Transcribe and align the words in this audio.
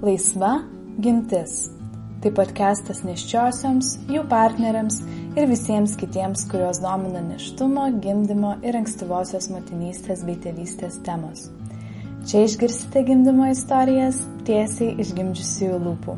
Laisva 0.00 0.62
gimtis. 0.96 1.66
Tai 2.24 2.30
podcastas 2.32 3.02
neščiosioms, 3.04 3.90
jų 4.08 4.22
partneriams 4.30 4.96
ir 5.36 5.44
visiems 5.50 5.92
kitiems, 6.00 6.46
kuriuos 6.48 6.80
domina 6.80 7.20
neštumo, 7.20 7.84
gimdymo 8.00 8.54
ir 8.64 8.78
ankstyvosios 8.80 9.50
motinystės 9.52 10.22
bei 10.24 10.38
tėvystės 10.40 10.96
temos. 11.04 11.50
Čia 12.24 12.46
išgirsite 12.46 13.04
gimdymo 13.10 13.50
istorijas 13.52 14.22
tiesiai 14.48 14.96
iš 15.04 15.12
gimdžiusiųjų 15.20 15.82
lūpų. 15.84 16.16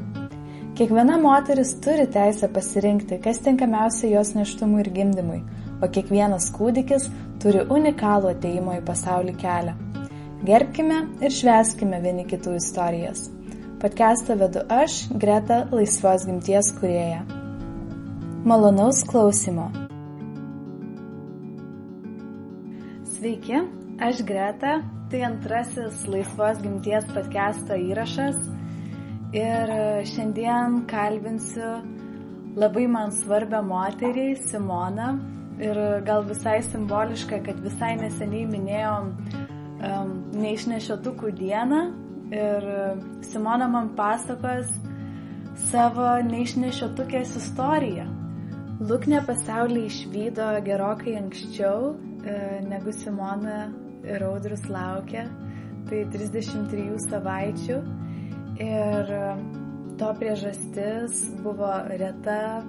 Kiekviena 0.78 1.18
moteris 1.26 1.74
turi 1.82 2.06
teisę 2.06 2.52
pasirinkti, 2.54 3.18
kas 3.26 3.42
tinkamiausia 3.42 4.14
jos 4.14 4.34
neštumui 4.38 4.86
ir 4.86 4.94
gimdymui, 4.94 5.42
o 5.82 5.90
kiekvienas 5.90 6.52
kūdikis 6.54 7.10
turi 7.42 7.66
unikalų 7.66 8.36
ateimo 8.36 8.78
į 8.78 8.86
pasaulį 8.86 9.38
kelią. 9.42 9.78
Gerbkime 10.46 11.04
ir 11.18 11.40
šveskime 11.42 11.98
vieni 12.06 12.30
kitų 12.30 12.60
istorijas. 12.62 13.32
Podcastą 13.82 14.36
vedu 14.38 14.60
aš, 14.70 15.08
Greta, 15.18 15.56
laisvos 15.74 16.22
gimties 16.22 16.68
kurėja. 16.76 17.24
Malonaus 18.46 19.00
klausimo. 19.08 19.64
Sveiki, 23.16 23.58
aš 23.98 24.20
Greta, 24.28 24.76
tai 25.10 25.24
antrasis 25.26 26.04
laisvos 26.06 26.60
gimties 26.62 27.08
podcast'o 27.10 27.74
įrašas 27.88 28.38
ir 29.34 29.74
šiandien 30.12 30.84
kalbinsiu 30.86 31.72
labai 32.54 32.86
man 32.86 33.10
svarbę 33.10 33.64
moterį, 33.66 34.28
Simoną. 34.44 35.10
Ir 35.58 35.82
gal 36.06 36.22
visai 36.30 36.60
simboliška, 36.68 37.42
kad 37.50 37.58
visai 37.66 37.96
neseniai 37.98 38.46
minėjom 38.46 39.10
um, 39.10 40.14
neišnešiotukų 40.38 41.34
dieną 41.42 41.82
ir 42.32 42.66
Simona 43.28 43.68
man 43.68 43.92
pasakos 43.98 44.70
savo 45.68 46.08
neišnešiotukės 46.28 47.36
istoriją. 47.40 48.06
Lūknė 48.82 49.20
pasaulį 49.26 49.84
išvydo 49.86 50.48
gerokai 50.66 51.14
anksčiau 51.20 51.92
e, 51.92 52.36
negu 52.66 52.94
Simona 52.96 53.66
ir 54.02 54.24
Audrus 54.26 54.64
laukia, 54.72 55.28
tai 55.90 56.02
33 56.10 56.96
savaičių 57.04 57.76
ir 58.62 59.12
to 60.00 60.08
priežastis 60.18 61.20
buvo 61.44 61.70
reta 62.00 62.62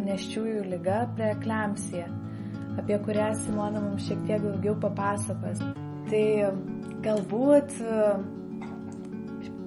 neščiųjų 0.00 0.64
lyga 0.72 1.04
preeklemsija, 1.14 2.08
apie 2.80 2.98
kurią 3.04 3.30
Simona 3.44 3.82
mums 3.84 4.08
šiek 4.08 4.24
tiek 4.26 4.42
daugiau 4.42 4.74
papasakos. 4.80 5.62
Tai 6.10 6.26
galbūt 7.04 7.76
e, 7.84 8.02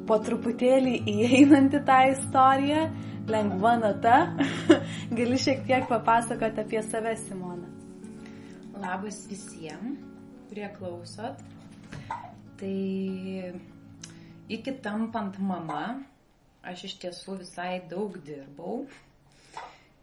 po 0.08 0.18
truputėlį 0.24 0.96
įeinant 1.10 1.76
į 1.76 1.82
tą 1.88 2.00
istoriją, 2.12 2.88
lengva 3.30 3.76
nata, 3.82 4.18
gali 5.18 5.40
šiek 5.40 5.64
tiek 5.68 5.88
papasakoti 5.90 6.64
apie 6.66 6.82
save, 6.86 7.16
Simona. 7.22 7.70
Labas 8.84 9.22
visiems, 9.30 10.02
kurie 10.50 10.68
klausot. 10.76 11.40
Tai 12.60 12.76
iki 14.52 14.76
tampant 14.84 15.40
mama, 15.40 15.86
aš 16.68 16.86
iš 16.90 17.00
tiesų 17.06 17.40
visai 17.46 17.72
daug 17.90 18.20
dirbau 18.28 18.84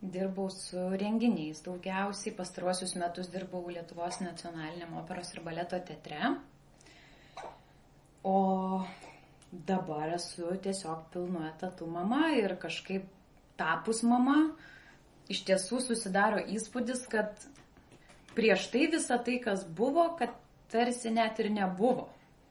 dirbau 0.00 0.48
su 0.50 0.80
renginiais. 0.96 1.60
Daugiausiai 1.64 2.34
pastaruosius 2.36 2.94
metus 2.96 3.28
dirbau 3.32 3.68
Lietuvos 3.68 4.20
nacionaliniam 4.24 4.96
operos 4.96 5.32
ir 5.34 5.42
baleto 5.44 5.78
teatre. 5.84 6.36
O 8.24 8.84
dabar 9.52 10.14
esu 10.14 10.54
tiesiog 10.62 11.08
pilnu 11.12 11.42
etatu 11.48 11.86
mama 11.86 12.30
ir 12.38 12.54
kažkaip 12.62 13.08
tapus 13.58 14.02
mama, 14.06 14.52
iš 15.30 15.42
tiesų 15.46 15.80
susidaro 15.84 16.40
įspūdis, 16.56 17.05
kad 17.11 17.44
prieš 18.36 18.68
tai 18.72 18.86
visa 18.92 19.18
tai, 19.18 19.39
kas 19.42 19.64
buvo, 19.64 20.06
kad 20.18 20.34
tarsi 20.72 21.10
net 21.10 21.39
ir 21.42 21.50
nebuvo. 21.52 22.08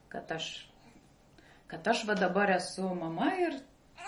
Kad 0.10 0.32
aš, 0.36 0.50
kad 1.72 1.88
aš 1.88 2.06
va 2.10 2.16
dabar 2.20 2.52
esu 2.58 2.88
mama 2.98 3.32
ir 3.40 3.60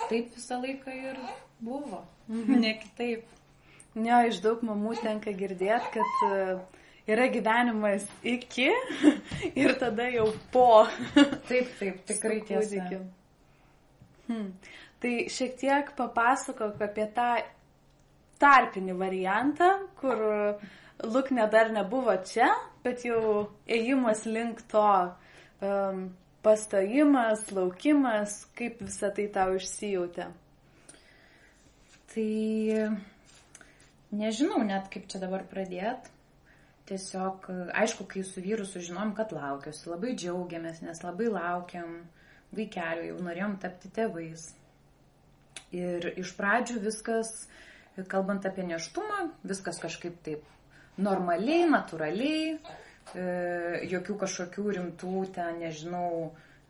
taip 0.09 0.35
visą 0.35 0.59
laiką 0.61 0.95
ir 1.11 1.19
buvo. 1.59 2.03
Mhm. 2.27 2.59
Ne 2.59 2.75
kitaip. 2.81 3.25
Ne, 3.95 4.13
iš 4.29 4.39
daug 4.43 4.61
mamų 4.63 4.95
tenka 5.03 5.33
girdėti, 5.35 5.89
kad 5.97 6.21
e, 6.29 6.35
yra 7.07 7.25
gyvenimas 7.31 8.05
iki 8.23 8.69
ir 9.61 9.73
tada 9.79 10.09
jau 10.13 10.27
po. 10.53 10.85
Taip, 11.49 11.71
taip, 11.79 12.03
tikrai 12.07 12.41
tiesa. 12.47 13.01
Hmm. 14.27 14.51
Tai 15.01 15.15
šiek 15.33 15.57
tiek 15.59 15.89
papasakok 15.97 16.81
apie 16.85 17.07
tą 17.15 17.31
tarpinį 18.41 18.95
variantą, 18.97 19.71
kur 19.99 20.21
Luknė 21.01 21.47
dar 21.49 21.71
nebuvo 21.73 22.13
čia, 22.29 22.51
bet 22.85 23.01
jau 23.05 23.47
ėjimas 23.65 24.21
link 24.29 24.61
to 24.69 24.83
um, 25.65 26.03
pastojimas, 26.45 27.47
laukimas, 27.55 28.43
kaip 28.57 28.83
visą 28.85 29.09
tai 29.17 29.25
tau 29.33 29.55
išsijautė. 29.57 30.27
Tai 32.13 32.29
nežinau 34.21 34.61
net 34.67 34.91
kaip 34.93 35.09
čia 35.09 35.23
dabar 35.23 35.47
pradėt. 35.49 36.10
Tiesiog, 36.91 37.45
aišku, 37.71 38.03
kai 38.11 38.21
su 38.27 38.41
vyru 38.43 38.65
sužinom, 38.67 39.13
kad 39.15 39.31
laukiuosi, 39.31 39.85
labai 39.87 40.11
džiaugiamės, 40.19 40.81
nes 40.83 40.99
labai 41.05 41.29
laukiam 41.31 42.01
vaikelių, 42.51 43.05
jau 43.07 43.19
norėjom 43.23 43.53
tapti 43.63 43.91
tėvais. 43.95 44.49
Ir 45.71 46.09
iš 46.19 46.33
pradžių 46.35 46.81
viskas, 46.83 47.31
kalbant 48.11 48.43
apie 48.49 48.65
neštumą, 48.67 49.29
viskas 49.47 49.79
kažkaip 49.79 50.19
taip 50.25 50.43
normaliai, 50.99 51.63
natūraliai, 51.71 52.57
e, 53.15 53.25
jokių 53.93 54.17
kažkokių 54.25 54.67
rimtų, 54.81 55.15
ten, 55.39 55.63
nežinau, 55.63 56.11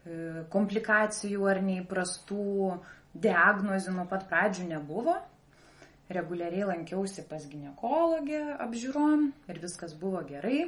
e, 0.05 0.45
komplikacijų 0.53 1.49
ar 1.49 1.65
neįprastų 1.65 2.77
diagnozių 3.25 3.97
nuo 3.97 4.05
pat 4.13 4.29
pradžių 4.29 4.69
nebuvo 4.69 5.17
reguliariai 6.15 6.67
lankiausi 6.69 7.25
pas 7.29 7.45
gynekologę 7.47 8.41
apžiūrom 8.65 9.29
ir 9.51 9.61
viskas 9.63 9.95
buvo 9.97 10.21
gerai. 10.27 10.67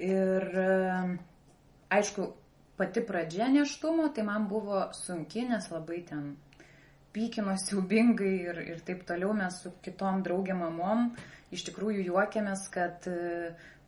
Ir 0.00 0.46
aišku, 1.92 2.28
pati 2.80 3.02
pradžia 3.04 3.50
neštumo, 3.52 4.08
tai 4.16 4.24
man 4.24 4.46
buvo 4.48 4.86
sunki, 4.96 5.44
nes 5.48 5.66
labai 5.72 6.00
ten 6.08 6.30
pykino 7.12 7.56
siaubingai 7.58 8.36
ir, 8.52 8.62
ir 8.74 8.80
taip 8.86 9.02
toliau 9.08 9.34
mes 9.36 9.60
su 9.62 9.74
kitom 9.84 10.22
draugiam 10.24 10.62
mamom 10.62 11.10
iš 11.50 11.66
tikrųjų 11.66 12.06
juokiamės, 12.06 12.68
kad 12.72 13.06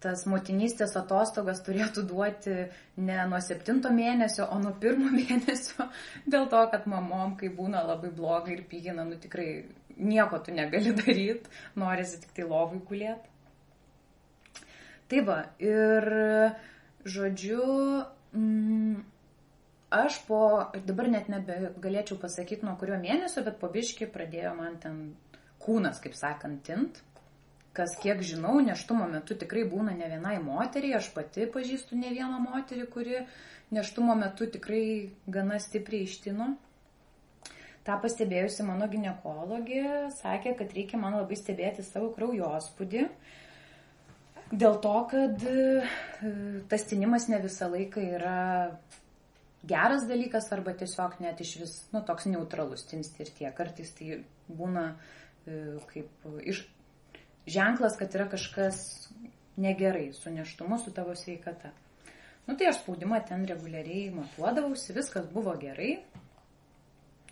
tas 0.02 0.24
motinystės 0.28 0.96
atostogas 0.98 1.62
turėtų 1.66 2.04
duoti 2.10 2.56
ne 3.00 3.18
nuo 3.30 3.40
septinto 3.44 3.92
mėnesio, 3.94 4.48
o 4.50 4.58
nuo 4.62 4.72
pirmo 4.82 5.10
mėnesio, 5.18 5.88
dėl 6.26 6.48
to, 6.52 6.62
kad 6.72 6.88
mamom, 6.90 7.36
kai 7.40 7.52
būna 7.54 7.84
labai 7.88 8.12
blogai 8.14 8.56
ir 8.56 8.64
pykina, 8.70 9.06
nu 9.08 9.18
tikrai 9.22 9.48
nieko 9.96 10.40
tu 10.42 10.54
negali 10.56 10.94
daryti, 11.00 11.52
norisi 11.78 12.20
tik 12.24 12.34
tai 12.36 12.48
lovai 12.48 12.82
gulėti. 12.88 13.30
Tai 15.12 15.24
va, 15.28 15.38
ir 15.60 16.06
žodžiu, 17.04 17.64
mm, 18.32 19.00
aš 19.92 20.22
po, 20.24 20.40
dabar 20.88 21.10
net 21.12 21.28
nebegalėčiau 21.28 22.16
pasakyti 22.22 22.64
nuo 22.64 22.78
kurio 22.80 22.96
mėnesio, 23.02 23.44
bet 23.44 23.58
po 23.60 23.69
biški 23.72 24.08
pradėjo 24.08 24.54
man 24.56 24.78
ten 24.80 25.02
kūnas, 25.62 26.00
kaip 26.02 26.16
sakant, 26.16 26.62
tint 26.64 27.02
kas 27.76 27.94
kiek 28.02 28.20
žinau, 28.24 28.58
neštumo 28.64 29.06
metu 29.08 29.36
tikrai 29.38 29.64
būna 29.68 29.94
ne 29.96 30.08
vienai 30.10 30.36
moteriai, 30.44 30.98
aš 30.98 31.08
pati 31.14 31.48
pažįstu 31.48 31.96
ne 31.96 32.12
vieną 32.12 32.40
moterį, 32.44 32.86
kuri 32.92 33.22
neštumo 33.72 34.16
metu 34.19 34.48
tikrai 34.50 34.84
gana 35.26 35.60
stipriai 35.62 36.08
ištino. 36.08 36.52
Ta 37.82 37.96
pastebėjusi 37.98 38.62
mano 38.62 38.86
gynekologė 38.90 40.10
sakė, 40.20 40.54
kad 40.58 40.74
reikia 40.76 41.00
man 41.02 41.16
labai 41.19 41.38
stebėti 41.38 41.82
savo 41.82 42.12
kraujospūdį. 42.14 43.06
Dėl 44.52 44.76
to, 44.84 44.92
kad 45.10 45.42
e, 45.48 45.82
tas 46.70 46.84
tinimas 46.86 47.26
ne 47.32 47.40
visą 47.42 47.70
laiką 47.72 48.04
yra 48.18 48.36
geras 49.64 50.04
dalykas 50.06 50.50
arba 50.52 50.75
tiesiog 50.76 51.16
net 51.25 51.40
iš 51.40 51.54
vis, 51.62 51.75
nu, 51.94 52.02
toks 52.06 52.28
neutralus 52.28 52.84
tinsti 52.90 53.25
ir 53.25 53.32
tie. 53.38 53.48
Kartais 53.56 53.90
tai 53.96 54.20
būna 54.52 54.84
e, 54.92 55.80
kaip 55.88 56.30
iš, 56.44 56.66
ženklas, 57.46 57.96
kad 57.98 58.14
yra 58.14 58.28
kažkas 58.30 59.08
negerai 59.56 60.12
su 60.12 60.30
neštumu, 60.30 60.78
su 60.78 60.92
tavo 60.94 61.14
sveikata. 61.16 61.70
Nu 62.46 62.56
tai 62.56 62.68
aš 62.70 62.80
spaudimą 62.82 63.20
ten 63.28 63.44
reguliariai 63.46 64.10
matuodavausi, 64.14 64.94
viskas 64.96 65.28
buvo 65.30 65.54
gerai. 65.60 65.96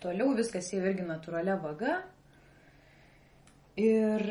Toliau 0.01 0.35
viskas 0.37 0.71
jau 0.73 0.81
irgi 0.81 1.03
natūralia 1.05 1.57
vaga. 1.61 1.97
Ir 3.81 4.23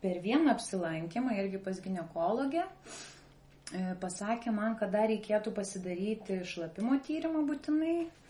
per 0.00 0.22
vieną 0.24 0.52
apsilankymą 0.52 1.36
irgi 1.40 1.58
pas 1.62 1.78
gynekologę 1.82 2.62
e, 2.62 3.94
pasakė 4.00 4.52
man, 4.54 4.76
kad 4.80 4.92
dar 4.92 5.08
reikėtų 5.10 5.52
pasidaryti 5.56 6.42
šlapimo 6.46 6.98
tyrimą 7.06 7.42
būtinai, 7.48 7.94
e, 8.04 8.25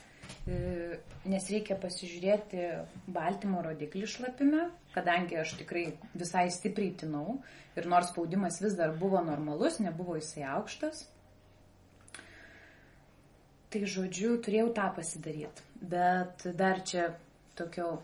nes 1.27 1.49
reikia 1.51 1.77
pasižiūrėti 1.83 2.63
baltymo 3.11 3.63
rodiklį 3.67 4.09
šlapime, 4.11 4.69
kadangi 4.95 5.39
aš 5.41 5.57
tikrai 5.61 5.89
visai 6.15 6.47
stipriai 6.55 6.95
tinau 7.03 7.41
ir 7.77 7.89
nors 7.91 8.13
spaudimas 8.13 8.61
vis 8.63 8.77
dar 8.79 8.95
buvo 8.97 9.23
normalus, 9.27 9.81
nebuvo 9.83 10.17
jisai 10.21 10.47
aukštas. 10.57 11.07
Tai 13.71 13.83
žodžiu, 13.83 14.37
turėjau 14.41 14.71
tą 14.77 14.87
pasidaryti. 14.95 15.65
Bet 15.83 16.47
dar 16.57 16.81
čia 16.87 17.11
tokio, 17.59 17.99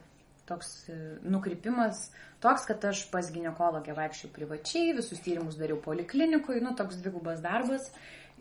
toks 0.49 0.73
e, 0.91 0.97
nukrypimas 1.23 2.09
toks, 2.43 2.67
kad 2.67 2.85
aš 2.91 3.05
pas 3.13 3.29
gynekologę 3.33 3.95
vaikščiau 3.97 4.33
privačiai, 4.35 4.97
visus 4.97 5.23
tyrimus 5.23 5.59
dariau 5.61 5.79
poliklinikoje, 5.83 6.63
nu 6.65 6.75
toks 6.79 6.99
dvigubas 7.03 7.43
darbas. 7.45 7.93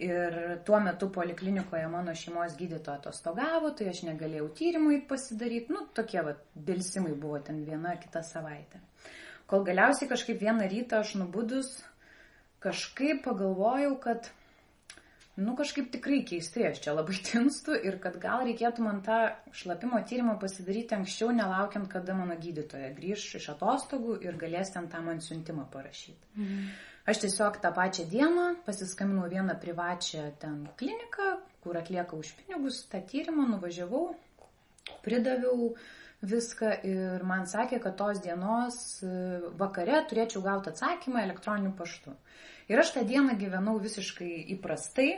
Ir 0.01 0.37
tuo 0.65 0.79
metu 0.81 1.09
poliklinikoje 1.13 1.87
mano 1.91 2.13
šeimos 2.17 2.55
gydytoja 2.57 2.97
atostogavo, 2.97 3.73
tai 3.77 3.91
aš 3.91 4.03
negalėjau 4.07 4.47
tyrimų 4.57 5.01
pasidaryti. 5.09 5.73
Nu, 5.75 5.85
tokie 5.93 6.23
va, 6.25 6.33
dėlsimai 6.55 7.13
buvo 7.13 7.41
ten 7.45 7.61
viena 7.67 7.91
ar 7.93 7.99
kita 8.01 8.23
savaitė. 8.25 8.81
Kol 9.51 9.65
galiausiai 9.67 10.09
kažkaip 10.09 10.39
vieną 10.41 10.69
rytą 10.71 11.01
aš 11.03 11.17
nubudus, 11.19 11.73
kažkaip 12.63 13.21
pagalvojau, 13.25 13.97
kad 13.99 14.29
nu 15.35 15.55
kažkaip 15.59 15.89
tikrai 15.91 16.21
keistai 16.27 16.69
aš 16.69 16.81
čia 16.85 16.93
labai 16.95 17.17
tinstu 17.27 17.75
ir 17.75 17.97
kad 18.03 18.17
gal 18.21 18.45
reikėtų 18.47 18.85
man 18.85 19.01
tą 19.05 19.19
šlapimo 19.55 19.99
tyrimą 20.07 20.37
pasidaryti 20.41 20.95
anksčiau, 20.97 21.33
nelaukiant, 21.35 21.89
kada 21.91 22.15
mano 22.17 22.37
gydytoja 22.39 22.93
grįž 22.97 23.27
iš 23.41 23.49
atostogų 23.55 24.21
ir 24.25 24.39
galės 24.39 24.73
ten 24.73 24.89
tą 24.91 25.03
man 25.05 25.21
siuntimą 25.21 25.67
parašyti. 25.73 26.33
Mhm. 26.37 26.71
Aš 27.09 27.23
tiesiog 27.23 27.57
tą 27.63 27.71
pačią 27.73 28.05
dieną 28.09 28.43
pasiskambinau 28.65 29.29
vieną 29.29 29.55
privačią 29.61 30.27
ten 30.39 30.67
kliniką, 30.77 31.31
kur 31.63 31.77
atlieka 31.77 32.17
už 32.17 32.35
pinigus 32.37 32.83
tą 32.91 33.01
tyrimą, 33.01 33.47
nuvažiavau, 33.49 34.11
pridaviau 35.01 35.73
viską 36.21 36.75
ir 36.85 37.25
man 37.25 37.47
sakė, 37.49 37.79
kad 37.81 37.97
tos 37.97 38.21
dienos 38.21 38.77
e, 39.01 39.09
vakare 39.57 40.03
turėčiau 40.09 40.43
gauti 40.45 40.69
atsakymą 40.69 41.23
elektroniniu 41.25 41.73
paštu. 41.77 42.13
Ir 42.69 42.83
aš 42.83 42.93
tą 42.93 43.05
dieną 43.09 43.37
gyvenau 43.41 43.79
visiškai 43.81 44.31
įprastai, 44.57 45.11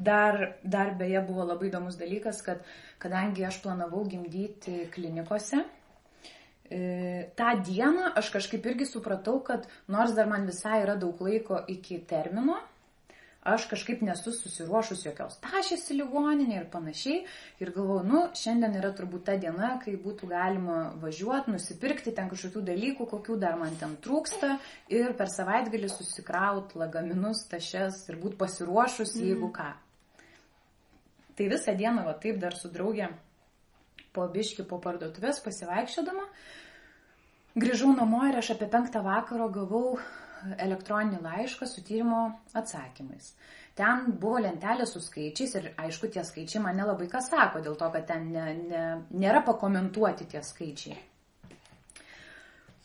Dar, 0.00 0.56
dar 0.64 0.94
beje 0.96 1.20
buvo 1.26 1.44
labai 1.44 1.66
įdomus 1.68 1.98
dalykas, 2.00 2.38
kad 2.40 2.62
kadangi 3.02 3.44
aš 3.44 3.58
planavau 3.60 4.06
gimdyti 4.08 4.86
klinikose, 4.94 5.58
tą 6.70 7.54
dieną 7.66 8.12
aš 8.14 8.30
kažkaip 8.30 8.66
irgi 8.70 8.86
supratau, 8.86 9.40
kad 9.42 9.66
nors 9.90 10.14
dar 10.14 10.28
man 10.30 10.46
visai 10.46 10.82
yra 10.84 10.94
daug 10.94 11.18
laiko 11.24 11.58
iki 11.68 11.98
termino, 12.06 12.60
aš 13.42 13.64
kažkaip 13.70 14.02
nesu 14.04 14.30
susiruošus 14.36 15.02
jokios 15.06 15.38
tašės 15.42 15.86
į 15.90 15.96
ligoninę 16.02 16.60
ir 16.60 16.66
panašiai. 16.70 17.24
Ir 17.58 17.72
galvoju, 17.74 18.04
nu, 18.06 18.20
šiandien 18.36 18.76
yra 18.78 18.92
turbūt 18.96 19.24
ta 19.26 19.34
diena, 19.40 19.72
kai 19.82 19.96
būtų 19.98 20.28
galima 20.30 20.92
važiuoti, 21.00 21.54
nusipirkti 21.56 22.12
ten 22.16 22.28
kažkokių 22.30 22.62
dalykų, 22.68 23.06
kokių 23.14 23.38
dar 23.40 23.56
man 23.58 23.74
ten 23.80 23.96
trūksta 24.04 24.58
ir 24.92 25.16
per 25.18 25.32
savaitgalį 25.32 25.90
susikrauti 25.90 26.78
lagaminus, 26.78 27.46
tašes 27.50 28.04
ir 28.12 28.20
būti 28.20 28.38
pasiruošus, 28.44 29.16
mm. 29.16 29.26
jeigu 29.32 29.50
ką. 29.56 29.72
Tai 31.34 31.50
visą 31.50 31.74
dieną, 31.74 32.04
va 32.04 32.14
taip 32.20 32.38
dar 32.38 32.54
su 32.54 32.68
draugė 32.68 33.08
po 34.16 34.26
biški 34.32 34.66
po 34.68 34.80
parduotuvės 34.82 35.42
pasivaikščiodama, 35.44 36.26
grįžau 37.60 37.92
namo 37.96 38.24
ir 38.28 38.40
aš 38.40 38.54
apie 38.56 38.68
penktą 38.72 39.02
vakaro 39.06 39.48
gavau 39.54 39.98
elektroninį 40.58 41.20
laišką 41.24 41.68
su 41.68 41.84
tyrimo 41.84 42.22
atsakymais. 42.56 43.34
Ten 43.78 44.10
buvo 44.20 44.40
lentelė 44.44 44.86
su 44.88 45.00
skaičiais 45.00 45.54
ir 45.56 45.68
aišku, 45.78 46.10
tie 46.12 46.24
skaičiai 46.26 46.62
man 46.64 46.76
nelabai 46.80 47.06
ką 47.12 47.20
sako, 47.24 47.62
dėl 47.64 47.78
to, 47.80 47.90
kad 47.94 48.08
ten 48.08 48.26
ne, 48.34 48.46
ne, 48.66 48.84
nėra 49.22 49.44
pakomentuoti 49.46 50.26
tie 50.32 50.42
skaičiai. 50.44 50.98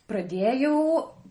Pradėjau, 0.06 0.80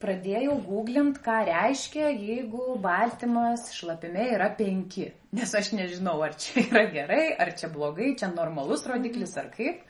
pradėjau 0.02 0.56
googlint, 0.66 1.20
ką 1.22 1.36
reiškia, 1.46 2.08
jeigu 2.10 2.72
baltymas 2.82 3.68
šlapime 3.70 4.24
yra 4.34 4.48
5. 4.58 4.96
Nes 5.38 5.52
aš 5.54 5.68
nežinau, 5.78 6.16
ar 6.26 6.32
čia 6.34 6.64
yra 6.64 6.82
gerai, 6.90 7.26
ar 7.38 7.52
čia 7.54 7.70
blogai, 7.70 8.16
čia 8.18 8.32
normalus 8.32 8.82
rodiklis 8.90 9.36
ar 9.38 9.52
kaip. 9.54 9.84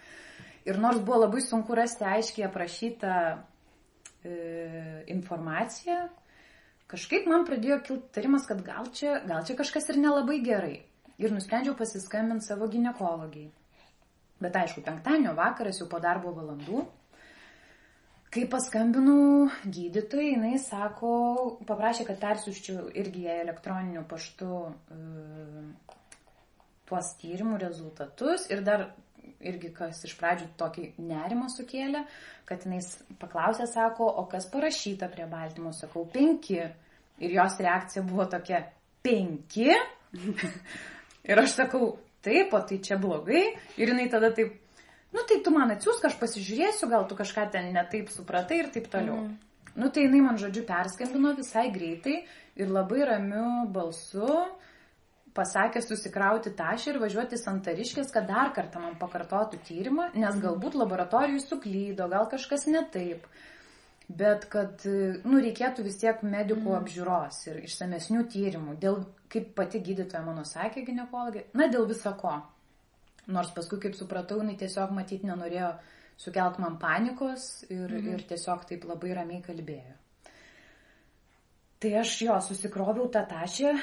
Ir 0.69 0.77
nors 0.81 1.01
buvo 1.01 1.23
labai 1.23 1.41
sunku 1.45 1.77
rasti 1.77 2.05
aiškiai 2.09 2.45
aprašytą 2.45 3.15
e, 3.33 4.35
informaciją, 5.15 6.03
kažkaip 6.93 7.29
man 7.29 7.47
pradėjo 7.49 7.79
kilti 7.87 8.13
tarimas, 8.17 8.45
kad 8.49 8.61
gal 8.67 8.91
čia, 8.93 9.23
gal 9.29 9.47
čia 9.49 9.57
kažkas 9.57 9.89
ir 9.93 10.01
nelabai 10.03 10.43
gerai. 10.45 10.77
Ir 11.21 11.33
nusprendžiau 11.33 11.77
pasiskambinti 11.79 12.51
savo 12.51 12.69
gynekologijai. 12.69 13.49
Bet 14.45 14.61
aišku, 14.61 14.85
penktadienio 14.85 15.33
vakaras 15.39 15.81
jau 15.81 15.89
po 15.89 16.01
darbo 16.05 16.35
valandų 16.37 16.85
Kai 18.35 18.49
paskambinau 18.51 19.47
gydytojai, 19.63 20.33
jinai 20.33 20.57
sako, 20.59 21.11
paprašė, 21.69 22.03
kad 22.09 22.17
persiuščiau 22.19 22.89
irgi 22.99 23.29
jai 23.29 23.37
elektroniniu 23.45 24.01
paštu 24.11 24.49
uh, 24.51 25.93
tuos 26.89 27.13
tyrimų 27.21 27.61
rezultatus 27.63 28.49
ir 28.51 28.65
dar 28.67 28.89
irgi 29.45 29.71
kas 29.77 30.03
iš 30.09 30.17
pradžių 30.19 30.49
tokį 30.59 30.89
nerimą 31.07 31.47
sukėlė, 31.53 32.03
kad 32.49 32.67
jinai 32.67 32.81
paklausė, 33.23 33.69
sako, 33.71 34.09
o 34.11 34.27
kas 34.33 34.49
parašyta 34.51 35.07
prie 35.13 35.29
baltymo, 35.31 35.71
sakau, 35.77 36.03
penki. 36.11 36.59
Ir 37.23 37.37
jos 37.37 37.61
reakcija 37.63 38.03
buvo 38.03 38.27
tokia, 38.35 38.65
penki? 39.07 39.71
ir 41.31 41.45
aš 41.45 41.55
sakau, 41.61 41.93
taip, 42.27 42.51
o 42.51 42.65
tai 42.67 42.83
čia 42.83 42.99
blogai. 42.99 43.47
Ir 43.79 43.95
jinai 43.95 44.11
tada 44.11 44.35
taip 44.35 44.59
nu 45.15 45.25
tai 45.29 45.41
tu 45.47 45.55
man 45.55 45.73
atsiūsk, 45.77 46.09
aš 46.11 46.19
pasižiūrėsiu, 46.21 46.91
gal 46.91 47.07
tu 47.09 47.17
kažką 47.19 47.49
ten 47.55 47.71
netaip 47.75 48.11
supratai 48.13 48.65
ir 48.65 48.71
taip 48.75 48.91
toliau. 48.93 49.23
Mm. 49.25 49.35
Nu 49.75 49.91
tai 49.91 50.07
jinai 50.07 50.21
man 50.23 50.39
žodžiu 50.39 50.63
perskambino 50.67 51.33
visai 51.35 51.69
greitai 51.75 52.21
ir 52.59 52.71
labai 52.71 53.07
ramiu 53.09 53.65
balsu 53.75 54.29
pasakė 55.35 55.83
susikrauti 55.83 56.53
tašį 56.55 56.93
ir 56.93 57.01
važiuoti 57.03 57.39
santariškės, 57.41 58.13
kad 58.15 58.29
dar 58.31 58.53
kartą 58.55 58.83
man 58.85 58.95
pakartotų 59.01 59.59
tyrimą, 59.67 60.13
nes 60.15 60.39
galbūt 60.43 60.79
laboratorijų 60.79 61.43
suklydo, 61.43 62.07
gal 62.13 62.29
kažkas 62.31 62.69
netaip. 62.71 63.27
Bet 64.05 64.45
kad, 64.53 64.85
nu, 65.25 65.39
reikėtų 65.41 65.87
vis 65.87 65.97
tiek 66.03 66.21
medikų 66.23 66.69
mm. 66.69 66.79
apžiūros 66.83 67.39
ir 67.49 67.63
išsamesnių 67.65 68.27
tyrimų, 68.31 68.77
dėl, 68.83 69.01
kaip 69.33 69.55
pati 69.59 69.81
gydytoja 69.83 70.21
mano 70.27 70.45
sakė 70.47 70.85
gynekologė, 70.87 71.47
na, 71.57 71.71
dėl 71.73 71.89
viso 71.89 72.13
ko. 72.21 72.37
Nors 73.33 73.51
paskui, 73.57 73.81
kaip 73.81 73.97
supratau, 73.97 74.43
jinai 74.43 74.57
tiesiog 74.61 74.93
matyt 74.93 75.25
nenorėjo 75.25 75.71
sukelt 76.21 76.61
man 76.63 76.79
panikos 76.79 77.65
ir, 77.71 77.89
mhm. 77.89 78.15
ir 78.15 78.25
tiesiog 78.29 78.67
taip 78.69 78.87
labai 78.89 79.15
ramiai 79.17 79.43
kalbėjo. 79.45 79.99
Tai 81.85 81.93
aš 82.01 82.17
jo 82.25 82.39
susikroviau 82.41 83.11
tą 83.13 83.25
tašę 83.29 83.75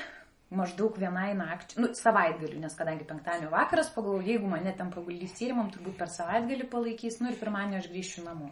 maždaug 0.52 0.98
vienai 1.00 1.32
nakčiai, 1.38 1.80
nu, 1.84 1.90
savaitgaliu, 1.96 2.60
nes 2.60 2.74
kadangi 2.76 3.08
penktadienio 3.08 3.52
vakaras 3.54 3.92
pagalvojau, 3.96 4.28
jeigu 4.28 4.50
mane 4.52 4.74
ten 4.76 4.90
paguldys 4.92 5.38
tyrimam, 5.38 5.70
turbūt 5.72 5.96
per 6.00 6.12
savaitgalį 6.12 6.68
palaikys, 6.72 7.22
nu 7.22 7.32
ir 7.32 7.40
pirmadienį 7.40 7.80
aš 7.80 7.88
grįšiu 7.94 8.26
namo. 8.26 8.50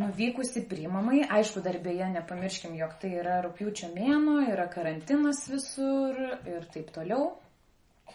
Nuvykusi 0.00 0.62
priimamai, 0.70 1.24
aišku, 1.34 1.60
darbėje 1.66 2.08
nepamirškim, 2.14 2.76
jog 2.78 2.94
tai 3.02 3.10
yra 3.20 3.40
rūpiučio 3.44 3.90
mėno, 3.92 4.38
yra 4.48 4.68
karantinas 4.72 5.42
visur 5.50 6.16
ir 6.48 6.68
taip 6.72 6.92
toliau. 6.94 7.32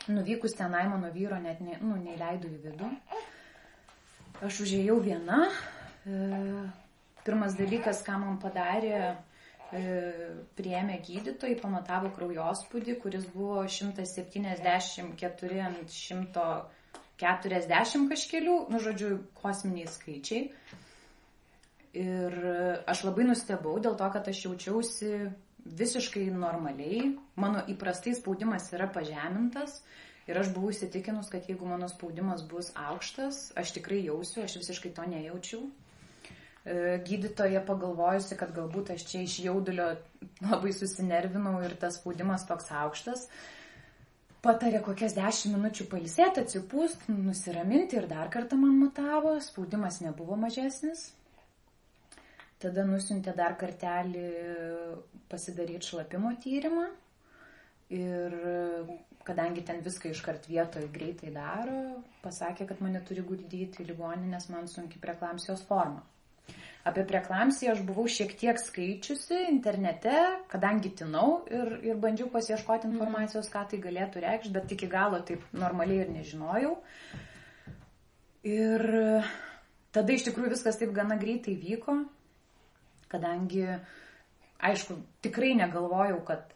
Nuvykus 0.07 0.53
tenai 0.57 0.87
mano 0.89 1.11
vyro 1.13 1.37
net 1.41 1.61
ne, 1.65 1.77
nu, 1.81 1.95
neįleidau 1.97 2.49
į 2.51 2.59
vidų. 2.67 2.89
Aš 4.45 4.59
užėjau 4.65 4.97
viena. 5.01 5.39
E, 6.05 6.09
pirmas 7.25 7.53
dalykas, 7.57 8.03
ką 8.05 8.19
man 8.21 8.37
padarė, 8.41 9.15
e, 9.73 9.75
priėmė 10.57 10.95
gydytojai, 11.07 11.61
pamatavo 11.61 12.09
kraujospūdį, 12.17 12.93
kuris 13.01 13.25
buvo 13.33 13.59
174 13.65 15.61
ant 15.65 15.89
140 15.95 18.09
kažkelių, 18.11 18.55
nu 18.69 18.77
žodžiu, 18.83 19.09
kosminiai 19.41 19.87
skaičiai. 19.89 20.41
Ir 21.95 22.31
aš 22.91 22.99
labai 23.07 23.23
nustebau 23.25 23.79
dėl 23.79 23.95
to, 23.95 24.07
kad 24.11 24.27
aš 24.27 24.45
jaučiausi 24.49 25.31
visiškai 25.65 26.27
normaliai, 26.31 27.15
mano 27.35 27.63
įprastai 27.71 28.13
spaudimas 28.15 28.69
yra 28.73 28.87
pažemintas 28.91 29.81
ir 30.29 30.37
aš 30.37 30.51
buvau 30.53 30.73
įsitikinus, 30.73 31.29
kad 31.33 31.49
jeigu 31.49 31.67
mano 31.69 31.89
spaudimas 31.89 32.45
bus 32.49 32.71
aukštas, 32.77 33.49
aš 33.57 33.73
tikrai 33.77 34.03
jausiu, 34.05 34.43
aš 34.45 34.59
visiškai 34.61 34.93
to 34.97 35.05
nejaučiau. 35.09 35.65
E, 36.65 36.97
gydytoja 37.05 37.61
pagalvojusi, 37.65 38.37
kad 38.37 38.53
galbūt 38.55 38.93
aš 38.95 39.05
čia 39.09 39.25
iš 39.25 39.39
jaudulio 39.45 39.91
labai 40.45 40.73
susinervinau 40.73 41.59
ir 41.65 41.75
tas 41.81 41.99
spaudimas 41.99 42.47
toks 42.49 42.71
aukštas, 42.73 43.27
patarė 44.45 44.81
kokias 44.85 45.13
10 45.17 45.53
minučių 45.57 45.85
palisėti, 45.89 46.45
atsipūst, 46.45 47.05
nusiraminti 47.09 47.97
ir 47.97 48.09
dar 48.09 48.33
kartą 48.33 48.57
man 48.61 48.77
matavo, 48.81 49.35
spaudimas 49.41 50.01
nebuvo 50.05 50.37
mažesnis. 50.41 51.11
Tada 52.63 52.85
nusintė 52.87 53.33
dar 53.35 53.57
kartelį 53.59 54.27
pasidaryti 55.31 55.91
šlapimo 55.91 56.31
tyrimą 56.43 56.87
ir 57.93 58.35
kadangi 59.25 59.63
ten 59.65 59.81
viską 59.85 60.11
iškart 60.13 60.47
vietoje 60.49 60.89
greitai 60.93 61.31
daro, 61.33 62.01
pasakė, 62.23 62.67
kad 62.69 62.81
mane 62.81 63.01
turi 63.05 63.23
guldyti 63.25 63.81
į 63.81 63.87
ligoninę, 63.89 64.35
nes 64.35 64.49
man 64.53 64.69
sunki 64.69 65.01
preklamsijos 65.01 65.65
forma. 65.69 66.03
Apie 66.85 67.01
preklamsiją 67.09 67.73
aš 67.73 67.79
buvau 67.87 68.05
šiek 68.05 68.35
tiek 68.37 68.59
skaičiusi 68.61 69.47
internete, 69.49 70.13
kadangi 70.51 70.91
tinau 70.99 71.39
ir, 71.49 71.79
ir 71.81 71.97
bandžiau 72.01 72.29
pasieškoti 72.33 72.85
mhm. 72.85 72.93
informacijos, 72.99 73.49
ką 73.49 73.65
tai 73.71 73.81
galėtų 73.81 74.21
reikšti, 74.21 74.53
bet 74.53 74.75
iki 74.77 74.89
galo 74.91 75.23
taip 75.25 75.41
normaliai 75.57 76.03
ir 76.03 76.13
nežinojau. 76.13 76.75
Ir 78.45 78.85
tada 79.95 80.13
iš 80.13 80.27
tikrųjų 80.27 80.53
viskas 80.53 80.77
taip 80.77 80.93
gana 80.93 81.17
greitai 81.17 81.55
vyko, 81.57 82.03
kadangi, 83.11 83.65
aišku, 84.65 84.97
tikrai 85.25 85.53
negalvojau, 85.59 86.19
kad 86.27 86.55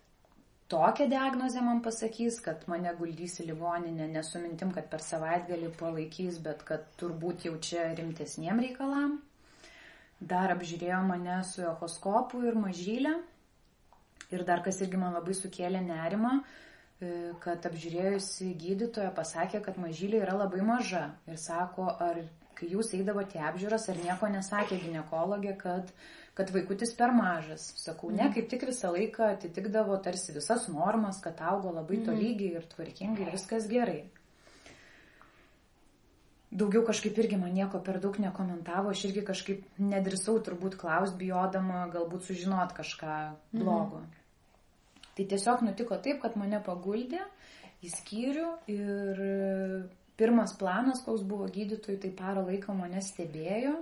tokią 0.70 1.10
diagnozę 1.10 1.62
man 1.62 1.82
pasakys, 1.82 2.38
kad 2.46 2.68
mane 2.70 2.94
guldys 2.98 3.40
į 3.42 3.48
ligoninę, 3.50 4.06
nesumintim, 4.14 4.74
kad 4.76 4.90
per 4.92 5.02
savaitgalį 5.02 5.72
palaikys, 5.80 6.38
bet 6.46 6.62
kad 6.68 6.86
turbūt 7.02 7.48
jau 7.50 7.56
čia 7.58 7.90
rimtesniem 7.98 8.62
reikalam. 8.66 9.18
Dar 10.20 10.54
apžiūrėjo 10.54 11.02
mane 11.08 11.40
su 11.48 11.64
echoskopu 11.66 12.44
ir 12.46 12.58
mažylę. 12.60 13.16
Ir 14.30 14.44
dar 14.46 14.62
kas 14.62 14.82
irgi 14.86 15.00
man 15.02 15.16
labai 15.16 15.34
sukėlė 15.34 15.80
nerimą, 15.82 16.36
e, 16.38 17.14
kad 17.42 17.66
apžiūrėjusi 17.66 18.52
gydytoja 18.62 19.10
pasakė, 19.16 19.64
kad 19.66 19.80
mažylė 19.82 20.22
yra 20.22 20.36
labai 20.44 20.62
maža. 20.62 21.08
Ir 21.26 21.40
sako, 21.42 21.88
ar 21.90 22.22
kai 22.60 22.70
jūs 22.76 22.94
eidavote 22.94 23.42
apžiūras, 23.42 23.90
ar 23.90 24.04
nieko 24.04 24.30
nesakė 24.30 24.78
gynekologė, 24.84 25.56
kad 25.58 25.90
uh, 25.90 26.19
kad 26.40 26.54
vaikutis 26.56 26.94
per 26.96 27.12
mažas. 27.12 27.66
Sakau, 27.82 28.14
ne, 28.14 28.24
mhm. 28.24 28.36
kaip 28.38 28.48
tik 28.54 28.64
visą 28.70 28.94
laiką 28.96 29.28
atitikdavo 29.34 29.98
tarsi 30.06 30.32
visas 30.32 30.70
normas, 30.72 31.20
kad 31.24 31.42
augo 31.44 31.74
labai 31.76 31.98
mhm. 32.00 32.06
tolygiai 32.08 32.62
ir 32.62 32.70
tvarkingai 32.72 33.26
ir 33.28 33.34
viskas 33.36 33.68
gerai. 33.68 34.06
Daugiau 36.50 36.82
kažkaip 36.88 37.20
irgi 37.22 37.38
man 37.38 37.52
nieko 37.54 37.82
per 37.86 38.00
daug 38.02 38.16
nekomentavo, 38.24 38.96
aš 38.96 39.04
irgi 39.10 39.26
kažkaip 39.28 39.68
nedrisau 39.84 40.40
turbūt 40.42 40.80
klaus, 40.80 41.12
bijodama 41.20 41.84
galbūt 41.94 42.32
sužinot 42.32 42.72
kažką 42.80 43.20
mhm. 43.20 43.60
blogo. 43.60 44.00
Mhm. 44.00 44.16
Tai 45.20 45.28
tiesiog 45.36 45.68
nutiko 45.68 46.00
taip, 46.00 46.24
kad 46.24 46.40
mane 46.40 46.64
paguldė 46.64 47.20
į 47.84 47.92
skyrių 47.92 48.50
ir 48.72 49.26
pirmas 50.20 50.56
planas, 50.60 51.04
koks 51.04 51.28
buvo 51.28 51.52
gydytojų, 51.52 52.00
tai 52.00 52.16
parą 52.16 52.48
laiko 52.48 52.72
mane 52.76 53.04
stebėjo. 53.04 53.82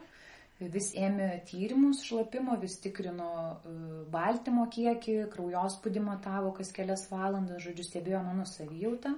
Mhm 0.57 0.67
vis 0.73 0.89
ėmė 0.97 1.29
tyrimus 1.45 2.01
šlapimo, 2.05 2.55
vis 2.61 2.79
tikrino 2.81 3.29
e, 3.61 3.73
baltymo 4.09 4.65
kiekį, 4.73 5.17
kraujospūdį 5.33 6.01
matavo 6.01 6.51
kas 6.57 6.71
kelias 6.73 7.05
valandas, 7.11 7.61
žodžiu, 7.61 7.85
stebėjo 7.85 8.23
mano 8.25 8.45
savijautą. 8.49 9.13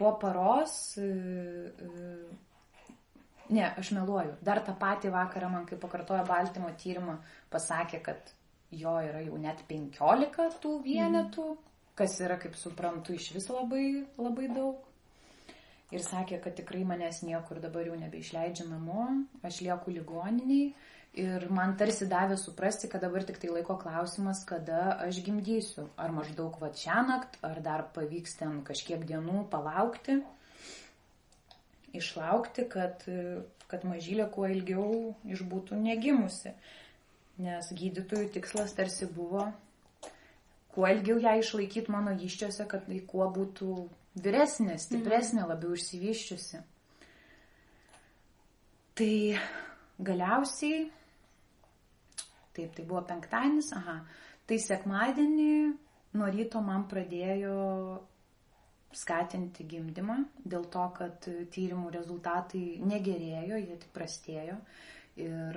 Po 0.00 0.12
paros, 0.18 0.74
e, 0.98 1.06
e, 1.70 2.10
ne, 3.54 3.64
aš 3.68 3.92
meluoju, 3.94 4.34
dar 4.42 4.62
tą 4.66 4.74
patį 4.80 5.14
vakarą 5.14 5.52
man, 5.54 5.70
kai 5.70 5.78
pakartojo 5.78 6.26
baltymo 6.26 6.74
tyrimą, 6.82 7.20
pasakė, 7.54 8.02
kad 8.10 8.34
jo 8.74 8.98
yra 9.06 9.22
jau 9.22 9.38
net 9.38 9.62
15 9.70 10.58
tų 10.62 10.76
vienetų, 10.82 11.46
mm. 11.54 11.74
kas 11.98 12.18
yra, 12.24 12.40
kaip 12.42 12.58
suprantu, 12.58 13.14
iš 13.14 13.30
vis 13.38 13.50
labai, 13.54 13.86
labai 14.18 14.50
daug 14.50 14.89
ir 15.94 16.04
sakė, 16.04 16.38
kad 16.44 16.56
tikrai 16.58 16.84
manęs 16.86 17.22
niekur 17.26 17.60
dabar 17.62 17.88
jau 17.88 17.98
nebeišleidžia 17.98 18.66
namo, 18.70 19.08
aš 19.46 19.60
lieku 19.66 19.92
ligoniniai 19.94 20.72
ir 21.18 21.46
man 21.50 21.74
tarsi 21.78 22.06
davė 22.10 22.36
suprasti, 22.38 22.88
kad 22.90 23.02
dabar 23.02 23.24
tik 23.26 23.40
tai 23.42 23.50
laiko 23.50 23.76
klausimas, 23.80 24.44
kada 24.46 24.96
aš 25.06 25.22
gimdysiu. 25.26 25.88
Ar 25.98 26.14
maždaug 26.14 26.58
va 26.62 26.70
šią 26.82 27.00
naktį, 27.08 27.40
ar 27.46 27.62
dar 27.64 27.86
pavyks 27.94 28.38
ten 28.38 28.60
kažkiek 28.66 29.02
dienų 29.08 29.46
palaukti, 29.50 30.20
išlaukti, 31.96 32.68
kad, 32.70 33.02
kad 33.70 33.88
mažylė 33.88 34.28
kuo 34.30 34.46
ilgiau 34.46 35.16
išbūtų 35.26 35.80
negimusi. 35.82 36.54
Nes 37.40 37.72
gydytojų 37.72 38.30
tikslas 38.36 38.76
tarsi 38.76 39.08
buvo 39.10 39.48
kuo 40.74 40.86
ilgiau 40.86 41.18
ją 41.18 41.32
išlaikyti 41.40 41.90
mano 41.90 42.12
iščiose, 42.14 42.66
kad 42.70 42.84
tai 42.86 43.00
kuo 43.10 43.26
būtų 43.34 43.72
vyresnė, 44.18 44.76
stipresnė, 44.80 45.44
labiau 45.46 45.76
išsivyščiusi. 45.76 46.62
Tai 49.00 49.12
galiausiai, 50.10 50.82
taip, 52.56 52.74
tai 52.76 52.84
buvo 52.84 53.04
penktadienis, 53.08 53.70
aha, 53.78 54.00
tai 54.48 54.58
sekmadienį 54.60 55.52
nuo 56.18 56.30
ryto 56.34 56.60
man 56.64 56.88
pradėjo 56.90 57.56
skatinti 58.96 59.64
gimdymą 59.70 60.16
dėl 60.42 60.64
to, 60.74 60.84
kad 60.96 61.28
tyrimų 61.54 61.92
rezultatai 61.94 62.80
negerėjo, 62.82 63.60
jie 63.62 63.76
tik 63.78 63.92
prastėjo. 63.94 64.58
Ir 65.20 65.56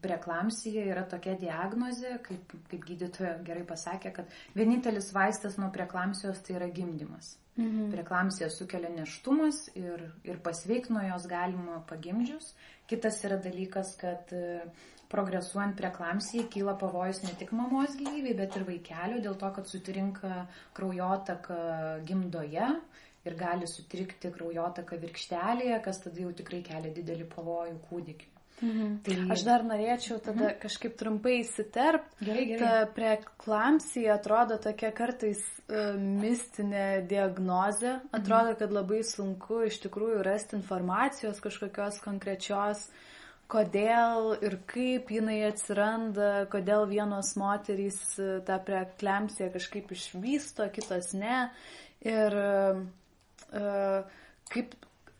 preklamsija 0.00 0.84
yra 0.88 1.02
tokia 1.10 1.34
diagnozė, 1.40 2.16
kaip, 2.24 2.52
kaip 2.70 2.84
gydytoja 2.86 3.34
gerai 3.46 3.64
pasakė, 3.68 4.12
kad 4.16 4.36
vienintelis 4.56 5.10
vaistas 5.14 5.58
nuo 5.60 5.68
preklamsijos 5.74 6.40
tai 6.46 6.56
yra 6.60 6.70
gimdymas. 6.72 7.34
Mhm. 7.56 7.90
Preklamsija 7.92 8.50
sukelia 8.52 8.90
neštumas 8.92 9.62
ir, 9.74 10.02
ir 10.28 10.40
pasveik 10.44 10.90
nuo 10.92 11.04
jos 11.06 11.26
galima 11.30 11.80
pagimdžius. 11.88 12.52
Kitas 12.86 13.22
yra 13.24 13.38
dalykas, 13.42 13.94
kad 14.00 14.32
e, 14.36 14.60
progresuojant 15.10 15.76
preklamsijai 15.78 16.50
kyla 16.52 16.76
pavojus 16.78 17.22
ne 17.24 17.32
tik 17.40 17.54
mamos 17.56 17.96
gyvybei, 17.96 18.36
bet 18.36 18.58
ir 18.60 18.66
vaikelio, 18.68 19.22
dėl 19.24 19.40
to, 19.40 19.50
kad 19.56 19.72
sutrinka 19.72 20.44
kraujotaka 20.76 21.58
gimdoje 22.06 22.70
ir 23.26 23.40
gali 23.40 23.66
sutrikti 23.66 24.30
kraujotaka 24.36 25.00
virkštelėje, 25.02 25.80
kas 25.82 26.04
tada 26.04 26.26
jau 26.26 26.36
tikrai 26.36 26.60
kelia 26.66 26.92
didelį 26.94 27.26
pavojų 27.32 27.78
kūdikiu. 27.88 28.35
Mhm. 28.60 29.00
Tai... 29.04 29.16
Aš 29.34 29.42
dar 29.44 29.64
norėčiau 29.68 30.16
tada 30.24 30.46
mhm. 30.46 30.60
kažkaip 30.62 30.94
trumpai 30.96 31.40
įsiterpti. 31.42 32.24
Gerai, 32.24 32.44
gerai. 32.50 32.60
Ta 32.62 32.92
preklamsija 32.96 34.14
atrodo 34.16 34.56
tokia 34.62 34.92
kartais 34.96 35.42
uh, 35.68 35.92
mistinė 36.00 37.02
diagnozė. 37.10 37.98
Atrodo, 38.16 38.54
mhm. 38.54 38.60
kad 38.62 38.72
labai 38.78 39.02
sunku 39.04 39.60
iš 39.68 39.82
tikrųjų 39.84 40.24
rasti 40.24 40.56
informacijos 40.56 41.42
kažkokios 41.44 42.00
konkrečios, 42.04 42.86
kodėl 43.52 44.32
ir 44.42 44.56
kaip 44.66 45.12
jinai 45.12 45.42
atsiranda, 45.50 46.46
kodėl 46.50 46.88
vienos 46.90 47.34
moterys 47.38 48.00
uh, 48.16 48.38
tą 48.48 48.56
preklamsiją 48.64 49.52
kažkaip 49.54 49.92
išvysto, 49.92 50.70
kitos 50.72 51.12
ne. 51.18 51.44
Ir 52.06 52.40
uh, 52.40 54.00
kaip 54.52 54.74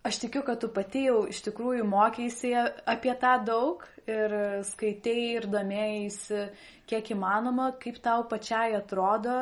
Aš 0.06 0.20
tikiu, 0.22 0.44
kad 0.46 0.60
tu 0.62 0.68
pati 0.70 1.06
jau 1.08 1.24
iš 1.26 1.40
tikrųjų 1.48 1.82
mokėsi 1.90 2.52
apie 2.86 3.14
tą 3.18 3.32
daug 3.42 3.82
ir 4.06 4.34
skaitėjai 4.68 5.32
ir 5.40 5.48
domėjai 5.50 6.44
kiek 6.86 7.10
įmanoma, 7.16 7.72
kaip 7.82 7.98
tau 8.04 8.22
pačiai 8.30 8.76
atrodo, 8.78 9.40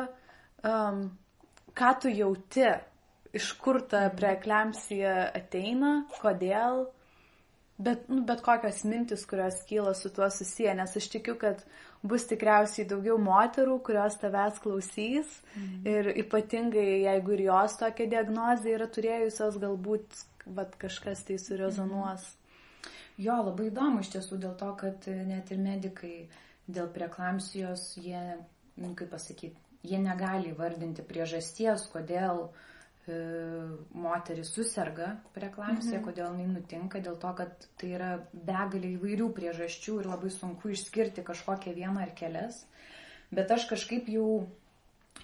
um, 0.65 1.05
ką 1.77 1.93
tu 2.01 2.09
jauti, 2.09 2.65
iš 3.35 3.51
kur 3.61 3.83
ta 3.85 4.07
mhm. 4.07 4.17
preeklemsija 4.17 5.15
ateina, 5.37 5.93
kodėl, 6.17 6.85
bet, 7.77 8.09
nu, 8.09 8.23
bet 8.25 8.41
kokios 8.41 8.81
mintis, 8.89 9.25
kurios 9.29 9.61
kyla 9.69 9.93
su 9.93 10.09
tuo 10.15 10.31
susiję, 10.33 10.73
nes 10.81 10.97
aš 10.97 11.13
tikiu, 11.13 11.37
kad 11.41 11.61
bus 12.01 12.25
tikriausiai 12.29 12.87
daugiau 12.89 13.19
moterų, 13.21 13.81
kurios 13.85 14.17
tavęs 14.21 14.61
klausys 14.63 15.41
mhm. 15.53 15.81
ir 15.93 16.15
ypatingai 16.25 17.03
jeigu 17.05 17.37
ir 17.37 17.49
jos 17.51 17.77
tokią 17.81 18.09
diagnozę 18.15 18.79
yra 18.79 18.89
turėjusios, 18.97 19.59
galbūt 19.61 20.25
vat 20.45 20.75
kažkas 20.81 21.23
tai 21.27 21.37
surezonuos. 21.41 22.25
Jo, 23.17 23.37
labai 23.47 23.69
įdomu 23.69 24.03
iš 24.03 24.11
tiesų 24.15 24.39
dėl 24.43 24.55
to, 24.59 24.71
kad 24.79 25.07
net 25.07 25.51
ir 25.55 25.61
medikai 25.63 26.15
dėl 26.67 26.89
preklamsijos, 26.91 27.93
jie, 28.01 28.21
nu, 28.81 28.91
kaip 28.97 29.13
pasakyti, 29.13 29.55
jie 29.85 29.99
negali 30.01 30.51
vardinti 30.57 31.05
priežasties, 31.05 31.85
kodėl 31.93 32.47
e, 32.47 33.19
moteris 33.95 34.51
susirga 34.55 35.13
preklamsija, 35.37 35.99
mhm. 36.01 36.05
kodėl 36.09 36.33
jinai 36.33 36.57
nutinka, 36.57 37.01
dėl 37.05 37.17
to, 37.21 37.31
kad 37.37 37.69
tai 37.79 37.93
yra 37.95 38.11
begalė 38.33 38.95
įvairių 38.97 39.31
priežasčių 39.37 39.99
ir 40.01 40.11
labai 40.11 40.33
sunku 40.33 40.73
išskirti 40.75 41.25
kažkokią 41.25 41.75
vieną 41.77 42.03
ar 42.03 42.13
kelias. 42.17 42.63
Bet 43.35 43.51
aš 43.51 43.69
kažkaip 43.71 44.09
jau 44.11 44.45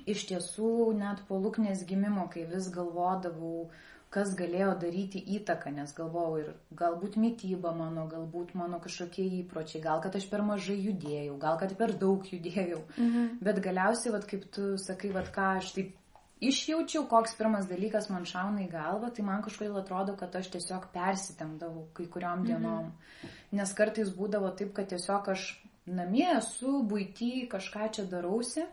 iš 0.09 0.25
tiesų 0.29 0.93
net 0.97 1.25
po 1.27 1.39
lūknės 1.41 1.83
gimimo, 1.89 2.27
kai 2.31 2.45
vis 2.49 2.69
galvodavau, 2.73 3.69
kas 4.11 4.33
galėjo 4.35 4.73
daryti 4.79 5.21
įtaką, 5.37 5.71
nes 5.71 5.93
galvojau 5.95 6.41
ir 6.41 6.49
galbūt 6.75 7.15
mytyba 7.21 7.71
mano, 7.75 8.03
galbūt 8.11 8.51
mano 8.59 8.81
kažkokie 8.83 9.23
įpročiai, 9.37 9.79
gal 9.85 10.01
kad 10.03 10.17
aš 10.19 10.27
per 10.27 10.43
mažai 10.43 10.75
judėjau, 10.75 11.37
gal 11.39 11.55
kad 11.61 11.71
per 11.79 11.95
daug 11.95 12.27
judėjau. 12.27 12.81
Mhm. 12.97 13.39
Bet 13.47 13.61
galiausiai, 13.63 14.11
vat, 14.17 14.27
kaip 14.27 14.49
tu 14.51 14.73
sakai, 14.83 15.13
vat, 15.15 15.31
ką 15.31 15.47
aš 15.61 15.71
taip 15.77 15.95
išjaučiau, 16.43 17.05
koks 17.07 17.37
pirmas 17.39 17.69
dalykas 17.69 18.09
man 18.11 18.27
šauna 18.27 18.65
į 18.65 18.69
galvą, 18.73 19.13
tai 19.15 19.23
man 19.23 19.45
kažkodėl 19.45 19.79
atrodo, 19.79 20.17
kad 20.19 20.35
aš 20.35 20.51
tiesiog 20.57 20.89
persitemdavau 20.91 21.87
kai 21.95 22.09
kuriom 22.11 22.43
dienom. 22.49 22.91
Mhm. 22.91 23.39
Nes 23.61 23.73
kartais 23.77 24.11
būdavo 24.17 24.51
taip, 24.59 24.73
kad 24.75 24.91
tiesiog 24.91 25.31
aš 25.31 25.47
namie 25.87 26.27
esu, 26.35 26.81
būty 26.83 27.47
kažką 27.51 27.91
čia 27.95 28.07
darausi. 28.11 28.67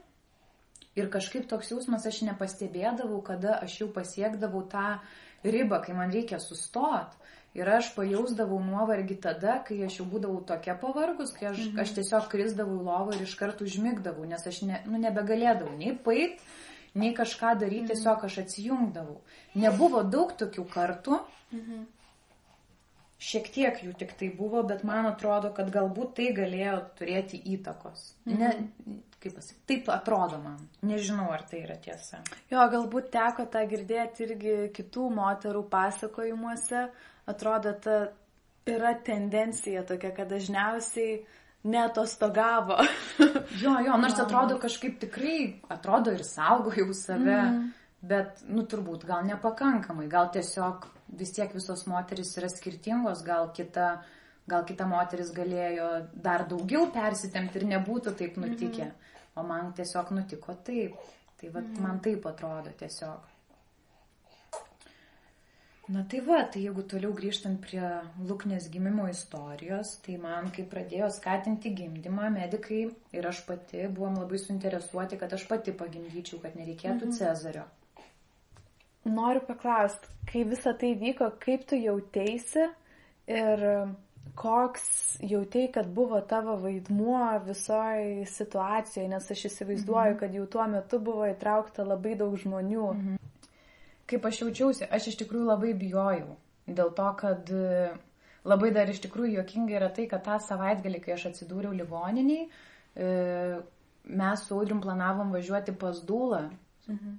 Ir 0.98 1.06
kažkaip 1.14 1.46
toks 1.46 1.70
jausmas 1.70 2.06
aš 2.10 2.24
nepastebėdavau, 2.26 3.20
kada 3.22 3.60
aš 3.62 3.76
jau 3.84 3.88
pasiekdavau 3.94 4.64
tą 4.72 4.98
ribą, 5.44 5.80
kai 5.84 5.96
man 5.96 6.12
reikia 6.14 6.40
sustot. 6.42 7.16
Ir 7.56 7.68
aš 7.72 7.88
pajausdavau 7.96 8.58
nuovargį 8.62 9.16
tada, 9.24 9.56
kai 9.66 9.80
aš 9.86 10.00
jau 10.00 10.06
būdavau 10.06 10.42
tokia 10.46 10.76
pavargus, 10.78 11.32
kai 11.34 11.48
aš, 11.50 11.62
mhm. 11.64 11.80
aš 11.82 11.94
tiesiog 11.96 12.28
krizdavau 12.30 12.76
į 12.76 12.86
lovą 12.86 13.16
ir 13.16 13.24
iš 13.24 13.34
karto 13.40 13.66
užmigdavau, 13.66 14.26
nes 14.28 14.44
aš 14.46 14.60
ne, 14.68 14.82
nu, 14.86 15.00
nebegalėdavau 15.02 15.72
nei 15.78 15.94
pait, 16.04 16.42
nei 16.94 17.14
kažką 17.16 17.54
daryti, 17.62 17.86
mhm. 17.86 17.92
tiesiog 17.94 18.26
aš 18.28 18.40
atsijungdavau. 18.44 19.16
Nebuvo 19.58 20.04
daug 20.06 20.36
tokių 20.38 20.66
kartų, 20.74 21.18
mhm. 21.56 21.82
šiek 23.30 23.50
tiek 23.56 23.82
jų 23.88 23.96
tik 24.04 24.14
tai 24.20 24.30
buvo, 24.38 24.62
bet 24.68 24.84
man 24.86 25.08
atrodo, 25.08 25.50
kad 25.56 25.72
galbūt 25.74 26.14
tai 26.20 26.30
galėjo 26.36 26.78
turėti 27.00 27.40
įtakos. 27.56 28.12
Mhm. 28.28 28.44
Ne, 28.44 29.00
kaip 29.22 29.34
pasakyti, 29.38 29.64
taip 29.72 29.90
atrodo 29.92 30.38
man. 30.42 30.60
Nežinau, 30.86 31.30
ar 31.34 31.42
tai 31.50 31.64
yra 31.64 31.78
tiesa. 31.82 32.22
Jo, 32.50 32.62
galbūt 32.70 33.10
teko 33.14 33.48
tą 33.50 33.64
girdėti 33.70 34.26
irgi 34.28 34.56
kitų 34.76 35.08
moterų 35.16 35.64
pasakojimuose. 35.72 36.86
Atrodo, 37.28 37.74
ta 37.82 37.98
yra 38.68 38.94
tendencija 39.04 39.82
tokia, 39.88 40.12
kad 40.16 40.30
dažniausiai 40.30 41.18
netostogavo. 41.68 42.78
jo, 43.62 43.74
jo, 43.86 43.96
nors 44.00 44.18
atrodo 44.20 44.58
kažkaip 44.62 45.00
tikrai, 45.02 45.40
atrodo 45.72 46.14
ir 46.14 46.22
saugojau 46.26 46.92
save, 46.96 47.40
mm. 47.40 47.66
bet, 48.08 48.44
nu, 48.48 48.64
turbūt 48.68 49.06
gal 49.08 49.26
nepakankamai, 49.26 50.06
gal 50.10 50.30
tiesiog 50.34 50.86
vis 51.18 51.34
tiek 51.34 51.52
visos 51.54 51.86
moteris 51.88 52.34
yra 52.38 52.50
skirtingos, 52.52 53.24
gal 53.26 53.50
kita, 53.56 53.90
gal 54.48 54.64
kita 54.68 54.86
moteris 54.88 55.32
galėjo 55.34 55.88
dar 56.14 56.46
daugiau 56.48 56.88
persitemti 56.94 57.60
ir 57.60 57.68
nebūtų 57.74 58.14
taip 58.18 58.38
nutikę, 58.40 58.90
mm. 58.92 59.07
O 59.38 59.46
man 59.46 59.72
tiesiog 59.78 60.12
nutiko 60.16 60.58
taip. 60.66 60.98
Tai 61.38 61.50
va, 61.54 61.62
mm. 61.62 61.82
man 61.82 62.00
taip 62.02 62.24
atrodo 62.26 62.72
tiesiog. 62.78 63.34
Na 65.88 66.02
tai 66.04 66.18
va, 66.20 66.42
tai 66.52 66.66
jeigu 66.66 66.82
toliau 66.84 67.14
grįžtant 67.16 67.62
prie 67.64 67.80
Luknės 68.28 68.66
gimimo 68.68 69.06
istorijos, 69.08 69.94
tai 70.04 70.18
man, 70.20 70.50
kai 70.52 70.66
pradėjo 70.68 71.06
skatinti 71.14 71.72
gimdymą, 71.78 72.26
medikai 72.34 72.82
ir 73.16 73.28
aš 73.30 73.40
pati 73.46 73.86
buvom 73.86 74.18
labai 74.20 74.40
suinteresuoti, 74.42 75.16
kad 75.22 75.32
aš 75.32 75.46
pati 75.48 75.72
pagimdyčiau, 75.72 76.42
kad 76.42 76.58
nereikėtų 76.60 77.08
mhm. 77.08 77.16
Cezario. 77.16 77.64
Noriu 79.08 79.40
paklausti, 79.48 80.12
kai 80.28 80.44
visa 80.50 80.74
tai 80.76 80.92
vyko, 81.00 81.30
kaip 81.40 81.64
tu 81.70 81.78
jauteisi 81.80 82.66
ir 83.38 83.64
koks 84.36 85.18
jautei, 85.24 85.68
kad 85.72 85.88
buvo 85.94 86.20
tavo 86.20 86.56
vaidmuo 86.60 87.22
visoji 87.46 88.26
situacijoje, 88.28 89.08
nes 89.08 89.30
aš 89.30 89.46
įsivaizduoju, 89.52 90.16
mhm. 90.16 90.20
kad 90.20 90.34
jau 90.34 90.46
tuo 90.46 90.66
metu 90.68 91.00
buvo 91.00 91.28
įtraukta 91.30 91.86
labai 91.86 92.18
daug 92.18 92.36
žmonių. 92.36 92.90
Mhm 92.92 93.18
kaip 94.08 94.24
aš 94.24 94.42
jaučiausi, 94.42 94.86
aš 94.90 95.10
iš 95.12 95.18
tikrųjų 95.22 95.48
labai 95.50 95.74
bijojau. 95.76 96.36
Dėl 96.68 96.92
to, 96.96 97.08
kad 97.20 97.50
e, 97.52 97.88
labai 98.48 98.70
dar 98.76 98.88
iš 98.88 99.02
tikrųjų 99.04 99.38
jokinga 99.38 99.76
yra 99.80 99.90
tai, 99.94 100.06
kad 100.10 100.24
tą 100.24 100.38
savaitgalį, 100.44 101.02
kai 101.04 101.14
aš 101.16 101.28
atsidūriau 101.32 101.74
ligoniniai, 101.76 102.46
e, 102.48 103.10
mes 104.08 104.44
su 104.44 104.56
Audrim 104.56 104.80
planavom 104.84 105.32
važiuoti 105.36 105.76
pas 105.80 106.00
Dūlą, 106.08 106.46
mhm. 106.88 107.14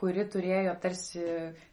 kuri 0.00 0.24
turėjo 0.32 0.76
tarsi 0.80 1.24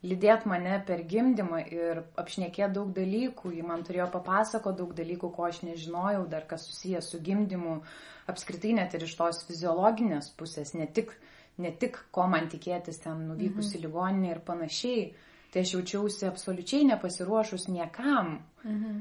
lydėti 0.04 0.50
mane 0.50 0.82
per 0.88 1.06
gimdymą 1.08 1.62
ir 1.70 2.04
apšnekė 2.18 2.72
daug 2.74 2.92
dalykų, 2.96 3.54
ji 3.56 3.64
man 3.68 3.86
turėjo 3.88 4.10
papasako 4.16 4.74
daug 4.76 4.94
dalykų, 4.98 5.32
ko 5.36 5.48
aš 5.48 5.64
nežinojau, 5.68 6.26
dar 6.32 6.48
kas 6.50 6.68
susijęs 6.72 7.12
su 7.14 7.22
gimdymu, 7.24 7.82
apskritai 8.28 8.76
net 8.80 8.96
ir 8.98 9.08
iš 9.08 9.16
tos 9.20 9.44
fiziologinės 9.48 10.34
pusės, 10.40 10.74
ne 10.76 10.88
tik 10.88 11.14
ne 11.58 11.72
tik 11.74 11.98
ko 12.14 12.28
man 12.30 12.50
tikėtis 12.52 13.02
ten 13.04 13.28
nuvykus 13.32 13.72
mhm. 13.72 13.78
į 13.78 13.84
ligoninę 13.86 14.34
ir 14.34 14.42
panašiai, 14.46 15.06
tai 15.54 15.64
aš 15.66 15.74
jaučiausi 15.78 16.28
absoliučiai 16.30 16.88
nepasiruošus 16.92 17.68
niekam. 17.74 18.40
Mhm. 18.64 18.98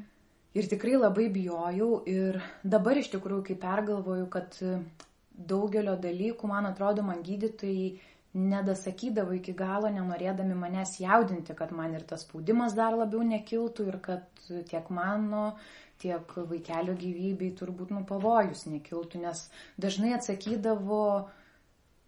Ir 0.57 0.69
tikrai 0.71 0.97
labai 0.97 1.27
bijojau 1.29 1.91
ir 2.09 2.39
dabar 2.65 2.97
iš 2.97 3.11
tikrųjų, 3.13 3.43
kai 3.51 3.57
pergalvoju, 3.61 4.29
kad 4.33 4.55
daugelio 5.37 5.99
dalykų, 6.01 6.49
man 6.49 6.71
atrodo, 6.71 7.05
man 7.05 7.21
gydytojai 7.27 7.91
nedasakydavo 8.37 9.33
iki 9.39 9.55
galo, 9.57 9.89
nenorėdami 9.93 10.57
manęs 10.59 10.99
jaudinti, 11.01 11.55
kad 11.57 11.73
man 11.73 11.95
ir 11.97 12.05
tas 12.09 12.27
spaudimas 12.27 12.77
dar 12.77 12.97
labiau 12.99 13.25
nekiltų 13.25 13.89
ir 13.89 13.99
kad 14.05 14.47
tiek 14.69 14.91
mano, 14.93 15.57
tiek 16.03 16.37
vaikelio 16.37 16.95
gyvybei 17.01 17.55
turbūt 17.57 17.95
nu 17.97 18.05
pavojus 18.09 18.67
nekiltų, 18.69 19.23
nes 19.25 19.47
dažnai 19.81 20.13
atsakydavo, 20.19 21.03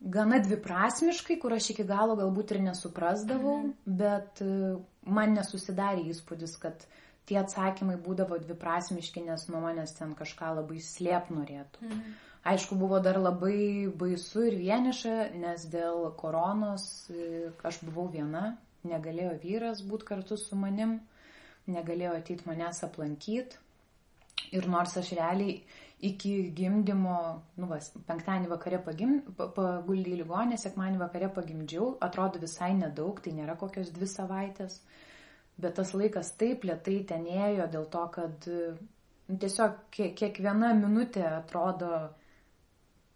gana 0.00 0.38
dviprasmiškai, 0.44 1.38
kur 1.42 1.56
aš 1.56 1.72
iki 1.74 1.88
galo 1.88 2.16
galbūt 2.20 2.54
ir 2.54 2.62
nesuprasdavau, 2.68 3.58
mhm. 3.64 3.98
bet 3.98 4.44
e, 4.44 4.76
man 5.08 5.34
nesusidarė 5.38 6.04
įspūdis, 6.12 6.58
kad 6.60 6.84
tie 7.28 7.40
atsakymai 7.40 7.96
būdavo 8.04 8.38
dviprasmiški, 8.44 9.24
nes 9.26 9.48
nuo 9.52 9.64
manęs 9.64 9.96
ten 9.96 10.14
kažką 10.18 10.54
labai 10.60 10.80
slėp 10.84 11.32
norėtų. 11.34 11.88
Mhm. 11.88 12.16
Aišku, 12.48 12.78
buvo 12.80 13.00
dar 13.04 13.18
labai 13.20 13.88
baisu 14.00 14.46
ir 14.48 14.56
vieniša, 14.56 15.14
nes 15.42 15.66
dėl 15.72 16.06
koronos 16.20 16.84
e, 17.12 17.50
aš 17.68 17.82
buvau 17.84 18.06
viena, 18.12 18.54
negalėjo 18.88 19.34
vyras 19.42 19.82
būti 19.84 20.06
kartu 20.08 20.38
su 20.40 20.56
manim, 20.56 20.98
negalėjo 21.68 22.14
ateiti 22.16 22.48
manęs 22.48 22.80
aplankyti. 22.86 23.58
Ir 24.54 24.68
nors 24.70 24.94
aš 24.96 25.10
realiai 25.18 25.58
iki 26.08 26.50
gimdymo, 26.54 27.18
nu, 27.58 27.68
vas, 27.70 27.90
penktadienį 28.06 28.50
vakare 28.52 28.78
pagim, 28.86 29.16
paguldė 29.36 30.14
į 30.14 30.20
ligonę, 30.20 30.58
sekmanį 30.60 31.00
vakare 31.00 31.30
pagimdžiau, 31.34 31.96
atrodo 32.06 32.40
visai 32.42 32.70
nedaug, 32.78 33.18
tai 33.24 33.34
nėra 33.34 33.58
kokios 33.58 33.90
dvi 33.94 34.06
savaitės, 34.08 34.78
bet 35.58 35.74
tas 35.80 35.90
laikas 35.98 36.30
taip 36.38 36.64
lietai 36.68 37.00
ten 37.10 37.26
ėjo 37.26 37.66
dėl 37.74 37.88
to, 37.90 38.04
kad 38.14 38.46
nu, 38.48 39.36
tiesiog 39.42 39.82
kiekviena 39.98 40.70
minutė 40.78 41.26
atrodo, 41.32 41.90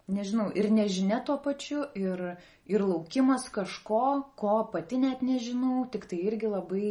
nežinau, 0.07 0.49
ir 0.55 0.69
nežinia 0.71 1.21
tuo 1.25 1.37
pačiu, 1.43 1.85
ir, 1.95 2.25
ir 2.67 2.83
laukimas 2.83 3.47
kažko, 3.53 4.03
ko 4.39 4.57
pati 4.73 4.99
net 4.99 5.23
nežinau, 5.23 5.85
tik 5.91 6.09
tai 6.11 6.19
irgi 6.27 6.51
labai 6.51 6.89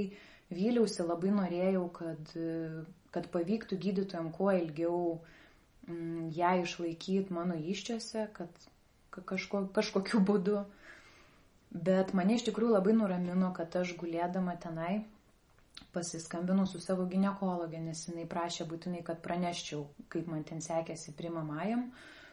vyliausi, 0.53 1.05
labai 1.05 1.33
norėjau, 1.37 1.87
kad, 1.97 2.35
kad 3.13 3.31
pavyktų 3.33 3.79
gydytojams 3.85 4.37
kuo 4.37 4.53
ilgiau 4.57 4.99
uh, 5.15 5.39
Mm, 5.89 6.31
ją 6.31 6.53
išlaikyti 6.63 7.35
mano 7.35 7.57
iščiose, 7.59 8.29
kad 8.37 8.67
kažko, 9.11 9.65
kažkokiu 9.75 10.21
būdu. 10.23 10.61
Bet 11.73 12.13
mane 12.15 12.37
iš 12.39 12.47
tikrųjų 12.47 12.77
labai 12.77 12.95
nuramino, 12.95 13.51
kad 13.57 13.75
aš 13.81 13.97
gulėdama 13.99 14.55
tenai 14.63 15.03
pasiskambinau 15.93 16.69
su 16.71 16.79
savo 16.81 17.07
gynekologė, 17.11 17.81
nes 17.83 18.05
jinai 18.07 18.29
prašė 18.31 18.69
būtinai, 18.71 19.03
kad 19.05 19.19
praneščiau, 19.25 19.83
kaip 20.13 20.29
man 20.31 20.45
ten 20.49 20.63
sekėsi 20.63 21.17
primamajam 21.19 21.89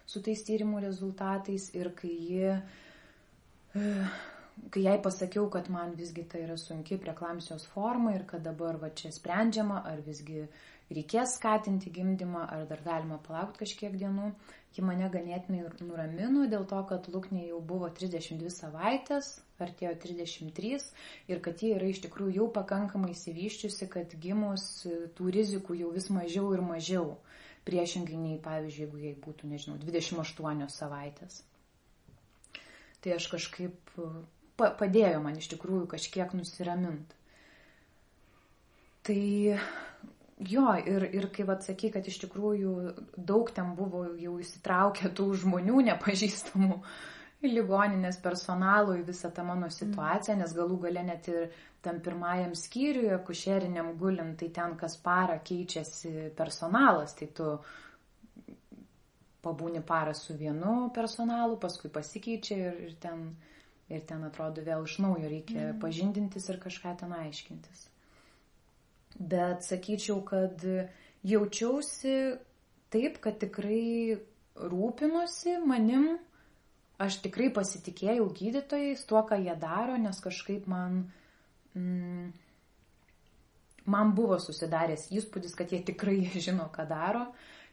su 0.10 0.24
tais 0.26 0.42
tyrimų 0.48 0.82
rezultatais 0.88 1.70
ir 1.78 1.94
kai 2.02 2.16
ji 2.32 2.52
kai 4.74 4.82
jai 4.84 4.98
pasakiau, 5.02 5.48
kad 5.54 5.70
man 5.70 5.94
visgi 5.96 6.26
tai 6.32 6.42
yra 6.46 6.58
sunki 6.58 6.98
preklamsijos 7.00 7.68
forma 7.74 8.16
ir 8.16 8.26
kad 8.28 8.44
dabar 8.44 8.80
va 8.82 8.90
čia 9.02 9.12
sprendžiama, 9.16 9.84
ar 9.92 10.02
visgi 10.06 10.48
reikės 10.90 11.36
skatinti 11.38 11.92
gimdymą, 11.94 12.48
ar 12.50 12.66
dar 12.70 12.82
galima 12.86 13.20
palaukti 13.28 13.62
kažkiek 13.64 13.96
dienų, 14.02 14.32
ji 14.76 14.86
mane 14.86 15.10
ganėtinai 15.14 15.62
nuramino 15.86 16.48
dėl 16.50 16.66
to, 16.70 16.82
kad 16.90 17.08
lūknė 17.14 17.46
jau 17.52 17.62
buvo 17.72 17.90
32 18.02 18.50
savaitės, 18.56 19.32
artėjo 19.62 19.94
33 20.02 20.80
ir 21.30 21.42
kad 21.46 21.62
ji 21.62 21.76
yra 21.78 21.90
iš 21.94 22.02
tikrųjų 22.08 22.42
jau 22.42 22.48
pakankamai 22.56 23.14
įsivyščiusi, 23.14 23.90
kad 23.92 24.16
gimus 24.24 24.66
tų 25.18 25.34
rizikų 25.36 25.78
jau 25.84 25.94
vis 25.96 26.10
mažiau 26.14 26.50
ir 26.56 26.66
mažiau. 26.66 27.10
Priešingai 27.70 28.18
nei, 28.18 28.40
pavyzdžiui, 28.42 28.86
jeigu 28.86 29.04
jai 29.04 29.14
būtų, 29.22 29.50
nežinau, 29.52 29.78
28 29.84 30.70
savaitės. 30.74 31.44
Tai 33.00 33.14
aš 33.16 33.30
kažkaip 33.32 33.94
padėjo 34.58 35.22
man 35.24 35.38
iš 35.40 35.52
tikrųjų 35.54 35.86
kažkiek 35.94 36.34
nusiramint. 36.36 37.14
Tai 39.08 39.22
jo, 40.40 40.66
ir, 40.94 41.06
ir 41.16 41.30
kai 41.36 41.46
atsaky, 41.54 41.94
kad 41.94 42.10
iš 42.10 42.20
tikrųjų 42.26 42.74
daug 43.16 43.54
ten 43.56 43.72
buvo 43.78 44.04
jau 44.20 44.36
įsitraukę 44.42 45.14
tų 45.16 45.30
žmonių 45.46 45.86
nepažįstamų 45.92 46.82
į 46.82 47.19
ligoninės 47.46 48.20
personalų, 48.24 49.00
į 49.00 49.04
visą 49.08 49.32
tą 49.36 49.46
mano 49.48 49.70
situaciją, 49.72 50.38
nes 50.40 50.56
galų 50.58 50.80
gale 50.86 51.04
net 51.08 51.28
ir 51.32 51.52
tam 51.86 52.02
pirmajam 52.04 52.56
skyriuje, 52.60 53.20
kušeriniam 53.28 53.94
gulint, 54.00 54.36
tai 54.42 54.50
ten 54.56 54.76
kas 54.80 54.98
parą 55.00 55.38
keičiasi 55.44 56.34
personalas, 56.36 57.16
tai 57.16 57.30
tu 57.36 57.54
pabūni 59.44 59.80
parą 59.88 60.12
su 60.18 60.36
vienu 60.36 60.90
personalu, 60.96 61.56
paskui 61.62 61.92
pasikeičia 61.96 62.60
ir, 62.60 62.82
ir 62.90 62.98
ten 63.00 63.30
Ir 63.90 64.04
ten 64.06 64.22
atrodo 64.26 64.62
vėl 64.66 64.86
iš 64.86 65.00
naujo 65.02 65.30
reikia 65.30 65.62
mm. 65.64 65.80
pažindintis 65.82 66.46
ir 66.52 66.60
kažką 66.62 66.94
ten 67.00 67.14
aiškintis. 67.18 67.88
Bet 69.18 69.66
sakyčiau, 69.66 70.20
kad 70.28 70.62
jaučiausi 71.26 72.14
taip, 72.94 73.18
kad 73.24 73.40
tikrai 73.42 74.20
rūpinosi 74.62 75.58
manim, 75.66 76.12
aš 77.00 77.22
tikrai 77.24 77.50
pasitikėjau 77.56 78.28
gydytojais 78.36 79.06
tuo, 79.08 79.24
ką 79.28 79.40
jie 79.40 79.56
daro, 79.60 79.96
nes 80.02 80.20
kažkaip 80.24 80.68
man, 80.70 81.02
mm, 81.78 82.30
man 83.90 84.14
buvo 84.18 84.40
susidaręs 84.44 85.08
įspūdis, 85.16 85.56
kad 85.58 85.72
jie 85.72 85.82
tikrai 85.92 86.20
žino, 86.48 86.68
ką 86.76 86.88
daro 86.90 87.30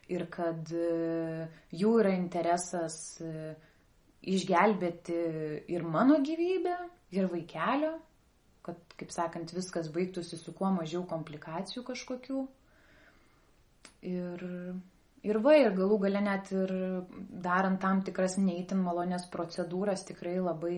ir 0.07 0.23
kad 0.31 0.71
e, 0.71 1.47
jų 1.75 1.97
yra 1.99 2.13
interesas 2.15 3.17
e, 3.19 3.55
išgelbėti 4.27 5.17
ir 5.75 5.83
mano 5.83 6.21
gyvybę, 6.23 6.77
ir 7.15 7.27
vaikelio, 7.31 7.97
kad, 8.63 8.79
kaip 8.99 9.11
sakant, 9.15 9.51
viskas 9.55 9.91
baigtųsi 9.91 10.39
su 10.39 10.53
kuo 10.55 10.71
mažiau 10.75 11.03
komplikacijų 11.07 11.83
kažkokių. 11.87 12.43
Ir, 14.07 14.43
ir 15.27 15.39
va, 15.43 15.55
ir 15.59 15.75
galų 15.77 15.99
gale 16.07 16.21
net 16.23 16.51
ir 16.55 16.73
darant 17.47 17.79
tam 17.81 18.01
tikras 18.07 18.37
neįtin 18.41 18.81
malonės 18.83 19.27
procedūras 19.33 20.05
tikrai 20.07 20.37
labai, 20.39 20.77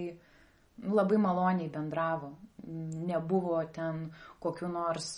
labai 0.85 1.19
maloniai 1.21 1.71
bendravo. 1.73 2.33
Nebuvo 2.69 3.61
ten 3.73 4.07
kokiu 4.43 4.69
nors 4.71 5.11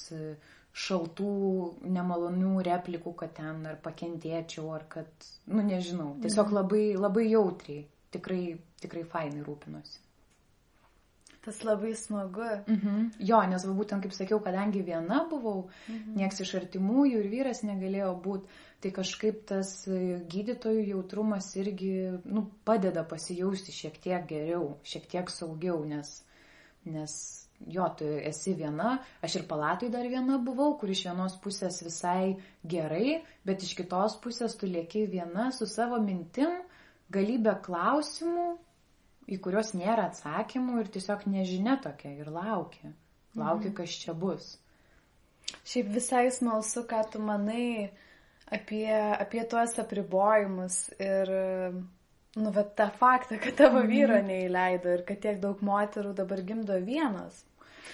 šaltų, 0.72 1.32
nemalonių 1.92 2.62
replikų, 2.64 3.16
kad 3.24 3.34
ten 3.40 3.66
ar 3.68 3.80
pakentėčiau, 3.84 4.70
ar 4.76 4.86
kad, 4.92 5.10
nu 5.52 5.66
nežinau, 5.68 6.14
tiesiog 6.24 6.48
mhm. 6.48 6.56
labai, 6.62 6.86
labai 6.96 7.26
jautriai 7.28 7.84
tikrai, 8.16 8.44
tikrai 8.84 9.04
fainai 9.12 9.44
rūpinosi. 9.48 10.00
Tas 11.42 11.64
labai 11.66 11.96
smagu. 11.98 12.46
Mhm. 12.70 13.06
Jo, 13.26 13.40
nes 13.50 13.64
va, 13.66 13.74
būtent 13.74 14.06
kaip 14.06 14.14
sakiau, 14.14 14.38
kadangi 14.46 14.84
viena 14.86 15.24
buvau, 15.30 15.70
mhm. 15.88 16.18
nieks 16.20 16.44
iš 16.46 16.54
artimųjų 16.60 17.24
ir 17.24 17.30
vyras 17.32 17.64
negalėjo 17.66 18.12
būti, 18.22 18.60
tai 18.82 18.92
kažkaip 18.94 19.44
tas 19.50 19.72
gydytojų 19.90 20.88
jautrumas 20.92 21.52
irgi 21.58 21.94
nu, 22.26 22.46
padeda 22.66 23.04
pasijausti 23.06 23.74
šiek 23.74 23.98
tiek 24.02 24.26
geriau, 24.30 24.76
šiek 24.86 25.06
tiek 25.10 25.30
saugiau, 25.34 25.82
nes, 25.86 26.14
nes 26.86 27.14
jo, 27.70 27.86
tu 27.98 28.06
esi 28.06 28.54
viena, 28.58 28.96
aš 29.22 29.42
ir 29.42 29.48
palatui 29.50 29.90
dar 29.94 30.08
viena 30.10 30.38
buvau, 30.42 30.76
kur 30.80 30.90
iš 30.90 31.06
vienos 31.10 31.38
pusės 31.44 31.82
visai 31.86 32.36
gerai, 32.66 33.22
bet 33.46 33.66
iš 33.66 33.76
kitos 33.78 34.18
pusės 34.24 34.58
tu 34.58 34.70
lieki 34.70 35.06
viena 35.10 35.52
su 35.54 35.70
savo 35.70 36.02
mintim 36.02 36.62
galybę 37.12 37.58
klausimų, 37.66 38.48
į 39.30 39.38
kuriuos 39.44 39.74
nėra 39.78 40.10
atsakymų 40.10 40.82
ir 40.82 40.92
tiesiog 40.96 41.28
nežinia 41.30 41.78
tokia 41.84 42.14
ir 42.16 42.32
laukia. 42.32 42.94
Laukia, 43.36 43.70
mhm. 43.70 43.76
kas 43.78 43.96
čia 44.04 44.16
bus. 44.18 44.56
Šiaip 45.68 45.92
visai 45.94 46.26
smalsu, 46.34 46.84
ką 46.88 47.02
tu 47.12 47.22
manai 47.24 47.92
apie, 48.52 48.88
apie 48.92 49.44
tuos 49.52 49.78
apribojimus 49.82 50.78
ir, 51.00 51.32
nu, 52.40 52.52
bet 52.56 52.74
tą 52.80 52.90
faktą, 53.00 53.40
kad 53.44 53.58
tavo 53.60 53.82
mhm. 53.84 53.92
vyro 53.92 54.20
neįleido 54.26 54.98
ir 54.98 55.06
kad 55.08 55.22
tiek 55.24 55.40
daug 55.44 55.64
moterų 55.66 56.16
dabar 56.18 56.44
gimdo 56.48 56.80
vienas. 56.84 57.44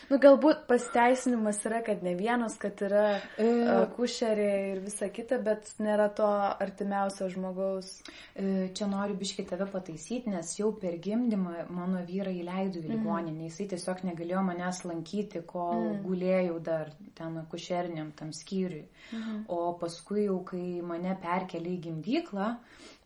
Nu, 0.08 0.20
galbūt 0.24 0.66
pasiteisinimas 0.70 1.60
yra, 1.68 1.82
kad 1.86 2.04
ne 2.06 2.14
vienas, 2.18 2.56
kad 2.62 2.80
yra 2.86 3.06
e... 3.40 3.48
kušerė 3.96 4.50
ir 4.72 4.82
visa 4.86 5.10
kita, 5.14 5.40
bet 5.44 5.70
nėra 5.84 6.08
to 6.16 6.28
artimiausio 6.28 7.28
žmogaus. 7.34 7.92
E, 8.36 8.70
čia 8.78 8.88
noriu 8.92 9.18
biškai 9.20 9.48
tave 9.50 9.68
pataisyti, 9.72 10.32
nes 10.34 10.54
jau 10.60 10.72
per 10.80 10.98
gimdymą 11.04 11.68
mano 11.74 12.04
vyrą 12.08 12.34
įleidau 12.34 12.84
į 12.84 12.92
ligoninę. 12.94 13.36
Mm. 13.36 13.48
Jisai 13.50 13.70
tiesiog 13.74 14.04
negalėjo 14.08 14.44
manęs 14.48 14.84
lankyti, 14.88 15.44
kol 15.48 15.84
mm. 15.84 16.02
gulėjau 16.06 16.60
dar 16.64 16.94
ten 17.18 17.40
kušeriniam 17.52 18.14
tam 18.18 18.34
skyriui. 18.36 18.86
Mm. 19.12 19.44
O 19.54 19.74
paskui 19.82 20.28
jau, 20.28 20.40
kai 20.48 20.82
mane 20.86 21.16
perkelė 21.24 21.76
į 21.76 21.82
gimdyklą, 21.90 22.54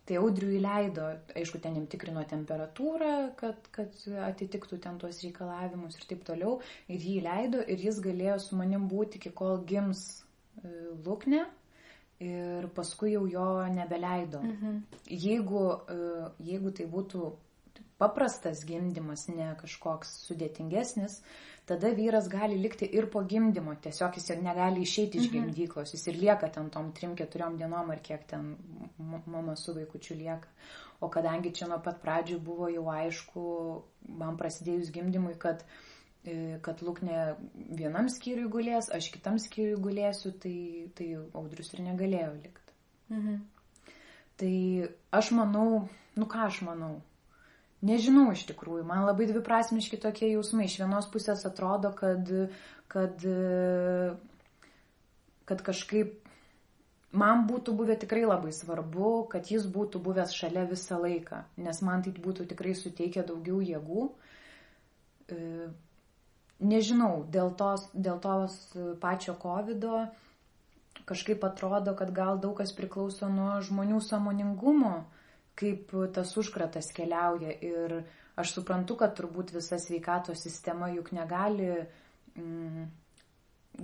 Tai 0.10 0.18
audrių 0.18 0.48
įleido, 0.58 1.06
aišku, 1.38 1.60
ten 1.62 1.76
jam 1.78 1.86
tikrino 1.90 2.24
temperatūrą, 2.28 3.12
kad, 3.38 3.68
kad 3.76 3.94
atitiktų 4.32 4.80
ten 4.82 4.98
tuos 5.02 5.22
reikalavimus 5.22 6.00
ir 6.00 6.08
taip 6.10 6.24
toliau. 6.28 6.56
Ir 6.90 7.06
jį 7.06 7.20
įleido 7.20 7.62
ir 7.62 7.86
jis 7.86 8.02
galėjo 8.02 8.40
su 8.42 8.58
manim 8.58 8.88
būti 8.92 9.22
iki 9.22 9.32
kol 9.38 9.62
gims 9.70 10.02
e, 10.18 10.72
lūkne. 11.06 11.46
Ir 12.22 12.68
paskui 12.78 13.14
jau 13.14 13.24
jo 13.30 13.46
nebeleido. 13.74 14.42
Mhm. 14.46 14.82
Jeigu, 15.10 15.64
e, 15.90 16.12
jeigu 16.50 16.74
tai 16.78 16.90
būtų 16.90 17.32
paprastas 18.02 18.66
gimdymas, 18.66 19.28
ne 19.30 19.52
kažkoks 19.62 20.16
sudėtingesnis, 20.26 21.20
tada 21.66 21.92
vyras 21.96 22.28
gali 22.30 22.58
likti 22.58 22.88
ir 22.98 23.08
po 23.12 23.22
gimdymo, 23.24 23.76
tiesiog 23.84 24.18
jis 24.18 24.30
negali 24.42 24.82
išeiti 24.82 25.20
iš 25.20 25.30
mhm. 25.30 25.34
gimdyklos, 25.34 25.94
jis 25.94 26.08
ir 26.08 26.20
lieka 26.24 26.50
ten 26.50 26.70
tom 26.70 26.92
3-4 26.98 27.58
dienom 27.58 27.92
ar 27.92 28.02
kiek 28.04 28.26
ten 28.28 28.56
mama 29.26 29.56
su 29.56 29.76
vaikučiu 29.78 30.18
lieka. 30.18 30.50
O 31.02 31.10
kadangi 31.10 31.54
čia 31.54 31.68
nuo 31.68 31.80
pat 31.82 32.02
pradžių 32.04 32.38
buvo 32.46 32.68
jau 32.70 32.86
aišku, 32.94 33.44
man 34.22 34.36
prasidėjus 34.38 34.92
gimdymui, 34.94 35.34
kad 35.42 35.64
e, 36.24 36.60
kad 36.62 36.84
Lūknė 36.86 37.22
vienam 37.80 38.10
skyriui 38.14 38.52
gulės, 38.54 38.92
aš 38.94 39.10
kitam 39.16 39.40
skyriui 39.42 39.80
gulėsiu, 39.82 40.36
tai, 40.44 40.58
tai 40.94 41.08
audrius 41.18 41.74
ir 41.74 41.82
negalėjo 41.88 42.36
likti. 42.36 42.78
Mhm. 43.10 43.40
Tai 44.42 44.54
aš 45.18 45.32
manau, 45.38 45.88
nu 46.18 46.28
ką 46.30 46.46
aš 46.48 46.62
manau, 46.66 47.00
Nežinau 47.82 48.28
iš 48.30 48.44
tikrųjų, 48.52 48.86
man 48.86 49.08
labai 49.08 49.26
dviprasmiški 49.30 49.98
tokie 50.02 50.28
jausmai. 50.30 50.68
Iš 50.70 50.78
vienos 50.84 51.08
pusės 51.10 51.42
atrodo, 51.50 51.90
kad, 51.98 52.30
kad, 52.94 53.24
kad 55.50 55.64
kažkaip 55.66 56.30
man 57.12 57.48
būtų 57.50 57.74
buvę 57.80 57.98
tikrai 58.04 58.22
labai 58.28 58.54
svarbu, 58.54 59.14
kad 59.32 59.50
jis 59.50 59.66
būtų 59.66 60.02
buvęs 60.06 60.36
šalia 60.38 60.68
visą 60.70 61.00
laiką, 61.02 61.42
nes 61.58 61.82
man 61.82 62.06
tai 62.06 62.14
būtų 62.14 62.46
tikrai 62.52 62.76
suteikę 62.78 63.26
daugiau 63.28 63.64
jėgų. 63.66 64.06
E, 65.34 65.40
nežinau, 66.62 67.26
dėl 67.34 67.50
tos, 67.58 67.88
dėl 67.94 68.22
tos 68.22 68.60
pačio 69.02 69.34
COVID 69.42 69.90
kažkaip 71.10 71.44
atrodo, 71.44 71.96
kad 71.98 72.14
gal 72.14 72.38
daug 72.40 72.54
kas 72.62 72.72
priklauso 72.78 73.26
nuo 73.32 73.58
žmonių 73.66 74.00
samoningumo 74.06 74.94
kaip 75.62 75.94
tas 76.16 76.34
užkratas 76.38 76.90
keliauja 76.96 77.54
ir 77.66 78.02
aš 78.42 78.56
suprantu, 78.58 78.98
kad 79.02 79.14
turbūt 79.18 79.54
visa 79.56 79.80
sveikatos 79.80 80.42
sistema 80.42 80.90
juk 80.94 81.12
negali, 81.16 81.70
mm, 82.36 82.90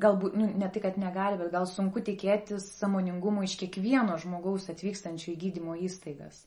galbūt, 0.04 0.38
nu, 0.40 0.50
ne 0.58 0.70
tai, 0.74 0.84
kad 0.88 1.00
negali, 1.02 1.40
bet 1.42 1.52
gal 1.54 1.68
sunku 1.70 2.04
tikėtis 2.10 2.72
samoningumo 2.80 3.46
iš 3.46 3.58
kiekvieno 3.62 4.18
žmogaus 4.24 4.70
atvykstančio 4.74 5.34
į 5.36 5.42
gydymo 5.46 5.78
įstaigas. 5.88 6.46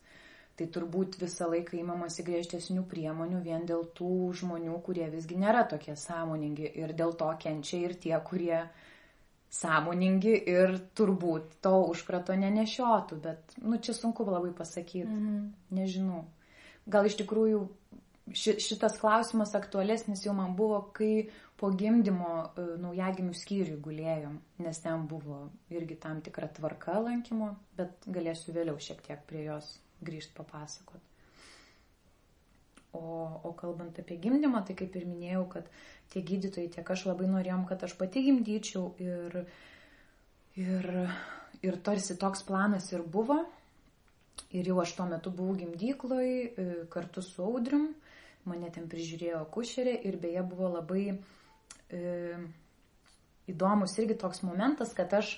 Tai 0.58 0.66
turbūt 0.74 1.16
visą 1.22 1.46
laiką 1.48 1.78
įmamasi 1.78 2.24
griežtesnių 2.26 2.82
priemonių 2.90 3.40
vien 3.46 3.62
dėl 3.68 3.86
tų 3.96 4.12
žmonių, 4.42 4.74
kurie 4.84 5.06
visgi 5.12 5.38
nėra 5.40 5.62
tokie 5.70 5.94
sąmoningi 5.96 6.68
ir 6.82 6.92
dėl 6.98 7.14
to 7.16 7.30
kenčia 7.40 7.80
ir 7.86 7.94
tie, 8.02 8.12
kurie 8.26 8.58
uh, 8.66 8.89
sąmoningi 9.50 10.36
ir 10.50 10.76
turbūt 10.94 11.58
to 11.64 11.74
užkrato 11.90 12.36
nenešiotų, 12.38 13.18
bet, 13.24 13.56
nu, 13.62 13.80
čia 13.82 13.94
sunku 13.96 14.24
labai 14.26 14.52
pasakyti, 14.54 15.08
-hmm. 15.10 15.50
nežinau. 15.74 16.24
Gal 16.86 17.06
iš 17.06 17.18
tikrųjų 17.18 17.68
ši, 18.32 18.56
šitas 18.62 18.98
klausimas 19.00 19.54
aktualesnis 19.54 20.24
jau 20.26 20.34
man 20.34 20.54
buvo, 20.56 20.80
kai 20.94 21.28
po 21.56 21.70
gimdymo 21.70 22.32
uh, 22.44 22.72
naujagimių 22.80 23.34
skyriui 23.34 23.80
gulėjom, 23.84 24.38
nes 24.58 24.80
ten 24.80 25.06
buvo 25.10 25.50
irgi 25.68 25.98
tam 26.00 26.22
tikra 26.24 26.48
tvarka 26.48 27.00
lankymo, 27.00 27.56
bet 27.76 28.06
galėsiu 28.06 28.54
vėliau 28.56 28.78
šiek 28.78 29.02
tiek 29.02 29.26
prie 29.26 29.44
jos 29.44 29.78
grįžti 30.00 30.36
papasakot. 30.36 31.09
O, 32.92 33.40
o 33.46 33.52
kalbant 33.54 33.98
apie 34.02 34.16
gimdymą, 34.18 34.64
tai 34.66 34.74
kaip 34.74 34.96
ir 34.98 35.04
minėjau, 35.06 35.44
kad 35.52 35.66
tiek 36.10 36.24
gydytojai, 36.26 36.70
tiek 36.74 36.88
aš 36.90 37.04
labai 37.06 37.28
norėjom, 37.30 37.62
kad 37.68 37.84
aš 37.86 37.94
pati 37.98 38.24
gimdyčiau 38.26 38.88
ir, 38.98 39.36
ir, 40.58 40.88
ir 41.62 41.78
tarsi 41.86 42.18
toks 42.18 42.42
planas 42.48 42.90
ir 42.90 43.06
buvo. 43.06 43.44
Ir 44.50 44.66
jau 44.66 44.80
aš 44.82 44.96
tuo 44.96 45.06
metu 45.06 45.30
buvau 45.30 45.54
gimdykloj 45.60 46.26
e, 46.26 46.64
kartu 46.90 47.22
su 47.22 47.44
audrium, 47.44 47.90
mane 48.48 48.70
ten 48.74 48.88
prižiūrėjo 48.90 49.44
kušerė 49.54 49.92
ir 50.08 50.16
beje 50.18 50.42
buvo 50.48 50.72
labai 50.72 51.04
e, 51.12 52.00
įdomus 53.52 53.94
irgi 54.00 54.16
toks 54.18 54.42
momentas, 54.46 54.94
kad 54.96 55.12
aš, 55.14 55.36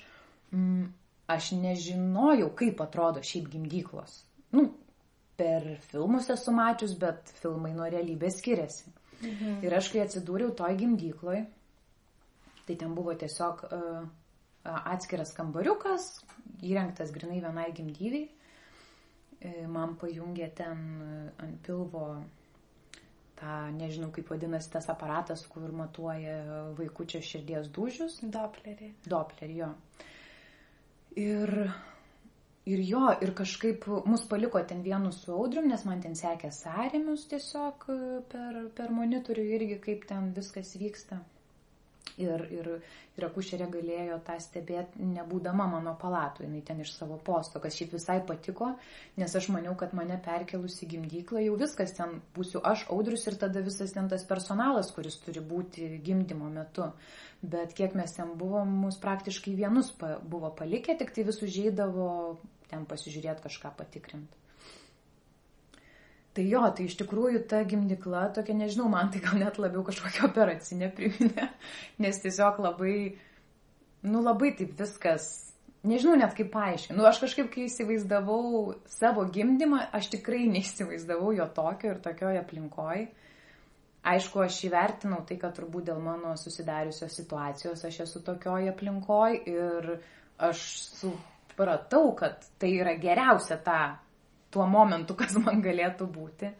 mm, 0.54 0.86
aš 1.34 1.50
nežinojau, 1.58 2.48
kaip 2.56 2.80
atrodo 2.84 3.24
šiaip 3.26 3.50
gimdyklos. 3.52 4.22
Nu, 4.54 4.70
per 5.42 5.68
filmus 5.90 6.31
esu 6.31 6.55
mačius, 6.55 6.94
bet 6.98 7.35
filmai 7.42 7.74
nuo 7.74 7.90
realybės 7.90 8.38
skiriasi. 8.38 8.94
Mhm. 9.22 9.61
Ir 9.66 9.74
aš, 9.74 9.90
kai 9.92 10.02
atsidūriau 10.07 10.55
toj 10.59 10.78
gimdykloj, 10.78 11.44
tai 12.66 12.76
ten 12.78 12.94
buvo 12.94 13.14
tiesiog 13.18 13.64
uh, 13.68 14.05
atskiras 14.64 15.35
kambariukas, 15.35 16.07
įrengtas 16.62 17.11
grinai 17.14 17.40
vienai 17.42 17.70
gimdyviai. 17.74 18.28
E, 19.42 19.66
man 19.66 19.96
pajungė 19.98 20.48
ten 20.55 20.83
ant 21.42 21.57
pilvo 21.66 22.05
tą, 23.40 23.55
nežinau 23.74 24.12
kaip 24.14 24.31
vadinasi 24.31 24.70
tas 24.76 24.87
aparatas, 24.92 25.42
kur 25.50 25.72
matuoja 25.74 26.37
vaikučio 26.78 27.22
širdies 27.26 27.72
dūžius. 27.74 28.20
Doplerį. 28.22 28.92
Doplerį, 29.11 29.57
jo. 29.64 29.72
Ir, 31.18 31.55
ir 32.70 32.83
jo, 32.87 33.03
ir 33.25 33.35
kažkaip 33.38 33.87
mus 34.07 34.25
paliko 34.31 34.62
ten 34.68 34.83
vienu 34.87 35.12
su 35.12 35.35
audrium, 35.35 35.68
nes 35.72 35.85
man 35.88 36.03
ten 36.05 36.14
sekė 36.18 36.53
sąrėmius 36.55 37.27
tiesiog 37.33 37.87
per, 38.35 38.59
per 38.79 38.94
monitorių 38.98 39.46
irgi, 39.59 39.79
kaip 39.87 40.07
ten 40.11 40.33
viskas 40.37 40.77
vyksta. 40.79 41.22
Ir, 42.22 42.44
ir, 42.54 42.68
ir 43.18 43.26
akušerė 43.26 43.66
galėjo 43.72 44.18
tą 44.26 44.37
stebėti, 44.42 45.02
nebūdama 45.14 45.66
mano 45.70 45.94
palatoje, 46.00 46.48
jinai 46.48 46.62
ten 46.66 46.82
iš 46.85 46.94
savo 46.96 47.18
posto, 47.26 47.61
kas 47.62 47.76
šiaip 47.78 47.96
visai 47.96 48.18
patiko, 48.28 48.72
nes 49.20 49.37
aš 49.38 49.48
maniau, 49.54 49.74
kad 49.78 49.94
mane 49.98 50.18
perkelus 50.24 50.78
į 50.85 50.90
gimdyklą, 50.94 51.42
jau 51.46 51.56
viskas 51.61 51.96
ten 51.98 52.20
būsiu 52.37 52.62
aš, 52.72 52.87
audrius 52.94 53.26
ir 53.30 53.38
tada 53.40 53.64
visas 53.64 53.94
ten 53.96 54.11
tas 54.12 54.26
personalas, 54.28 54.92
kuris 54.94 55.18
turi 55.24 55.42
būti 55.42 55.88
gimdymo 56.04 56.50
metu. 56.52 56.90
Bet 57.42 57.74
kiek 57.78 57.96
mes 57.98 58.12
ten 58.14 58.37
buvom, 58.38 58.70
mus 58.85 59.00
praktiškai 59.02 59.56
vienus 59.58 59.90
pa, 59.98 60.14
buvo 60.22 60.52
palikę, 60.54 60.94
tik 60.98 61.11
tai 61.14 61.26
vis 61.26 61.42
užėdavo 61.42 62.12
ten 62.70 62.87
pasižiūrėti 62.88 63.48
kažką 63.48 63.74
patikrinti. 63.80 64.41
Tai 66.32 66.44
jo, 66.48 66.62
tai 66.72 66.86
iš 66.88 66.96
tikrųjų 66.96 67.42
ta 67.48 67.60
gimdykla 67.68 68.30
tokia, 68.36 68.54
nežinau, 68.56 68.86
man 68.92 69.10
tai 69.12 69.20
gal 69.20 69.36
net 69.36 69.58
labiau 69.60 69.82
kažkokia 69.84 70.24
operacinė 70.30 70.88
priminė, 70.96 71.50
nes 72.00 72.20
tiesiog 72.24 72.60
labai, 72.64 72.94
nu 74.08 74.22
labai 74.24 74.54
taip 74.56 74.72
viskas, 74.78 75.26
nežinau 75.84 76.14
net 76.16 76.32
kaip 76.38 76.48
paaiškinti. 76.54 76.96
Nu 76.96 77.04
aš 77.08 77.20
kažkaip, 77.26 77.50
kai 77.52 77.66
įsivaizdavau 77.66 78.78
savo 78.94 79.26
gimdymą, 79.34 79.82
aš 79.92 80.08
tikrai 80.14 80.46
neįsivaizdavau 80.54 81.34
jo 81.36 81.48
tokio 81.52 81.92
ir 81.92 82.00
tokioje 82.04 82.40
aplinkoje. 82.40 83.10
Aišku, 84.02 84.40
aš 84.42 84.56
įvertinau 84.66 85.20
tai, 85.28 85.36
kad 85.38 85.52
turbūt 85.54 85.84
dėl 85.90 86.00
mano 86.02 86.32
susidariusios 86.40 87.12
situacijos 87.20 87.84
aš 87.86 88.00
esu 88.02 88.22
tokioje 88.26 88.72
aplinkoje 88.72 89.36
ir 89.52 89.92
aš 90.42 90.64
supratau, 90.96 92.08
kad 92.18 92.40
tai 92.58 92.72
yra 92.80 92.96
geriausia 92.98 93.60
tą 93.62 93.82
tuo 94.52 94.66
momentu, 94.68 95.16
kas 95.18 95.36
man 95.40 95.62
galėtų 95.64 96.08
būti. 96.12 96.52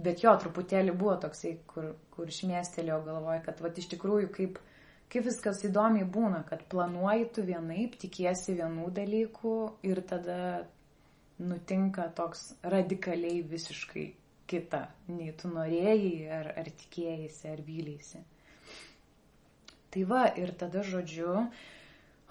Bet 0.00 0.22
jo, 0.24 0.32
truputėlį 0.40 0.94
buvo 0.96 1.16
toksai, 1.20 1.56
kur, 1.68 1.92
kur 2.14 2.30
šmėstelėjo 2.32 3.00
galvoje, 3.04 3.40
kad 3.44 3.60
va, 3.60 3.72
iš 3.82 3.90
tikrųjų 3.90 4.30
kaip, 4.36 4.60
kaip 5.12 5.26
viskas 5.26 5.64
įdomiai 5.66 6.06
būna, 6.08 6.44
kad 6.48 6.62
planuoji 6.72 7.26
tu 7.36 7.44
vienaip, 7.44 7.98
tikiesi 8.00 8.54
vienų 8.60 8.88
dalykų 8.96 9.56
ir 9.90 10.00
tada 10.08 10.38
nutinka 11.40 12.06
toks 12.16 12.52
radikaliai 12.62 13.42
visiškai 13.50 14.06
kita, 14.50 14.86
nei 15.10 15.34
tu 15.36 15.50
norėjai, 15.50 16.14
ar, 16.38 16.52
ar 16.62 16.70
tikėjai, 16.84 17.28
ar 17.52 17.60
vylėsi. 17.66 18.22
Tai 19.90 20.06
va, 20.06 20.24
ir 20.38 20.52
tada 20.58 20.82
žodžiu, 20.86 21.34
uh, 21.42 21.68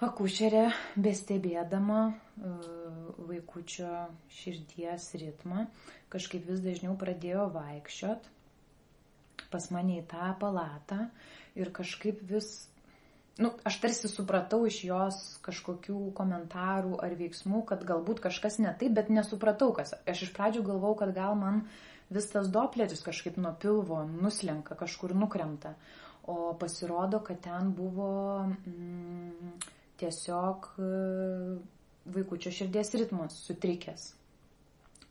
akušerė 0.04 0.66
bestebėdama 0.96 2.00
e, 2.08 2.52
vaikučio 3.30 3.92
širdies 4.32 5.10
ritmą 5.20 5.66
kažkaip 6.12 6.46
vis 6.48 6.62
dažniau 6.64 6.96
pradėjo 6.98 7.48
vaikščiot 7.54 8.28
pas 9.50 9.70
mane 9.74 9.98
į 10.00 10.06
tą 10.10 10.32
palatą 10.40 11.06
ir 11.58 11.72
kažkaip 11.74 12.22
vis, 12.30 12.68
nu, 13.42 13.52
aš 13.66 13.80
tarsi 13.82 14.10
supratau 14.10 14.62
iš 14.68 14.82
jos 14.86 15.20
kažkokių 15.46 16.12
komentarų 16.18 17.00
ar 17.02 17.16
veiksmų, 17.18 17.64
kad 17.70 17.84
galbūt 17.86 18.22
kažkas 18.26 18.60
ne 18.62 18.72
taip, 18.78 18.94
bet 18.98 19.10
nesupratau, 19.12 19.72
kas. 19.76 19.94
Aš 20.08 20.28
iš 20.28 20.34
pradžių 20.36 20.64
galvau, 20.70 20.94
kad 20.98 21.14
gal 21.16 21.36
man 21.38 21.64
vis 22.10 22.30
tas 22.30 22.50
dopleris 22.50 23.02
kažkaip 23.06 23.38
nuo 23.42 23.52
pilvo 23.58 24.04
nuslenka, 24.06 24.78
kažkur 24.78 25.14
nukrenta. 25.18 25.74
O 26.30 26.54
pasirodo, 26.54 27.18
kad 27.26 27.40
ten 27.42 27.72
buvo 27.74 28.10
mm, 28.46 29.54
tiesiog 30.00 30.66
e, 30.78 30.88
vaikučio 32.16 32.52
širdies 32.54 32.94
ritmas 33.00 33.38
sutrikęs. 33.46 34.10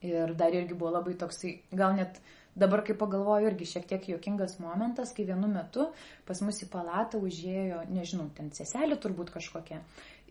Ir 0.05 0.35
dar 0.39 0.55
irgi 0.55 0.77
buvo 0.79 0.93
labai 0.95 1.15
toksai, 1.19 1.57
gal 1.75 1.95
net 1.97 2.21
dabar, 2.59 2.83
kai 2.87 2.95
pagalvoju, 2.99 3.49
irgi 3.51 3.67
šiek 3.73 3.87
tiek 3.89 4.07
juokingas 4.13 4.57
momentas, 4.63 5.11
kai 5.15 5.25
vienu 5.27 5.49
metu 5.51 5.89
pas 6.27 6.39
mus 6.43 6.61
į 6.63 6.69
palatą 6.71 7.19
užėjo, 7.23 7.83
nežinau, 7.91 8.29
ten 8.35 8.51
seselė 8.55 8.95
turbūt 9.03 9.33
kažkokia, 9.35 9.81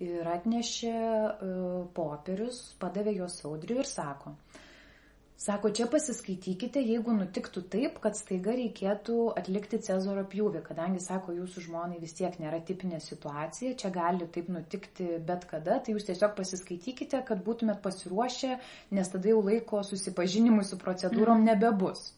ir 0.04 0.30
atnešė 0.32 0.94
uh, 0.94 1.84
popierius, 1.96 2.62
padavė 2.80 3.18
juos 3.20 3.38
audriui 3.48 3.82
ir 3.84 3.88
sako, 3.88 4.32
uh, 4.32 4.64
Sako, 5.38 5.70
čia 5.70 5.84
pasiskaitykite, 5.86 6.80
jeigu 6.82 7.12
nutiktų 7.14 7.60
taip, 7.70 8.00
kad 8.02 8.16
staiga 8.18 8.56
reikėtų 8.58 9.18
atlikti 9.38 9.78
Cezaro 9.86 10.24
pjūvį, 10.32 10.64
kadangi, 10.66 10.98
sako, 11.04 11.36
jūsų 11.36 11.62
žmonai 11.68 12.00
vis 12.02 12.16
tiek 12.18 12.34
nėra 12.42 12.58
tipinė 12.66 12.98
situacija, 13.04 13.76
čia 13.78 13.92
gali 13.94 14.26
taip 14.34 14.50
nutikti 14.50 15.06
bet 15.28 15.46
kada, 15.46 15.78
tai 15.78 15.94
jūs 15.94 16.08
tiesiog 16.10 16.34
pasiskaitykite, 16.40 17.22
kad 17.30 17.46
būtumėt 17.46 17.78
pasiruošę, 17.86 18.58
nes 18.98 19.14
tada 19.14 19.30
jau 19.30 19.38
laiko 19.46 19.84
susipažinimui 19.86 20.66
su 20.66 20.80
procedūrom 20.82 21.44
mhm. 21.44 21.52
nebebus. 21.52 22.08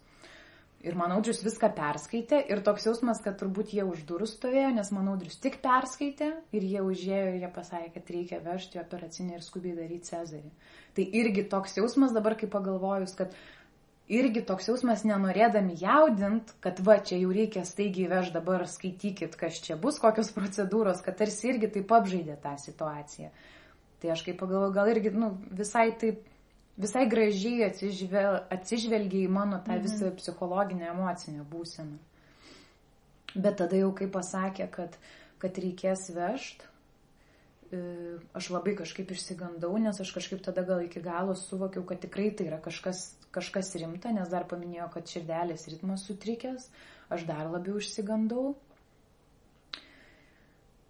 Ir 0.81 0.95
manaudrius 0.97 1.43
viską 1.45 1.69
perskaitė 1.77 2.39
ir 2.49 2.63
toks 2.65 2.87
jausmas, 2.87 3.19
kad 3.21 3.35
turbūt 3.37 3.75
jie 3.77 3.83
už 3.85 4.07
durų 4.09 4.25
stovėjo, 4.31 4.71
nes 4.79 4.89
manaudrius 4.97 5.37
tik 5.43 5.59
perskaitė 5.61 6.31
ir 6.57 6.65
jie 6.65 6.81
užėjo 6.81 7.27
ir 7.35 7.37
jie 7.43 7.51
pasakė, 7.53 7.91
kad 7.99 8.13
reikia 8.15 8.39
vežti 8.47 8.81
operacinį 8.81 9.37
ir 9.37 9.45
skubiai 9.45 9.77
daryti 9.77 10.09
Cezarį. 10.09 10.49
Tai 10.97 11.07
irgi 11.21 11.45
toks 11.53 11.77
jausmas 11.77 12.17
dabar, 12.17 12.39
kai 12.41 12.49
pagalvojus, 12.49 13.13
kad 13.19 13.37
irgi 14.09 14.41
toks 14.49 14.71
jausmas 14.73 15.05
nenorėdami 15.05 15.77
jaudint, 15.83 16.57
kad 16.65 16.81
va, 16.87 16.97
čia 17.05 17.21
jau 17.21 17.37
reikia 17.37 17.67
staigiai 17.69 18.09
vež 18.15 18.33
dabar 18.33 18.65
skaitykit, 18.65 19.37
kas 19.37 19.61
čia 19.61 19.77
bus, 19.85 20.01
kokios 20.01 20.33
procedūros, 20.33 21.05
kad 21.05 21.21
tarsi 21.21 21.53
irgi 21.53 21.75
taip 21.77 21.93
apžaidė 21.93 22.41
tą 22.41 22.57
situaciją. 22.65 23.29
Tai 24.01 24.17
aš 24.17 24.25
kaip 24.25 24.41
pagalvoju, 24.41 24.73
gal 24.81 24.89
irgi 24.97 25.13
nu, 25.13 25.35
visai 25.53 25.91
taip 26.01 26.25
visai 26.81 27.07
gražiai 27.11 27.67
atsižvel, 27.69 28.41
atsižvelgia 28.53 29.27
į 29.27 29.33
mano 29.33 29.61
tą 29.67 29.77
mhm. 29.77 29.87
visą 29.87 30.13
psichologinę 30.17 30.91
emocinę 30.95 31.45
būseną. 31.51 31.99
Bet 33.35 33.61
tada 33.61 33.79
jau 33.79 33.93
kai 33.95 34.09
pasakė, 34.11 34.67
kad, 34.75 34.97
kad 35.43 35.59
reikės 35.63 36.09
vežt, 36.17 36.65
e, 37.71 37.83
aš 38.35 38.49
labai 38.51 38.75
kažkaip 38.81 39.13
išsigandau, 39.15 39.71
nes 39.79 40.01
aš 40.03 40.11
kažkaip 40.17 40.43
tada 40.43 40.65
gal 40.67 40.83
iki 40.83 41.03
galo 41.05 41.37
suvokiau, 41.39 41.85
kad 41.87 42.03
tikrai 42.03 42.33
tai 42.35 42.49
yra 42.51 42.59
kažkas, 42.65 43.13
kažkas 43.31 43.71
rimta, 43.79 44.11
nes 44.17 44.33
dar 44.33 44.49
paminėjo, 44.51 44.89
kad 44.97 45.07
širdelės 45.13 45.69
ritmas 45.71 46.09
sutrikęs, 46.09 46.67
aš 47.15 47.29
dar 47.31 47.47
labiau 47.53 47.79
išsigandau. 47.79 48.57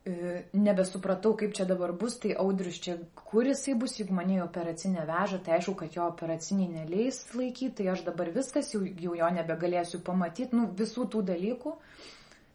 E, 0.06 0.44
nebesupratau, 0.56 1.34
kaip 1.36 1.52
čia 1.52 1.66
dabar 1.68 1.92
bus, 1.92 2.14
tai 2.22 2.32
audrius 2.40 2.78
čia, 2.80 2.94
kur 3.20 3.44
jisai 3.44 3.74
bus, 3.76 3.98
jeigu 3.98 4.14
mane 4.16 4.38
į 4.38 4.44
operacinę 4.46 5.04
veža, 5.04 5.42
tai 5.44 5.58
aišku, 5.58 5.74
kad 5.76 5.92
jo 5.92 6.06
operaciniai 6.08 6.70
neleis 6.72 7.18
laikyti, 7.36 7.74
tai 7.82 7.90
aš 7.92 8.06
dabar 8.06 8.30
viskas, 8.32 8.70
jau, 8.72 8.80
jau 8.80 9.12
jo 9.18 9.28
nebegalėsiu 9.36 10.00
pamatyti, 10.06 10.56
nu, 10.56 10.70
visų 10.78 11.04
tų 11.12 11.20
dalykų. 11.34 11.74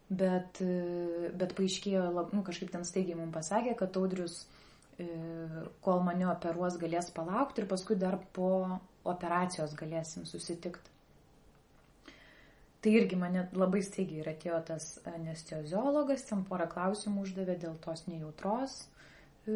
Bet, 0.10 0.58
e, 0.66 1.30
bet 1.38 1.54
paaiškėjo, 1.58 2.08
nu, 2.34 2.42
kažkaip 2.46 2.74
ten 2.74 2.86
staigiai 2.86 3.20
mums 3.22 3.38
pasakė, 3.38 3.78
kad 3.78 4.02
audrius, 4.02 4.42
e, 4.98 5.06
kol 5.86 6.02
mane 6.06 6.26
operuos, 6.34 6.82
galės 6.82 7.14
palaukti 7.14 7.62
ir 7.62 7.70
paskui 7.70 7.98
dar 8.02 8.18
po 8.34 8.50
operacijos 9.06 9.78
galėsim 9.78 10.26
susitikti. 10.26 10.95
Tai 12.86 12.92
irgi 12.94 13.18
mane 13.18 13.48
labai 13.58 13.80
staigiai 13.82 14.20
ir 14.22 14.28
atėjo 14.30 14.60
tas 14.68 14.84
anesteziologas, 15.10 16.22
ten 16.30 16.44
porą 16.46 16.68
klausimų 16.70 17.24
uždavė 17.26 17.56
dėl 17.64 17.80
tos 17.82 18.04
nejautros. 18.06 18.76
E, 19.50 19.56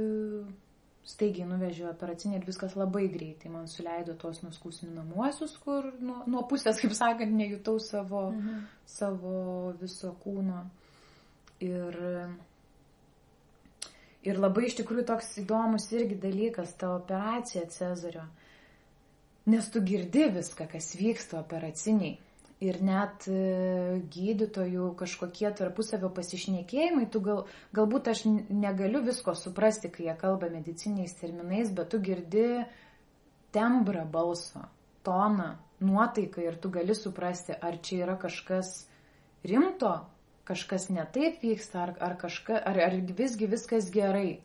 staigiai 1.12 1.46
nuvežiau 1.46 1.92
operacinį 1.92 2.40
ir 2.40 2.48
viskas 2.48 2.74
labai 2.74 3.04
greitai. 3.14 3.52
Man 3.54 3.68
suleido 3.70 4.16
tos 4.18 4.40
nuskusminamuosius, 4.42 5.54
kur 5.62 5.92
nuo, 6.02 6.24
nuo 6.26 6.42
pusės, 6.50 6.82
kaip 6.82 6.96
sakant, 6.98 7.36
nejutau 7.38 7.78
savo, 7.86 8.24
mhm. 8.34 8.64
savo 8.90 9.34
viso 9.78 10.16
kūno. 10.24 10.64
Ir, 11.68 12.00
ir 14.26 14.40
labai 14.42 14.72
iš 14.72 14.80
tikrųjų 14.80 15.04
toks 15.12 15.36
įdomus 15.44 15.86
irgi 15.94 16.18
dalykas, 16.26 16.74
ta 16.82 16.96
operacija 16.96 17.68
Cezario. 17.78 18.26
Nes 19.54 19.70
tu 19.70 19.84
girdi 19.86 20.26
viską, 20.34 20.66
kas 20.74 20.90
vyksta 20.98 21.38
operaciniai 21.44 22.18
ir 22.64 22.80
net 22.84 23.28
e, 23.32 24.02
gydytojų 24.12 24.92
kažkokie 25.00 25.48
tarpusavio 25.56 26.10
pasišnekėjimai, 26.16 27.08
tu 27.12 27.22
gal, 27.24 27.46
galbūt 27.76 28.12
aš 28.12 28.26
negaliu 28.28 29.02
visko 29.06 29.36
suprasti, 29.38 29.92
kai 29.94 30.10
jie 30.10 30.16
kalba 30.20 30.52
mediciniais 30.52 31.16
terminais, 31.22 31.72
bet 31.72 31.94
tu 31.94 32.02
girdi 32.04 32.66
tembrą 33.56 34.04
balso, 34.12 34.66
toną, 35.08 35.54
nuotaiką 35.80 36.44
ir 36.44 36.60
tu 36.60 36.72
gali 36.74 36.96
suprasti, 36.96 37.56
ar 37.56 37.80
čia 37.80 38.04
yra 38.04 38.18
kažkas 38.20 38.74
rimto, 39.48 39.94
kažkas 40.50 40.90
netaip 40.92 41.40
vyksta, 41.46 41.86
ar, 41.86 41.96
ar, 42.04 42.18
kažka, 42.20 42.60
ar, 42.60 42.82
ar 42.90 43.00
visgi 43.16 43.48
viskas 43.48 43.88
gerai. 43.94 44.42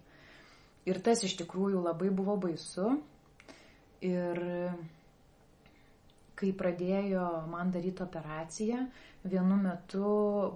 Ir 0.85 1.01
tas 1.01 1.25
iš 1.25 1.35
tikrųjų 1.41 1.81
labai 1.81 2.11
buvo 2.13 2.37
baisu. 2.37 2.99
Ir 4.05 4.41
kai 6.39 6.51
pradėjo 6.57 7.25
man 7.51 7.71
daryti 7.75 8.03
operaciją, 8.05 8.85
vienu 9.25 9.57
metu 9.61 10.11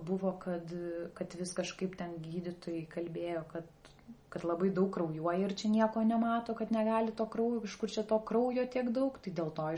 buvo, 0.07 0.35
kad, 0.43 0.73
kad 1.17 1.35
vis 1.39 1.55
kažkaip 1.57 1.97
ten 1.99 2.17
gydytojai 2.25 2.85
kalbėjo, 2.93 3.45
kad, 3.53 3.89
kad 4.33 4.45
labai 4.45 4.71
daug 4.75 4.91
kraujuoja 4.95 5.47
ir 5.47 5.57
čia 5.57 5.71
nieko 5.73 6.03
nemato, 6.05 6.57
kad 6.59 6.75
negali 6.75 7.15
to 7.17 7.27
kraujo, 7.31 7.63
iš 7.65 7.79
kur 7.81 7.93
čia 7.95 8.05
to 8.09 8.19
kraujo 8.31 8.67
tiek 8.69 8.93
daug, 8.95 9.17
tai 9.25 9.33
dėl 9.35 9.51
to 9.55 9.71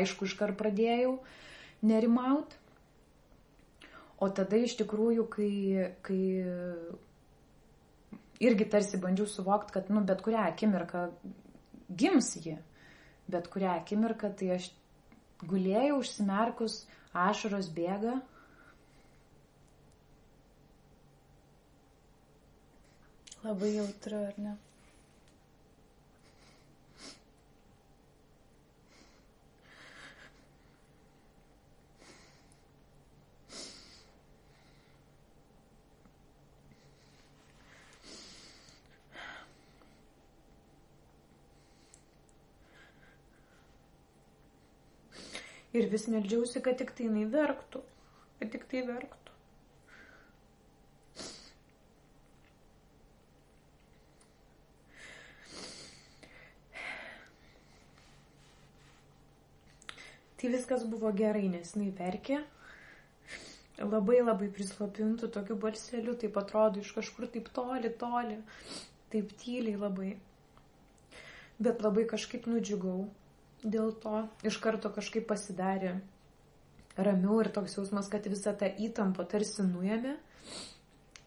aišku 0.00 0.28
iškart 0.28 0.58
pradėjau 0.60 1.18
nerimaut. 1.84 2.56
O 4.22 4.30
tada 4.32 4.56
iš 4.56 4.76
tikrųjų, 4.78 5.26
kai, 5.28 5.50
kai 6.06 6.20
irgi 8.40 8.66
tarsi 8.70 9.00
bandžiau 9.02 9.26
suvokti, 9.28 9.74
kad, 9.74 9.90
nu, 9.92 10.02
bet 10.06 10.22
kurią 10.24 10.46
akimirką 10.48 11.08
gims 11.90 12.30
ji, 12.40 12.56
bet 13.30 13.50
kurią 13.52 13.74
akimirką, 13.80 14.30
tai 14.38 14.54
aš 14.56 14.70
gulėjau 15.52 15.98
užsimerkus, 16.02 16.78
ašaros 17.26 17.68
bėga. 17.78 18.14
Labai 23.44 23.70
jautru, 23.76 24.20
ar 24.30 24.38
ne? 24.46 24.54
Ir 45.84 45.90
vis 45.92 46.06
meldžiausi, 46.08 46.62
kad 46.64 46.78
tik 46.80 46.94
tai 46.96 47.10
jinai 47.10 47.26
verktų, 47.28 47.80
kad 48.40 48.50
tik 48.54 48.62
tai 48.70 48.80
verktų. 48.88 49.24
Tai 60.40 60.52
viskas 60.54 60.86
buvo 60.88 61.10
gerai, 61.16 61.50
nes 61.52 61.74
jinai 61.76 61.90
verkė. 62.00 62.38
Labai 63.80 64.22
labai 64.22 64.48
prislopintų 64.56 65.28
tokiu 65.36 65.58
balseliu, 65.66 66.14
taip 66.22 66.38
atrodo 66.40 66.80
iš 66.80 66.94
kažkur 66.96 67.28
taip 67.36 67.52
toli, 67.58 67.92
toli, 68.00 68.38
taip 69.12 69.36
tyliai 69.44 69.76
labai. 69.84 70.14
Bet 71.60 71.84
labai 71.84 72.06
kažkaip 72.14 72.48
nudžiugau 72.48 73.02
dėl 73.64 73.94
to 74.02 74.26
iš 74.46 74.60
karto 74.62 74.92
kažkaip 74.92 75.26
pasidarė 75.30 75.96
ramiau 76.96 77.40
ir 77.42 77.50
toks 77.54 77.78
jausmas, 77.78 78.10
kad 78.12 78.26
visa 78.30 78.54
ta 78.54 78.68
įtampa 78.68 79.26
tarsi 79.26 79.64
nuėmė. 79.66 80.14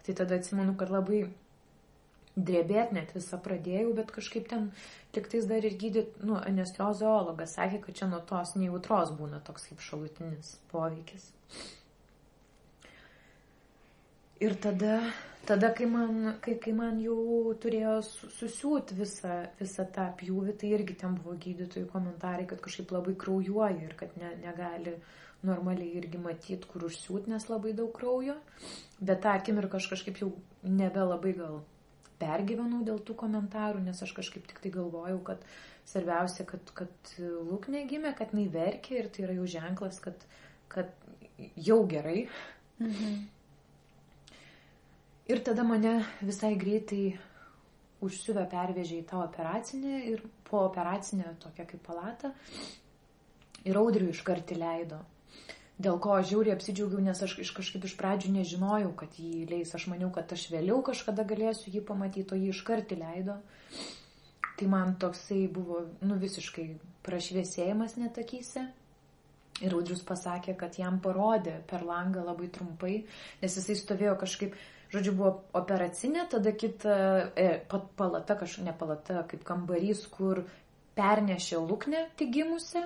Tai 0.06 0.16
tada 0.16 0.38
atsimenu, 0.40 0.78
kad 0.80 0.94
labai 0.94 1.26
drebėt 2.38 2.94
net 2.96 3.12
visą 3.16 3.40
pradėjau, 3.44 3.92
bet 3.98 4.14
kažkaip 4.14 4.46
ten 4.48 4.70
liktais 5.18 5.48
dar 5.50 5.66
ir 5.66 5.74
gydyt, 5.82 6.20
nu, 6.22 6.38
anesteziologas 6.38 7.58
sakė, 7.58 7.82
kad 7.84 7.98
čia 7.98 8.08
nuo 8.12 8.22
tos 8.30 8.54
nejautros 8.56 9.12
būna 9.18 9.42
toks 9.44 9.66
kaip 9.72 9.82
šalutinis 9.82 10.54
poveikis. 10.72 11.32
Ir 14.38 14.54
tada 14.62 15.00
tada, 15.48 15.72
kai 15.76 15.86
man, 15.90 16.34
kai, 16.44 16.58
kai 16.64 16.74
man 16.76 17.00
jau 17.02 17.54
turėjo 17.64 18.00
susiūti 18.06 18.98
visą, 18.98 19.38
visą 19.60 19.86
tą 19.96 20.10
pjūvį, 20.20 20.58
tai 20.60 20.74
irgi 20.76 20.98
ten 21.04 21.16
buvo 21.20 21.38
gydytojų 21.44 21.88
komentarai, 21.94 22.48
kad 22.50 22.62
kažkaip 22.64 22.92
labai 22.96 23.16
kraujuoja 23.20 23.80
ir 23.86 23.96
kad 24.00 24.14
ne, 24.20 24.34
negali 24.44 24.98
normaliai 25.48 25.96
irgi 26.00 26.20
matyti, 26.20 26.68
kur 26.68 26.88
užsiūt, 26.90 27.30
nes 27.32 27.48
labai 27.52 27.74
daug 27.78 27.94
kraujo. 27.96 28.36
Bet 29.00 29.24
tą 29.24 29.36
akimirką 29.38 29.80
aš 29.80 29.90
kažkaip 29.94 30.20
jau 30.24 30.32
nebelabai 30.66 31.34
gal 31.38 31.62
pergyvenau 32.22 32.82
dėl 32.86 33.00
tų 33.06 33.16
komentarų, 33.20 33.84
nes 33.86 34.02
aš 34.04 34.12
kažkaip 34.18 34.48
tik 34.50 34.60
tai 34.64 34.74
galvojau, 34.74 35.22
kad 35.26 35.46
svarbiausia, 35.88 36.48
kad, 36.50 36.74
kad 36.76 37.16
lūknė 37.22 37.86
gimė, 37.90 38.16
kad 38.18 38.34
jinai 38.34 38.50
verkė 38.52 39.00
ir 39.00 39.10
tai 39.14 39.28
yra 39.28 39.38
jau 39.38 39.48
ženklas, 39.58 40.02
kad, 40.04 40.26
kad 40.74 40.92
jau 41.38 41.84
gerai. 41.90 42.28
Mhm. 42.82 43.37
Ir 45.28 45.44
tada 45.44 45.64
mane 45.68 46.06
visai 46.24 46.54
greitai 46.56 47.18
užsiuvę 48.04 48.46
pervežė 48.52 49.02
į 49.02 49.08
tą 49.10 49.20
operacinę 49.26 50.00
ir 50.14 50.22
po 50.48 50.62
operacinę 50.70 51.34
tokią 51.44 51.66
kaip 51.68 51.84
palatą 51.84 52.32
ir 53.68 53.80
audrių 53.82 54.14
iškart 54.14 54.54
įleido. 54.56 55.02
Dėl 55.78 56.00
ko 56.02 56.16
aš 56.18 56.32
žiauriai 56.32 56.56
apsidžiaugiau, 56.56 57.04
nes 57.06 57.20
aš 57.22 57.36
kažkaip 57.38 57.84
iš 57.86 57.94
pradžių 58.00 58.32
nežinojau, 58.38 58.94
kad 58.98 59.20
jį 59.22 59.44
leis. 59.52 59.76
Aš 59.78 59.86
maniau, 59.92 60.10
kad 60.14 60.32
aš 60.34 60.48
vėliau 60.50 60.80
kažkada 60.86 61.26
galėsiu 61.28 61.74
jį 61.76 61.84
pamatyti, 61.86 62.34
o 62.34 62.40
jį 62.40 62.50
iškart 62.54 62.96
įleido. 62.96 63.36
Tai 64.58 64.70
man 64.72 64.96
toksai 64.98 65.44
buvo, 65.54 65.84
nu, 66.02 66.18
visiškai 66.24 66.66
prašviesėjimas 67.06 67.94
netakyse. 68.00 68.64
Ir 69.62 69.74
Audrius 69.74 70.02
pasakė, 70.06 70.56
kad 70.58 70.80
jam 70.80 70.98
parodė 71.02 71.60
per 71.70 71.86
langą 71.86 72.24
labai 72.26 72.50
trumpai, 72.54 72.96
nes 73.42 73.60
jisai 73.60 73.78
stovėjo 73.78 74.16
kažkaip, 74.22 74.58
Žodžiu, 74.94 75.14
buvo 75.20 75.32
operacinė, 75.60 76.24
tada 76.32 76.54
kita 76.56 76.94
e, 77.36 77.48
palata, 78.00 78.38
kažkokia 78.40 78.70
ne 78.70 78.74
palata, 78.78 79.24
kaip 79.28 79.44
kambarys, 79.48 80.06
kur 80.14 80.46
pernešė 80.98 81.60
lūknę 81.60 82.06
tik 82.20 82.32
gimusią, 82.38 82.86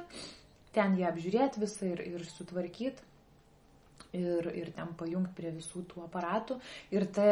ten 0.76 0.98
ją 0.98 1.12
apžiūrėti 1.12 1.62
visą 1.62 1.94
ir, 1.94 2.04
ir 2.16 2.28
sutvarkyti. 2.28 3.08
Ir, 4.18 4.48
ir 4.60 4.74
ten 4.76 4.90
pajungti 5.00 5.38
prie 5.38 5.54
visų 5.56 5.86
tų 5.88 6.02
aparatų. 6.04 6.58
Ir 6.92 7.06
ta 7.16 7.28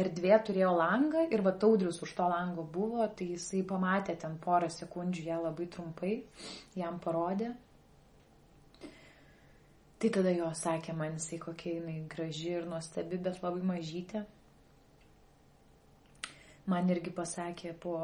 erdvė 0.00 0.38
turėjo 0.46 0.70
langą 0.72 1.26
ir 1.28 1.42
va 1.44 1.52
taudrius 1.60 1.98
už 2.06 2.14
to 2.16 2.28
lango 2.30 2.64
buvo, 2.64 3.04
tai 3.18 3.34
jisai 3.34 3.60
pamatė 3.68 4.14
ten 4.22 4.38
porą 4.40 4.70
sekundžių 4.72 5.26
ją 5.26 5.42
labai 5.44 5.66
trumpai, 5.74 6.14
jam 6.78 6.96
parodė. 7.04 7.50
Tai 9.98 10.10
tada 10.14 10.30
jo 10.30 10.48
sakė 10.54 10.94
man, 10.94 11.16
jisai 11.18 11.40
kokia 11.42 11.78
jinai 11.80 12.00
graži 12.10 12.52
ir 12.54 12.66
nuostabi, 12.70 13.18
bet 13.22 13.40
labai 13.42 13.64
mažytė. 13.66 14.22
Man 16.70 16.90
irgi 16.92 17.10
pasakė 17.16 17.72
po, 17.82 17.94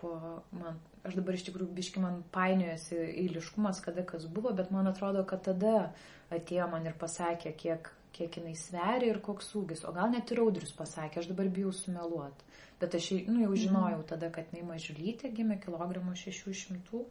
po 0.00 0.10
man, 0.56 0.80
aš 1.06 1.14
dabar 1.18 1.36
iš 1.36 1.44
tikrųjų 1.46 1.68
biški 1.76 2.02
man 2.02 2.22
painiojosi 2.34 2.98
eiliškumas, 3.04 3.82
kada 3.84 4.02
kas 4.08 4.24
buvo, 4.26 4.50
bet 4.56 4.72
man 4.74 4.88
atrodo, 4.90 5.22
kad 5.28 5.44
tada 5.46 5.92
atėjo 6.34 6.66
man 6.72 6.88
ir 6.88 6.96
pasakė, 6.98 7.52
kiek, 7.60 7.90
kiek 8.16 8.40
jinai 8.40 8.56
sveria 8.58 9.12
ir 9.12 9.20
koks 9.22 9.52
ūgis. 9.60 9.84
O 9.86 9.92
gal 9.94 10.10
net 10.10 10.32
ir 10.32 10.40
audrius 10.42 10.72
pasakė, 10.74 11.20
aš 11.20 11.30
dabar 11.30 11.52
bijau 11.52 11.70
sumeluot. 11.76 12.42
Bet 12.80 12.96
aš 12.98 13.12
nu, 13.28 13.44
jau 13.44 13.52
žinojau 13.54 14.02
tada, 14.10 14.32
kad 14.34 14.50
jinai 14.50 14.72
mažulytė 14.72 15.30
gimė 15.38 15.60
kilogramų 15.62 16.16
600. 16.18 17.04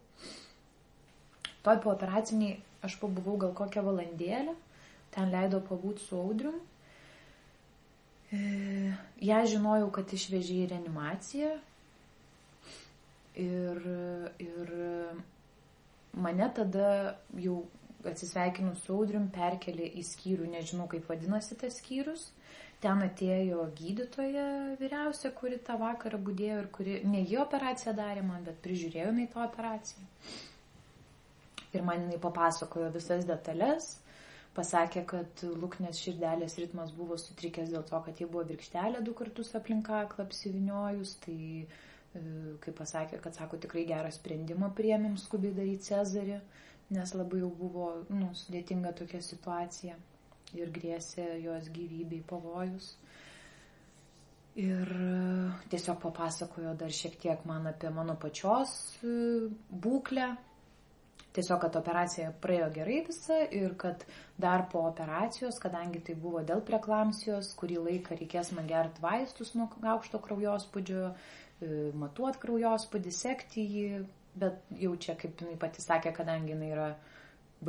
Toj 1.67 1.81
po 1.83 1.91
operaciniai 1.91 2.61
aš 2.87 2.93
pabuvau 3.01 3.33
gal 3.41 3.49
kokią 3.51 3.81
valandėlę, 3.83 4.53
ten 5.11 5.33
leido 5.33 5.59
pabūti 5.67 5.99
su 6.05 6.15
audrium. 6.15 6.61
E, 8.31 8.39
ja 9.27 9.41
žinojau, 9.51 9.89
kad 9.97 10.13
išvežė 10.15 10.61
į 10.61 10.69
reanimaciją 10.71 11.51
ir, 13.43 13.91
ir 14.47 14.73
mane 16.15 16.49
tada 16.55 16.87
jau 17.35 17.59
atsisveikinus 18.07 18.87
su 18.87 18.95
audrium 18.95 19.27
perkelė 19.35 19.91
į 19.99 20.07
skyrių, 20.07 20.47
nežinau 20.55 20.87
kaip 20.87 21.11
vadinasi 21.11 21.59
tas 21.59 21.83
skyrius. 21.83 22.29
Ten 22.79 23.03
atėjo 23.03 23.67
gydytoja 23.75 24.49
vyriausia, 24.79 25.35
kuri 25.35 25.59
tą 25.67 25.75
vakarą 25.83 26.23
būdėjo 26.23 26.59
ir 26.63 26.67
kuri 26.71 26.99
ne 27.11 27.27
jį 27.27 27.41
operaciją 27.43 27.91
darė 27.97 28.23
man, 28.23 28.47
bet 28.47 28.63
prižiūrėjo 28.63 29.11
jinai 29.11 29.27
tą 29.33 29.49
operaciją 29.49 30.05
ir 31.77 31.85
man 31.87 32.05
jinai 32.05 32.19
papasakojo 32.23 32.89
visas 32.95 33.25
detalės, 33.29 33.93
pasakė, 34.57 35.03
kad 35.09 35.43
lūknės 35.61 35.99
širdelės 36.01 36.57
ritmas 36.61 36.93
buvo 36.97 37.17
sutrikęs 37.21 37.73
dėl 37.73 37.85
to, 37.87 37.99
kad 38.07 38.19
jie 38.21 38.27
buvo 38.29 38.45
virkštelė 38.49 39.03
du 39.05 39.13
kartus 39.17 39.53
aplinką 39.59 40.01
klapsiviniojus, 40.15 41.13
tai 41.25 41.37
e, 41.61 41.67
kaip 42.63 42.77
pasakė, 42.79 43.21
kad 43.23 43.37
sako, 43.37 43.61
tikrai 43.65 43.85
gerą 43.89 44.11
sprendimą 44.15 44.71
priemėm 44.77 45.17
skubiai 45.21 45.53
daryti 45.57 45.91
Cezarį, 45.91 46.39
nes 46.97 47.13
labai 47.19 47.43
jau 47.43 47.51
buvo 47.59 47.89
nu, 48.09 48.31
sudėtinga 48.41 48.95
tokia 48.97 49.21
situacija 49.21 49.97
ir 50.57 50.71
grėsė 50.73 51.27
jos 51.43 51.69
gyvybei 51.75 52.23
pavojus. 52.25 52.95
Ir 54.57 54.89
e, 54.89 55.07
tiesiog 55.69 55.99
papasakojo 56.01 56.73
dar 56.79 56.93
šiek 56.93 57.19
tiek 57.21 57.43
man 57.45 57.69
apie 57.69 57.91
mano 57.93 58.15
pačios 58.17 58.71
e, 59.05 59.11
būklę, 59.69 60.31
Tiesiog, 61.37 61.59
kad 61.61 61.75
operacija 61.77 62.31
praėjo 62.41 62.67
gerai 62.73 63.01
visa 63.05 63.35
ir 63.53 63.75
kad 63.77 64.01
dar 64.41 64.63
po 64.71 64.81
operacijos, 64.89 65.59
kadangi 65.61 65.99
tai 66.07 66.15
buvo 66.17 66.41
dėl 66.41 66.63
preklamsijos, 66.65 67.51
kurį 67.59 67.77
laiką 67.87 68.17
reikės 68.17 68.49
man 68.57 68.65
gerti 68.69 69.03
vaistus 69.03 69.53
nuo 69.53 69.67
aukšto 69.93 70.17
kraujospūdžio, 70.23 71.11
e, 71.61 71.69
matuot 71.93 72.39
kraujospūdį, 72.41 73.13
sekti 73.13 73.67
jį, 73.75 74.01
bet 74.41 74.73
jau 74.81 74.95
čia, 74.97 75.13
kaip 75.21 75.37
jinai 75.45 75.59
pati 75.61 75.85
sakė, 75.85 76.15
kadangi 76.17 76.55
jinai 76.55 76.71
yra 76.73 76.89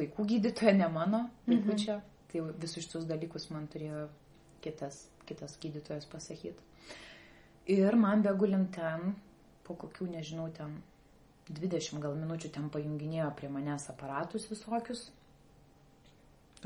vaikų 0.01 0.25
gydytoja, 0.33 0.73
ne 0.81 0.89
mano 0.93 1.23
vaikučio, 1.45 2.01
mhm. 2.01 2.27
tai 2.33 2.47
visus 2.65 2.89
šitus 2.89 3.05
dalykus 3.13 3.51
man 3.53 3.69
turėjo 3.69 4.07
kitas, 4.65 5.03
kitas 5.29 5.61
gydytojas 5.61 6.09
pasakyti. 6.09 6.65
Ir 7.77 8.01
man 8.01 8.25
begulint 8.25 8.73
ten, 8.81 9.13
po 9.69 9.77
kokių, 9.77 10.09
nežinau, 10.17 10.49
ten 10.57 10.81
20 11.55 12.03
gal 12.03 12.17
minučių 12.19 12.51
ten 12.55 12.69
pajunginėjo 12.73 13.31
prie 13.39 13.49
manęs 13.53 13.89
aparatus 13.93 14.49
visokius. 14.51 15.07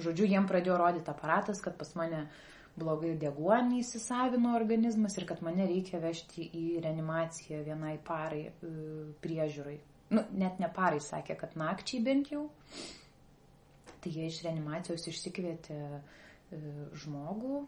Žodžiu, 0.00 0.26
jiem 0.30 0.48
pradėjo 0.48 0.78
rodyti 0.80 1.12
aparatas, 1.12 1.60
kad 1.60 1.76
pas 1.78 1.92
mane 1.98 2.24
blogai 2.80 3.12
deguonį 3.20 3.82
įsisavino 3.82 4.54
organizmas 4.56 5.18
ir 5.18 5.26
kad 5.28 5.42
mane 5.44 5.66
reikia 5.68 6.00
vežti 6.00 6.46
į 6.56 6.64
reanimaciją 6.84 7.60
vienai 7.66 7.98
parai 8.06 8.46
e, 8.48 8.72
priežiūrai. 9.24 9.76
Nu, 10.12 10.24
net 10.36 10.58
ne 10.60 10.68
parai 10.72 11.00
sakė, 11.04 11.36
kad 11.40 11.56
nakčiai 11.60 12.00
bent 12.04 12.32
jau. 12.32 12.46
Tai 14.02 14.10
jie 14.12 14.26
iš 14.30 14.40
reanimacijos 14.46 15.04
išsikvietė 15.12 15.78
e, 15.78 16.00
žmogų, 17.04 17.62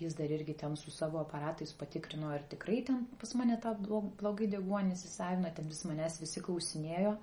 jis 0.00 0.14
dar 0.18 0.30
irgi 0.30 0.54
ten 0.58 0.76
su 0.76 0.90
savo 0.90 1.20
aparatais 1.20 1.72
patikrino, 1.78 2.30
ar 2.34 2.44
tikrai 2.50 2.82
ten 2.86 3.04
pas 3.20 3.34
mane 3.38 3.58
tą 3.62 3.74
blogai 4.20 4.48
deguonį 4.52 4.96
įsisavino, 4.96 5.50
ten 5.56 5.68
vis 5.70 5.82
manęs 5.88 6.18
visi 6.22 6.42
klausinėjo, 6.44 7.16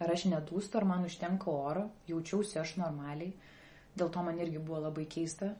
ar 0.00 0.12
aš 0.14 0.26
nedūstu, 0.32 0.80
ar 0.80 0.88
man 0.88 1.06
užtenka 1.08 1.50
oro, 1.52 1.86
jaučiausi 2.08 2.60
aš 2.62 2.76
normaliai, 2.80 3.32
dėl 3.96 4.12
to 4.14 4.24
man 4.26 4.38
irgi 4.40 4.62
buvo 4.62 4.80
labai 4.86 5.06
keista, 5.10 5.52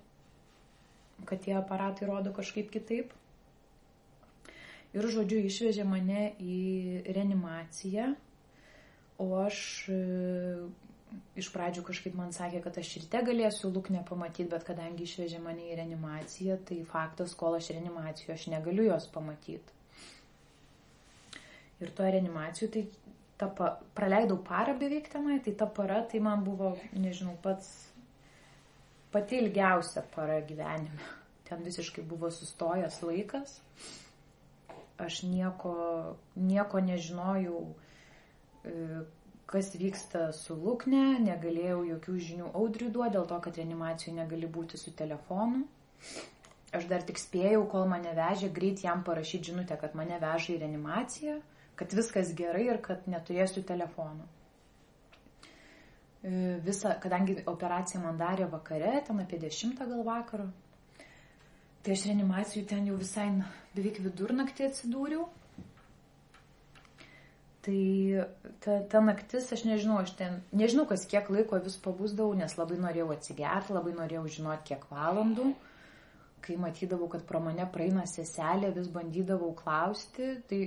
kad 1.29 1.43
tie 1.45 1.57
aparatai 1.59 2.09
rodo 2.09 2.33
kažkaip 2.37 2.71
kitaip. 2.73 3.13
Ir 4.91 5.07
žodžiu, 5.07 5.39
išvežė 5.47 5.85
mane 5.87 6.33
į 6.43 6.61
reanimaciją, 7.15 8.09
o 9.23 9.29
aš 9.45 9.61
iš 11.39 11.51
pradžių 11.55 11.85
kažkaip 11.89 12.17
man 12.19 12.33
sakė, 12.37 12.63
kad 12.65 12.79
aš 12.81 12.95
ryte 13.03 13.23
galėsiu 13.27 13.71
lūknę 13.75 14.05
pamatyti, 14.09 14.49
bet 14.53 14.65
kadangi 14.69 15.07
išvežė 15.07 15.41
mane 15.43 15.69
į 15.71 15.79
reanimaciją, 15.81 16.59
tai 16.69 16.81
faktas, 16.89 17.35
kol 17.39 17.59
aš 17.59 17.73
reanimacijoje, 17.75 18.37
aš 18.37 18.49
negaliu 18.55 18.89
jos 18.91 19.09
pamatyti. 19.15 19.79
Ir 21.81 21.93
toje 21.97 22.17
reanimacijoje, 22.17 22.73
tai 22.75 23.15
ta 23.41 23.49
pa, 23.49 23.71
praleidau 23.97 24.37
parą 24.45 24.75
beveik 24.79 25.09
tenai, 25.13 25.39
tai 25.45 25.55
ta 25.57 25.67
para, 25.67 26.03
tai 26.05 26.21
man 26.21 26.45
buvo, 26.45 26.75
nežinau, 26.93 27.39
pats 27.41 27.71
pati 29.11 29.41
ilgiausia 29.41 30.03
para 30.15 30.41
gyvenime. 30.41 31.09
Ten 31.49 31.65
visiškai 31.65 32.05
buvo 32.07 32.31
sustojęs 32.31 33.01
laikas. 33.03 33.57
Aš 35.01 35.23
nieko, 35.25 35.73
nieko 36.37 36.83
nežinojau, 36.85 37.63
e, 38.65 38.75
kas 39.51 39.73
vyksta 39.75 40.29
su 40.37 40.55
lūkne, 40.55 41.19
negalėjau 41.25 41.81
jokių 41.89 42.17
žinių 42.27 42.51
audriui 42.55 42.91
duoti, 42.95 43.17
dėl 43.17 43.27
to, 43.31 43.39
kad 43.47 43.57
reanimacijoje 43.59 44.17
negali 44.21 44.51
būti 44.59 44.79
su 44.79 44.93
telefonu. 45.01 45.65
Aš 46.79 46.87
dar 46.91 47.03
tik 47.03 47.19
spėjau, 47.19 47.65
kol 47.71 47.89
mane 47.91 48.13
vežė, 48.15 48.53
greit 48.55 48.85
jam 48.85 49.03
parašyti 49.07 49.51
žinutę, 49.51 49.75
kad 49.81 49.97
mane 49.99 50.21
veža 50.23 50.53
į 50.55 50.61
reanimaciją, 50.63 51.41
kad 51.81 51.97
viskas 51.99 52.31
gerai 52.39 52.69
ir 52.69 52.79
kad 52.85 53.09
neturėsiu 53.11 53.65
telefonų. 53.67 54.29
E, 56.23 56.31
visa, 56.63 56.95
kadangi 57.03 57.41
operaciją 57.51 58.05
man 58.05 58.21
darė 58.21 58.47
vakare, 58.53 59.01
ten 59.09 59.19
apie 59.25 59.41
10 59.43 59.75
gal 59.81 60.05
vakaro, 60.07 60.47
tai 61.83 61.97
aš 61.97 62.07
reanimacijų 62.13 62.65
ten 62.71 62.87
jau 62.87 63.01
visai 63.01 63.27
beveik 63.75 63.99
vidurnaktį 64.05 64.69
atsidūriau 64.69 65.27
Tai 67.61 68.25
ta, 68.65 68.79
ta 68.89 69.01
naktis, 69.05 69.51
aš 69.53 69.67
nežinau, 69.69 69.99
aš 70.01 70.15
ten, 70.17 70.39
nežinau, 70.57 70.87
kas 70.89 71.05
kiek 71.09 71.27
laiko 71.29 71.59
vis 71.61 71.77
pabūsdavau, 71.85 72.33
nes 72.39 72.55
labai 72.57 72.79
norėjau 72.81 73.11
atsigerti, 73.13 73.75
labai 73.77 73.93
norėjau 73.99 74.23
žinoti, 74.39 74.71
kiek 74.71 74.87
valandų. 74.89 75.51
Kai 76.41 76.57
matydavau, 76.57 77.11
kad 77.13 77.27
pro 77.29 77.43
mane 77.45 77.67
praeina 77.69 78.07
seselė, 78.09 78.71
vis 78.73 78.89
bandydavau 78.95 79.53
klausti, 79.59 80.31
tai 80.49 80.63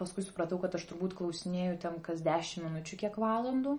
paskui 0.00 0.24
supratau, 0.24 0.56
kad 0.62 0.78
aš 0.78 0.88
turbūt 0.88 1.12
klausinėjau 1.18 1.76
ten 1.84 2.00
kas 2.06 2.24
10 2.24 2.64
minučių, 2.64 2.98
kiek 3.04 3.18
valandų. 3.20 3.76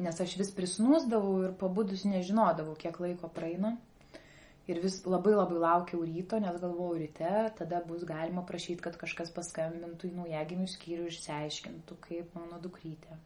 Nes 0.00 0.22
aš 0.24 0.38
vis 0.40 0.54
prisnūsdavau 0.56 1.34
ir 1.44 1.52
pabudus 1.60 2.06
nežinodavau, 2.08 2.78
kiek 2.80 2.96
laiko 3.02 3.28
praeina. 3.34 3.76
Ir 4.68 4.82
vis 4.84 4.98
labai 5.08 5.32
labai 5.32 5.56
laukiau 5.62 6.02
ryto, 6.04 6.36
nes 6.44 6.58
galvojau 6.60 6.98
ryte, 7.00 7.30
tada 7.56 7.80
bus 7.88 8.02
galima 8.04 8.42
prašyti, 8.44 8.82
kad 8.84 8.98
kažkas 9.00 9.32
paskambintų 9.32 10.10
į 10.10 10.16
naujagimių 10.18 10.68
skyrių 10.68 11.06
ir 11.06 11.14
išsiaiškintų, 11.14 11.96
kaip 12.04 12.36
mano 12.36 12.60
dukrytė. 12.60 13.16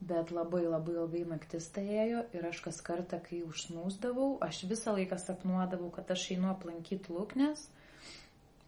Bet 0.00 0.32
labai 0.32 0.62
labai 0.64 0.94
ilgai 0.96 1.26
naktis 1.28 1.68
tai 1.74 1.84
ėjo 2.06 2.24
ir 2.32 2.48
aš 2.48 2.62
kas 2.64 2.80
kartą, 2.80 3.20
kai 3.26 3.42
užsnūsdavau, 3.44 4.30
aš 4.46 4.62
visą 4.70 4.96
laiką 4.96 5.20
sapnuodavau, 5.20 5.90
kad 5.92 6.08
aš 6.16 6.24
einu 6.32 6.48
aplankyti 6.54 7.12
lūknės 7.12 7.66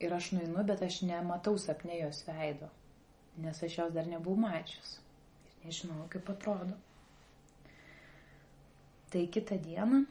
ir 0.04 0.12
aš 0.12 0.34
nueinu, 0.36 0.66
bet 0.68 0.84
aš 0.84 1.00
nematau 1.08 1.56
sapne 1.56 1.96
jos 2.02 2.20
veido, 2.28 2.68
nes 3.40 3.64
aš 3.64 3.78
jos 3.80 3.96
dar 3.96 4.12
nebuvau 4.12 4.44
mačius. 4.44 4.98
Ir 5.48 5.70
nežinau, 5.70 6.04
kaip 6.12 6.28
atrodo. 6.34 6.76
Tai 9.08 9.24
kitą 9.32 9.56
dieną 9.64 10.04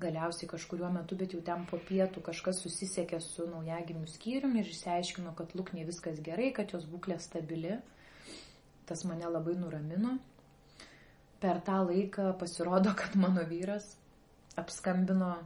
galiausiai 0.00 0.48
kažkuriuo 0.50 0.90
metu, 0.94 1.16
bet 1.18 1.34
jau 1.34 1.40
ten 1.44 1.64
po 1.70 1.78
pietų 1.88 2.22
kažkas 2.26 2.62
susisiekė 2.64 3.20
su 3.24 3.46
naujagimių 3.50 4.06
skyrium 4.10 4.56
ir 4.58 4.70
išsiaiškino, 4.70 5.34
kad 5.38 5.54
lūkniai 5.58 5.86
viskas 5.88 6.20
gerai, 6.24 6.52
kad 6.56 6.74
jos 6.74 6.86
būklė 6.90 7.18
stabili. 7.22 7.78
Tas 8.88 9.04
mane 9.04 9.28
labai 9.28 9.56
nuramino. 9.58 10.16
Per 11.42 11.60
tą 11.66 11.82
laiką 11.86 12.32
pasirodo, 12.38 12.94
kad 12.98 13.14
mano 13.18 13.44
vyras 13.46 13.92
apskambino 14.58 15.36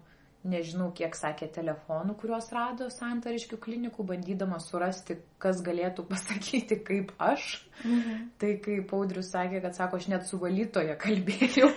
nežinau, 0.49 0.89
kiek 0.97 1.15
sakė 1.17 1.47
telefonų, 1.55 2.17
kuriuos 2.19 2.49
rado 2.55 2.89
santariškių 2.91 3.59
klinikų, 3.63 4.05
bandydama 4.07 4.59
surasti, 4.63 5.19
kas 5.43 5.63
galėtų 5.65 6.05
pasakyti, 6.13 6.81
kaip 6.87 7.15
aš. 7.23 7.55
Mhm. 7.83 8.27
Tai 8.43 8.53
kaip 8.65 8.95
Audrius 8.97 9.33
sakė, 9.35 9.63
kad 9.65 9.79
sako, 9.79 10.01
aš 10.03 10.09
net 10.13 10.27
su 10.29 10.39
valytoje 10.43 10.97
kalbėjau, 11.03 11.71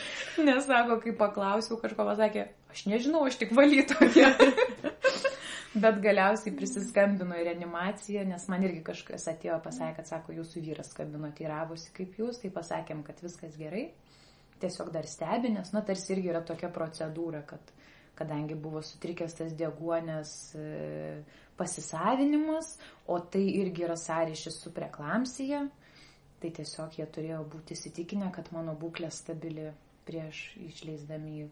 nes 0.48 0.68
sako, 0.68 0.98
kai 1.02 1.14
paklausiau, 1.18 1.78
kažko 1.82 2.06
pasakė, 2.08 2.48
aš 2.72 2.86
nežinau, 2.90 3.26
aš 3.28 3.40
tik 3.42 3.54
valytoje. 3.58 4.30
Bet 5.72 6.02
galiausiai 6.04 6.52
prisiskambino 6.52 7.38
į 7.40 7.46
reanimaciją, 7.46 8.26
nes 8.28 8.42
man 8.52 8.64
irgi 8.66 8.82
kažkas 8.84 9.24
atėjo 9.32 9.56
pasakė, 9.64 9.94
kad 9.96 10.10
sako, 10.10 10.34
jūsų 10.36 10.60
vyras 10.66 10.90
skambino, 10.92 11.30
teiravosi 11.32 11.94
kaip 11.96 12.18
jūs, 12.20 12.42
tai 12.42 12.50
pasakėm, 12.52 13.00
kad 13.06 13.22
viskas 13.24 13.56
gerai. 13.56 13.86
Tiesiog 14.60 14.92
dar 14.94 15.08
stebi, 15.08 15.48
nes, 15.54 15.72
na, 15.72 15.80
tarsi 15.82 16.12
irgi 16.12 16.28
yra 16.28 16.42
tokia 16.46 16.68
procedūra, 16.74 17.40
kad 17.48 17.72
kadangi 18.22 18.54
buvo 18.54 18.82
sutrikęs 18.86 19.34
tas 19.40 19.54
deguonės 19.58 20.32
e, 20.54 20.66
pasisavinimas, 21.58 22.76
o 23.10 23.18
tai 23.18 23.42
irgi 23.58 23.86
yra 23.88 23.96
sąryšis 23.98 24.60
su 24.62 24.72
preklamsija, 24.74 25.64
tai 26.42 26.50
tiesiog 26.54 26.98
jie 26.98 27.06
turėjo 27.16 27.42
būti 27.50 27.74
įsitikinę, 27.76 28.30
kad 28.34 28.50
mano 28.54 28.74
būklė 28.78 29.10
stabili 29.14 29.70
prieš 30.06 30.44
išleisdami 30.62 31.48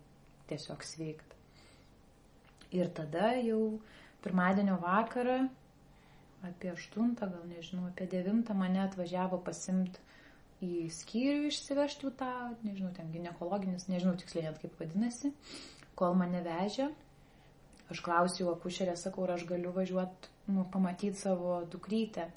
tiesiog 0.50 0.86
sveikti. 0.86 1.38
Ir 2.74 2.90
tada 2.94 3.32
jau 3.42 3.80
pirmadienio 4.22 4.78
vakarą, 4.82 5.40
apie 6.46 6.70
8, 6.72 7.16
gal 7.18 7.34
nežinau, 7.50 7.88
apie 7.90 8.06
9 8.10 8.54
mane 8.58 8.82
atvažiavo 8.84 9.40
pasimti 9.46 10.06
į 10.62 10.86
skyrių 10.92 11.50
išsivežti 11.50 12.14
tą, 12.20 12.30
nežinau, 12.62 12.92
ten 12.96 13.10
gynekologinis, 13.14 13.88
nežinau 13.90 14.14
tiksliai 14.20 14.46
net 14.48 14.60
kaip 14.62 14.76
vadinasi 14.80 15.32
kol 16.00 16.16
mane 16.18 16.40
vežė, 16.44 16.88
aš 17.92 18.00
klausiau 18.06 18.54
akušerę, 18.54 18.96
sakau, 18.96 19.26
ar 19.26 19.36
aš 19.36 19.46
galiu 19.48 19.72
važiuoti, 19.76 20.32
nu, 20.54 20.66
pamatyti 20.72 21.20
savo 21.20 21.60
dukrytę. 21.70 22.30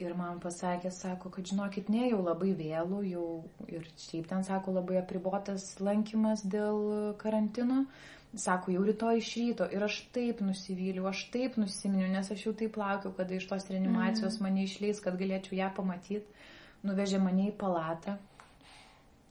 Ir 0.00 0.14
man 0.16 0.38
pasakė, 0.40 0.90
sako, 0.90 1.30
kad 1.30 1.46
žinokit, 1.46 1.90
ne 1.92 2.08
jau 2.08 2.22
labai 2.24 2.54
vėlų, 2.58 3.02
jau 3.10 3.26
ir 3.68 3.84
šiaip 4.00 4.26
ten, 4.30 4.42
sako, 4.46 4.72
labai 4.78 4.96
apribotas 5.02 5.66
lankymas 5.84 6.42
dėl 6.48 7.14
karantino. 7.20 7.84
Sako, 8.32 8.72
jau 8.72 8.82
rytoj 8.86 9.20
iš 9.20 9.30
ryto. 9.36 9.66
Ir 9.76 9.84
aš 9.84 9.98
taip 10.14 10.40
nusivyliau, 10.40 11.04
aš 11.10 11.26
taip 11.34 11.58
nusiminiau, 11.60 12.08
nes 12.14 12.32
aš 12.32 12.46
jau 12.46 12.54
taip 12.56 12.78
laukiau, 12.80 13.12
kada 13.18 13.36
iš 13.36 13.44
tos 13.50 13.68
reanimacijos 13.68 14.38
mm. 14.38 14.46
mane 14.46 14.64
išleis, 14.64 15.02
kad 15.04 15.20
galėčiau 15.20 15.58
ją 15.60 15.68
pamatyti. 15.76 16.48
Nuvežė 16.88 17.20
mane 17.22 17.50
į 17.50 17.56
palatą. 17.60 18.16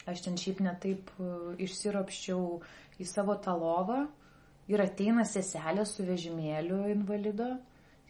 Aš 0.09 0.23
ten 0.25 0.37
šiaip 0.39 0.63
netaip 0.65 1.11
uh, 1.19 1.51
išsiropščiau 1.61 2.45
į 3.01 3.09
savo 3.09 3.35
tą 3.41 3.53
lovą 3.57 4.05
ir 4.71 4.81
ateina 4.81 5.25
seselė 5.27 5.85
su 5.85 6.05
vežimėliu 6.07 6.87
invalido 6.93 7.51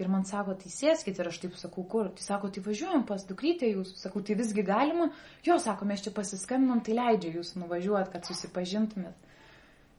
ir 0.01 0.09
man 0.09 0.25
sako, 0.25 0.55
tai 0.57 0.71
sėskit 0.73 1.19
ir 1.19 1.29
aš 1.29 1.39
taip 1.43 1.57
sakau, 1.59 1.83
kur? 1.87 2.09
Tai 2.15 2.23
sako, 2.23 2.49
tai 2.53 2.63
važiuojam 2.65 3.03
pas 3.07 3.23
dukrytę 3.27 3.69
jūsų. 3.69 3.97
Sakau, 4.01 4.23
tai 4.25 4.37
visgi 4.39 4.63
galima? 4.65 5.11
Jo, 5.45 5.59
sako, 5.61 5.87
mes 5.89 6.03
čia 6.05 6.13
pasiskambinom, 6.15 6.81
tai 6.85 6.97
leidžia 6.97 7.35
jūs 7.37 7.53
nuvažiuot, 7.59 8.09
kad 8.13 8.25
susipažintumėt. 8.27 9.29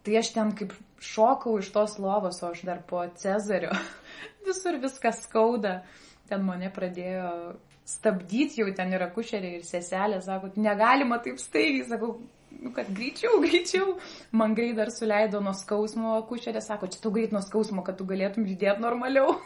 Tai 0.02 0.16
aš 0.18 0.32
ten 0.34 0.50
kaip 0.58 0.74
šokau 1.12 1.58
iš 1.60 1.70
tos 1.74 1.98
lovos, 2.02 2.40
o 2.42 2.50
aš 2.50 2.64
dar 2.66 2.82
po 2.88 3.04
Cezario. 3.22 3.70
Visur 4.46 4.80
viskas 4.82 5.22
skauda. 5.28 5.82
ten 6.28 6.42
mane 6.46 6.70
pradėjo 6.72 7.28
stabdyti, 7.92 8.60
jau 8.62 8.68
ten 8.76 8.92
yra 8.96 9.08
kušerė 9.14 9.56
ir 9.58 9.66
seselė, 9.68 10.20
sako, 10.24 10.52
negalima 10.60 11.18
taip 11.24 11.40
staigiai, 11.42 11.86
sakau, 11.90 12.16
nu, 12.58 12.72
kad 12.76 12.90
greičiau, 12.94 13.40
greičiau. 13.46 13.96
Man 14.38 14.56
greit 14.58 14.76
dar 14.80 14.92
suleido 14.94 15.42
nuo 15.44 15.54
skausmo 15.56 16.18
kušerė, 16.28 16.62
sako, 16.64 16.90
čia 16.92 17.02
tu 17.02 17.12
greit 17.14 17.34
nuo 17.34 17.42
skausmo, 17.44 17.84
kad 17.86 17.98
tu 18.00 18.08
galėtum 18.08 18.46
judėti 18.48 18.84
normaliau. 18.84 19.36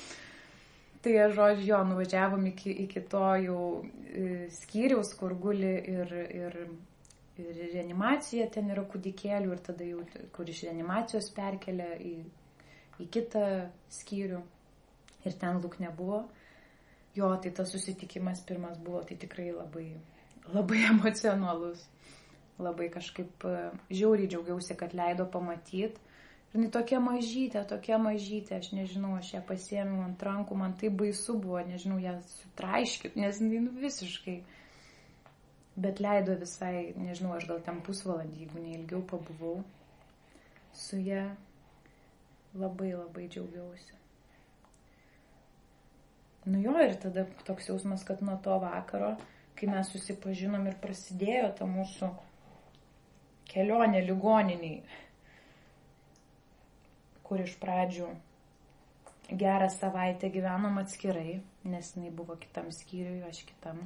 tai, 1.04 1.16
žodžiu, 1.34 1.66
jo, 1.72 1.80
nuvažiavom 1.92 2.46
iki, 2.52 2.74
iki 2.86 3.02
to 3.10 3.24
jau 3.46 3.64
e, 4.12 4.46
skyriaus, 4.60 5.14
kur 5.20 5.34
guli 5.40 5.74
ir, 5.94 6.14
ir, 6.36 6.58
ir 7.40 7.60
reanimacija, 7.72 8.48
ten 8.52 8.72
yra 8.74 8.84
kūdikėlių 8.88 9.54
ir 9.54 9.62
tada 9.64 9.86
jau, 9.88 10.04
kur 10.36 10.48
iš 10.48 10.66
reanimacijos 10.68 11.30
perkelia 11.36 11.94
į, 11.96 12.16
į 13.00 13.08
kitą 13.12 13.46
skyrių 14.00 14.42
ir 15.24 15.40
ten 15.40 15.60
lūk 15.62 15.80
nebuvo. 15.80 16.24
Jo, 17.20 17.30
tai 17.44 17.52
tas 17.60 17.72
susitikimas 17.76 18.42
pirmas 18.48 18.80
buvo, 18.80 19.04
tai 19.04 19.20
tikrai 19.20 19.50
labai, 19.52 19.88
labai 20.48 20.84
emocionalus 20.94 21.86
labai 22.60 22.88
kažkaip 22.92 23.44
e, 23.48 23.56
žiauriai 23.90 24.28
džiaugiausi, 24.30 24.76
kad 24.76 24.94
leido 24.96 25.26
pamatyti. 25.32 26.08
Ir 26.50 26.58
jinai 26.58 26.70
tokia 26.74 26.98
mažytė, 27.02 27.62
tokia 27.70 27.98
mažytė, 28.02 28.56
aš 28.58 28.72
nežinau, 28.74 29.12
aš 29.20 29.34
ją 29.36 29.42
pasiėmiau 29.46 30.02
ant 30.04 30.24
rankų, 30.26 30.56
man 30.58 30.74
tai 30.80 30.90
baisu 31.02 31.36
buvo, 31.38 31.60
nežinau, 31.66 32.00
ją 32.02 32.16
sutraiškit, 32.32 33.14
nes 33.20 33.38
jinai 33.42 33.62
nu, 33.68 33.74
visiškai. 33.84 34.40
Bet 35.80 36.02
leido 36.02 36.34
visai, 36.40 36.90
nežinau, 36.98 37.36
aš 37.36 37.46
gal 37.52 37.62
ten 37.64 37.78
pusvalandį, 37.86 38.42
jeigu 38.42 38.64
neilgiau 38.64 39.04
pabuvau 39.14 39.62
su 40.76 40.98
ją. 41.00 41.30
Labai 42.58 42.90
labai 42.96 43.28
džiaugiausi. 43.30 43.99
Nu 46.44 46.60
jo, 46.62 46.72
ir 46.80 46.96
tada 46.96 47.26
toks 47.44 47.68
jausmas, 47.68 48.04
kad 48.08 48.22
nuo 48.24 48.38
to 48.44 48.56
vakaro, 48.62 49.12
kai 49.58 49.68
mes 49.68 49.90
susipažinom 49.92 50.64
ir 50.70 50.78
prasidėjo 50.80 51.50
ta 51.58 51.68
mūsų 51.68 52.08
kelionė 53.50 54.00
ligoniniai, 54.06 54.80
kur 57.26 57.44
iš 57.44 57.58
pradžių 57.60 58.08
gerą 59.42 59.68
savaitę 59.70 60.30
gyvenom 60.32 60.80
atskirai, 60.80 61.40
nes 61.68 61.92
jinai 61.94 62.10
buvo 62.14 62.38
kitam 62.40 62.72
skyriui, 62.74 63.20
aš 63.28 63.44
kitam. 63.52 63.84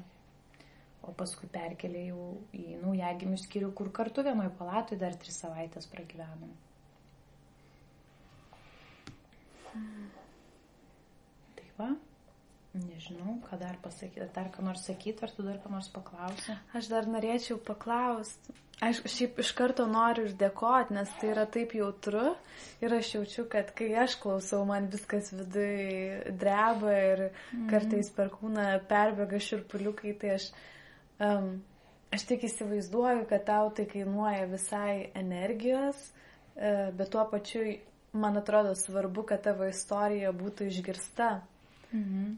O 1.04 1.12
paskui 1.12 1.50
perkelėjau 1.52 2.30
į 2.56 2.78
naujagimių 2.80 3.36
skyrių, 3.42 3.74
kur 3.76 3.90
kartu 3.92 4.24
vienoje 4.24 4.54
palatoje 4.56 5.02
dar 5.02 5.18
tris 5.20 5.36
savaitės 5.42 5.90
pragyvenom. 5.92 6.54
Tai 11.58 11.70
va. 11.82 11.92
Nežinau, 12.74 13.36
ką 13.46 13.54
dar 13.60 13.76
pasakyti, 13.82 14.26
dar 14.34 14.48
ką 14.50 14.64
nors 14.66 14.82
sakyti, 14.82 15.22
ar 15.22 15.30
tu 15.30 15.44
dar 15.46 15.60
ką 15.62 15.70
nors 15.70 15.86
paklausi? 15.94 16.56
Aš 16.74 16.88
dar 16.90 17.06
norėčiau 17.06 17.60
paklausti. 17.62 18.54
Aš 18.82 19.04
šiaip 19.06 19.38
iš 19.38 19.52
karto 19.54 19.84
noriu 19.86 20.24
uždėkoti, 20.26 20.96
nes 20.96 21.10
tai 21.20 21.28
yra 21.30 21.44
taip 21.46 21.76
jautru 21.78 22.32
ir 22.82 22.94
aš 22.96 23.12
jaučiu, 23.14 23.44
kad 23.50 23.70
kai 23.78 23.92
aš 24.02 24.16
klausau, 24.18 24.64
man 24.66 24.88
viskas 24.90 25.30
viduje 25.30 26.32
dreba 26.40 26.96
ir 26.98 27.22
mm. 27.28 27.68
kartais 27.70 28.10
per 28.16 28.32
kūną 28.32 28.64
perbėga 28.90 29.38
širpuliukai, 29.46 30.16
tai 30.18 30.32
aš, 30.40 30.48
um, 31.22 31.46
aš 32.10 32.24
tik 32.32 32.48
įsivaizduoju, 32.48 33.28
kad 33.30 33.46
tau 33.46 33.70
tai 33.76 33.86
kainuoja 33.92 34.48
visai 34.50 35.12
energijos, 35.22 36.00
uh, 36.58 36.90
bet 36.98 37.14
tuo 37.14 37.22
pačiu 37.30 37.62
man 38.18 38.42
atrodo 38.42 38.74
svarbu, 38.78 39.22
kad 39.30 39.46
tavo 39.46 39.70
istorija 39.70 40.34
būtų 40.34 40.66
išgirsta. 40.72 41.30
Mhm. 41.94 42.34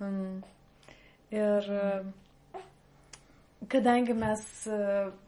Um, 0.00 0.42
ir 1.32 1.70
kadangi 3.68 4.14
mes 4.14 4.42
e, 4.68 4.78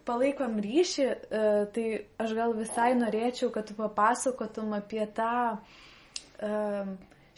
palaikom 0.06 0.58
ryšį, 0.62 1.06
e, 1.08 1.44
tai 1.74 1.86
aš 2.22 2.34
gal 2.38 2.54
visai 2.58 2.90
norėčiau, 2.98 3.50
kad 3.54 3.68
tu 3.68 3.76
papasakotum 3.78 4.74
apie 4.76 5.06
tą 5.16 5.56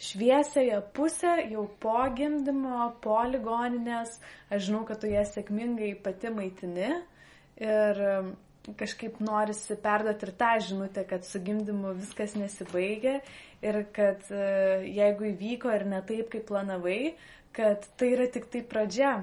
šviesąją 0.01 0.81
pusę 0.93 1.31
jau 1.49 1.63
po 1.81 1.97
gimdymo, 2.17 2.91
po 3.01 3.17
ligoninės. 3.29 4.19
Aš 4.53 4.67
žinau, 4.67 4.83
kad 4.85 5.01
tu 5.01 5.09
ją 5.09 5.23
sėkmingai 5.25 5.95
pati 6.05 6.29
maitini 6.33 6.91
ir 7.61 8.03
kažkaip 8.77 9.19
norisi 9.23 9.75
perduoti 9.81 10.27
ir 10.27 10.33
tą 10.37 10.51
žinutę, 10.67 11.03
kad 11.09 11.25
su 11.25 11.41
gimdymu 11.41 11.93
viskas 11.97 12.35
nesibaigia 12.37 13.19
ir 13.65 13.79
kad 13.95 14.27
e, 14.29 14.43
jeigu 14.97 15.31
įvyko 15.31 15.71
ir 15.75 15.85
ne 15.89 16.01
taip, 16.05 16.29
kaip 16.33 16.45
planavai, 16.49 17.15
kad 17.57 17.87
tai 17.97 18.11
yra 18.15 18.27
tik 18.33 18.49
tai 18.53 18.61
pradžia. 18.73 19.15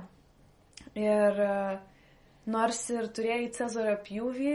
Ir 0.98 1.42
e, 1.44 1.52
nors 2.50 2.82
ir 2.94 3.10
turėjai 3.14 3.50
Cezario 3.58 3.96
pjūvį, 4.08 4.54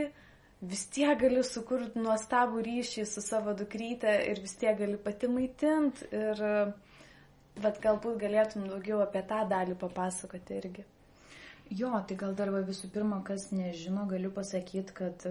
vis 0.73 0.85
tiek 0.95 1.19
gali 1.19 1.43
sukurti 1.47 2.03
nuostabų 2.03 2.63
ryšį 2.67 3.05
su 3.07 3.23
savo 3.23 3.55
dukryte 3.59 4.15
ir 4.31 4.41
vis 4.43 4.55
tiek 4.59 4.77
gali 4.79 4.99
pati 5.07 5.31
maitinti. 5.31 6.09
Ir 6.11 6.43
bet 7.63 7.79
galbūt 7.83 8.17
galėtum 8.23 8.67
daugiau 8.71 9.03
apie 9.03 9.21
tą 9.29 9.43
dalį 9.49 9.77
papasakoti 9.79 10.59
irgi. 10.59 10.85
Jo, 11.71 11.93
tai 12.07 12.17
gal 12.19 12.35
dar 12.35 12.51
visų 12.53 12.89
pirma, 12.93 13.21
kas 13.25 13.51
nežino, 13.55 14.03
galiu 14.09 14.31
pasakyti, 14.35 14.93
kad 14.93 15.23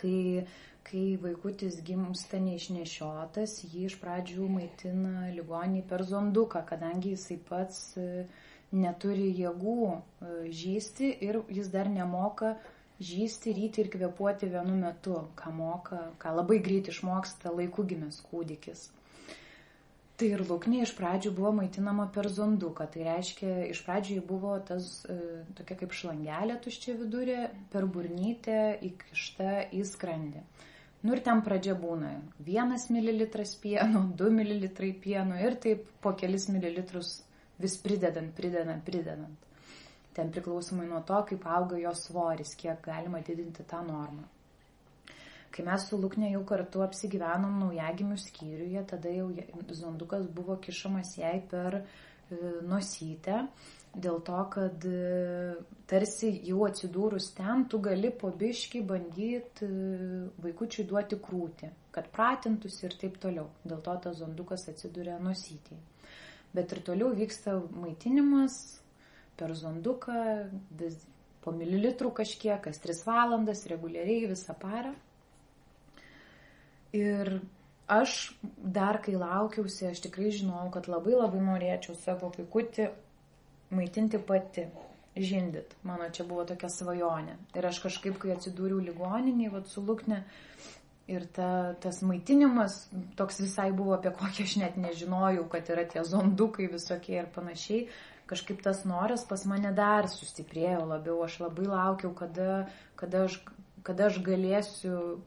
kai, 0.00 0.44
kai 0.88 1.04
vaikutis 1.22 1.78
gimsta 1.86 2.40
neišnešiotas, 2.42 3.60
jį 3.70 3.86
iš 3.90 3.98
pradžių 4.02 4.48
maitina 4.56 5.30
ligonį 5.36 5.84
per 5.88 6.04
zonduką, 6.08 6.64
kadangi 6.68 7.14
jisai 7.14 7.38
pats 7.48 7.80
e, 8.00 8.26
neturi 8.74 9.30
jėgų 9.38 9.76
e, 9.88 9.98
žysti 10.62 11.12
ir 11.28 11.42
jis 11.48 11.70
dar 11.72 11.90
nemoka 11.92 12.56
žysti, 13.02 13.54
ryti 13.56 13.82
ir 13.82 13.90
kvepuoti 13.92 14.50
vienu 14.50 14.74
metu, 14.78 15.16
ką 15.38 15.54
moka, 15.54 16.02
ką 16.22 16.34
labai 16.38 16.58
greit 16.66 16.90
išmoksta 16.92 17.54
laikų 17.54 17.86
gimęs 17.94 18.20
kūdikis. 18.30 18.88
Tai 20.20 20.28
ir 20.28 20.42
lūknė 20.46 20.82
iš 20.84 20.92
pradžių 20.98 21.32
buvo 21.34 21.50
maitinama 21.56 22.04
per 22.14 22.28
zonduką. 22.30 22.86
Tai 22.92 23.06
reiškia, 23.06 23.52
iš 23.72 23.80
pradžių 23.86 24.18
jį 24.18 24.24
buvo 24.28 24.52
tas 24.68 24.90
e, 25.10 25.16
tokia 25.58 25.78
kaip 25.80 25.94
šlangelė 25.98 26.58
tuščia 26.62 26.94
vidurė, 27.00 27.38
per 27.72 27.88
burnytę 27.94 28.58
įkišta 28.90 29.54
į 29.72 29.82
skrandį. 29.88 30.44
Nu 31.02 31.16
ir 31.16 31.22
ten 31.26 31.40
pradžia 31.42 31.74
būna 31.74 32.12
1 32.46 32.76
ml 32.94 33.24
pieno, 33.62 34.04
2 34.20 34.34
ml 34.36 34.68
pieno 35.02 35.40
ir 35.48 35.56
taip 35.64 35.88
po 36.04 36.12
kelis 36.18 36.46
mililitrus 36.52 37.16
vis 37.58 37.74
pridedant, 37.82 38.30
pridedant, 38.36 38.84
pridedant. 38.86 39.48
Ten 40.14 40.30
priklausomai 40.30 40.86
nuo 40.86 41.00
to, 41.08 41.18
kaip 41.30 41.48
auga 41.56 41.80
jos 41.80 42.04
svoris, 42.06 42.54
kiek 42.60 42.84
galima 42.84 43.24
didinti 43.24 43.64
tą 43.64 43.80
normą. 43.88 44.28
Kai 45.52 45.64
mes 45.66 45.84
su 45.88 45.98
Lukne 46.00 46.30
jau 46.32 46.40
kartu 46.48 46.80
apsigyvenom 46.80 47.58
naujagimių 47.60 48.16
skyriuje, 48.20 48.82
tada 48.88 49.10
jau 49.12 49.28
zondukas 49.76 50.24
buvo 50.32 50.56
kišamas 50.64 51.10
jai 51.18 51.34
per 51.50 51.76
e, 51.82 51.84
nosytę, 52.70 53.42
dėl 53.92 54.22
to, 54.24 54.38
kad 54.54 54.86
e, 54.88 55.58
tarsi 55.92 56.30
jau 56.48 56.62
atsidūrus 56.68 57.28
ten, 57.36 57.66
tu 57.68 57.82
gali 57.84 58.08
po 58.22 58.32
biški 58.32 58.80
bandyti 58.88 59.68
e, 59.68 60.24
vaikučiui 60.46 60.86
duoti 60.88 61.20
krūtį, 61.20 61.70
kad 61.92 62.08
pratintųsi 62.16 62.88
ir 62.88 62.96
taip 63.04 63.20
toliau. 63.20 63.50
Dėl 63.68 63.84
to 63.84 63.98
tas 64.06 64.18
zondukas 64.24 64.64
atsiduria 64.72 65.20
nosytį. 65.20 65.76
Bet 66.56 66.72
ir 66.72 66.80
toliau 66.88 67.12
vyksta 67.16 67.58
maitinimas 67.76 68.56
per 69.36 69.52
zonduką, 69.56 70.48
vis 70.80 70.96
po 71.44 71.52
mililitrų 71.52 72.12
kažkiek, 72.22 72.60
kas 72.64 72.80
3 72.80 73.04
valandas, 73.04 73.66
reguliariai 73.68 74.30
visą 74.32 74.56
parą. 74.56 74.92
Ir 76.92 77.40
aš 77.88 78.34
dar 78.56 79.00
kai 79.04 79.14
laukiausi, 79.16 79.88
aš 79.88 80.02
tikrai 80.04 80.32
žinojau, 80.34 80.70
kad 80.74 80.88
labai 80.92 81.16
labai 81.16 81.40
norėčiau 81.44 81.96
savo 81.98 82.32
vaikutį 82.36 82.90
maitinti 83.72 84.20
pati, 84.20 84.66
žindit. 85.16 85.74
Mano 85.84 86.08
čia 86.12 86.24
buvo 86.28 86.44
tokia 86.48 86.68
svajonė. 86.72 87.36
Ir 87.56 87.68
aš 87.68 87.82
kažkaip, 87.84 88.16
kai 88.20 88.34
atsidūriau 88.36 88.80
ligoninį, 88.84 89.50
vad 89.52 89.68
su 89.68 89.84
Lukne, 89.84 90.22
ir 91.10 91.26
ta, 91.36 91.74
tas 91.82 92.00
maitinimas 92.06 92.86
toks 93.18 93.42
visai 93.42 93.70
buvo, 93.76 93.96
apie 93.96 94.12
kokį 94.16 94.46
aš 94.46 94.56
net 94.62 94.78
nežinojau, 94.80 95.44
kad 95.52 95.68
yra 95.72 95.84
tie 95.88 96.04
zondukai 96.06 96.70
visokie 96.72 97.18
ir 97.20 97.28
panašiai. 97.34 97.86
Kažkaip 98.30 98.62
tas 98.64 98.84
noras 98.88 99.26
pas 99.28 99.42
mane 99.50 99.74
dar 99.76 100.08
sustiprėjo 100.08 100.86
labiau. 100.88 101.18
Aš 101.26 101.40
labai 101.42 101.66
laukiau, 101.68 102.12
kada, 102.16 102.66
kada, 102.96 103.26
aš, 103.28 103.40
kada 103.84 104.08
aš 104.08 104.20
galėsiu 104.24 105.18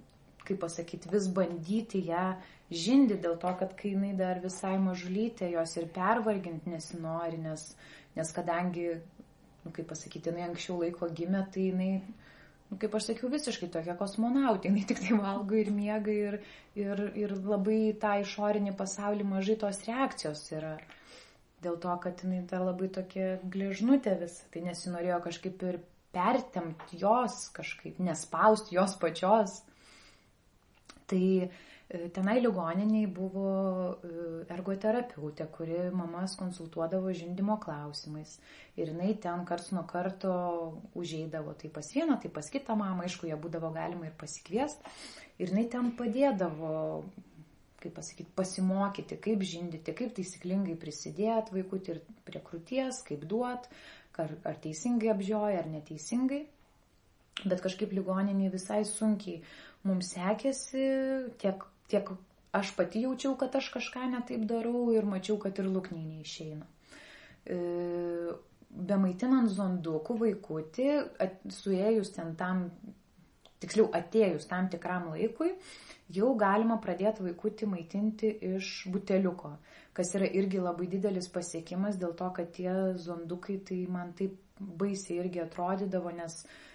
kaip 0.48 0.62
pasakyti, 0.64 1.12
vis 1.12 1.28
bandyti 1.38 2.02
ją 2.10 2.26
žindi 2.72 3.18
dėl 3.22 3.38
to, 3.42 3.52
kad 3.60 3.76
kai 3.78 3.94
jinai 3.94 4.14
dar 4.18 4.42
visai 4.44 4.76
mažulytė, 4.82 5.52
jos 5.54 5.76
ir 5.78 5.90
pervarginti 5.96 6.72
nesinori, 6.74 7.40
nes, 7.42 7.68
nes 8.18 8.36
kadangi, 8.36 8.88
nu, 9.64 9.74
kaip 9.76 9.90
pasakyti, 9.92 10.32
jinai 10.32 10.48
anksčiau 10.50 10.80
laiko 10.82 11.10
gimė, 11.20 11.46
tai 11.54 11.70
jinai 11.70 11.92
nu, 12.70 12.78
kaip 12.82 12.96
aš 12.98 13.12
sakiau, 13.12 13.30
visiškai 13.34 13.70
tokia 13.74 13.96
kosmonautė, 14.00 14.70
jinai 14.72 14.86
tik 14.90 15.02
tai 15.04 15.18
valgo 15.20 15.58
ir 15.60 15.72
miega 15.74 16.14
ir, 16.14 16.40
ir, 16.78 17.04
ir 17.18 17.36
labai 17.46 17.96
tą 18.02 18.18
išorinį 18.24 18.76
pasaulį 18.80 19.28
mažai 19.36 19.58
tos 19.62 19.84
reakcijos 19.88 20.46
yra. 20.56 20.76
Dėl 21.66 21.78
to, 21.82 21.94
kad 22.02 22.22
jinai 22.22 22.44
dar 22.50 22.66
labai 22.66 22.90
tokia 22.94 23.36
gležnutė 23.42 24.18
vis, 24.22 24.42
tai 24.54 24.66
nesinorėjo 24.66 25.22
kažkaip 25.24 25.64
ir 25.70 25.80
pertemti 26.16 27.00
jos 27.02 27.50
kažkaip, 27.56 28.00
nespausti 28.00 28.78
jos 28.78 28.96
pačios. 29.02 29.62
Tai 31.10 31.26
E, 31.88 32.10
tenai 32.10 32.40
ligoniniai 32.42 33.06
buvo 33.06 33.50
e, 34.02 34.10
ergoterapeutė, 34.50 35.46
kuri 35.54 35.84
mamas 35.94 36.34
konsultuodavo 36.40 37.12
žindimo 37.14 37.60
klausimais. 37.62 38.40
Ir 38.74 38.90
jinai 38.90 39.12
ten 39.22 39.44
karts 39.46 39.70
nuo 39.76 39.84
karto 39.86 40.32
užeidavo 40.98 41.54
tai 41.60 41.70
pas 41.76 41.92
vieną, 41.94 42.18
tai 42.24 42.32
pas 42.34 42.50
kitą 42.50 42.74
mamą, 42.80 43.06
aišku, 43.06 43.30
ją 43.30 43.38
būdavo 43.44 43.70
galima 43.76 44.10
ir 44.10 44.16
pasikviesti. 44.18 44.96
Ir 45.38 45.54
jinai 45.54 45.68
ten 45.70 45.92
padėdavo, 46.00 46.74
kaip 47.84 47.94
pasakyti, 48.00 48.34
pasimokyti, 48.34 49.20
kaip 49.22 49.46
žindyti, 49.46 49.94
kaip 49.94 50.18
taisyklingai 50.18 50.80
prisidėti 50.82 51.54
vaikutį 51.54 51.94
ir 51.94 52.02
prie 52.26 52.42
krūties, 52.50 53.04
kaip 53.06 53.30
duot, 53.30 53.70
ar, 54.18 54.34
ar 54.42 54.58
teisingai 54.66 55.14
apžioja, 55.14 55.62
ar 55.62 55.70
neteisingai. 55.70 56.48
Bet 57.46 57.60
kažkaip 57.62 57.92
ligoniniai 57.94 58.50
visai 58.50 58.82
sunkiai 58.88 59.44
mums 59.86 60.12
sekėsi 60.16 60.86
tiek 61.42 61.64
tiek 61.92 62.10
aš 62.56 62.72
pati 62.76 63.04
jaučiau, 63.04 63.36
kad 63.40 63.56
aš 63.56 63.70
kažką 63.74 64.10
netaip 64.14 64.46
darau 64.50 64.90
ir 64.96 65.08
mačiau, 65.10 65.38
kad 65.42 65.58
ir 65.60 65.70
lūkniai 65.70 66.06
neišeina. 66.08 66.68
E, 67.46 67.58
bemaitinant 68.92 69.52
zondukų 69.52 70.18
vaikutį, 70.22 70.88
suėjus 71.58 72.14
ten 72.16 72.34
tam, 72.40 72.66
tiksliau 73.64 73.90
atėjus 74.00 74.48
tam 74.52 74.70
tikram 74.72 75.10
laikui, 75.14 75.52
jau 76.16 76.34
galima 76.40 76.80
pradėti 76.84 77.26
vaikutį 77.28 77.70
maitinti 77.72 78.32
iš 78.56 78.72
buteliuko, 78.94 79.56
kas 79.96 80.16
yra 80.18 80.30
irgi 80.40 80.64
labai 80.64 80.88
didelis 80.92 81.30
pasiekimas 81.32 82.00
dėl 82.02 82.16
to, 82.20 82.32
kad 82.40 82.52
tie 82.56 82.72
zondukai 83.00 83.60
tai 83.68 83.84
man 83.92 84.16
taip 84.18 84.40
baisiai 84.56 85.20
irgi 85.20 85.42
atrodydavo, 85.44 86.12
nes 86.16 86.40
uh, 86.44 86.75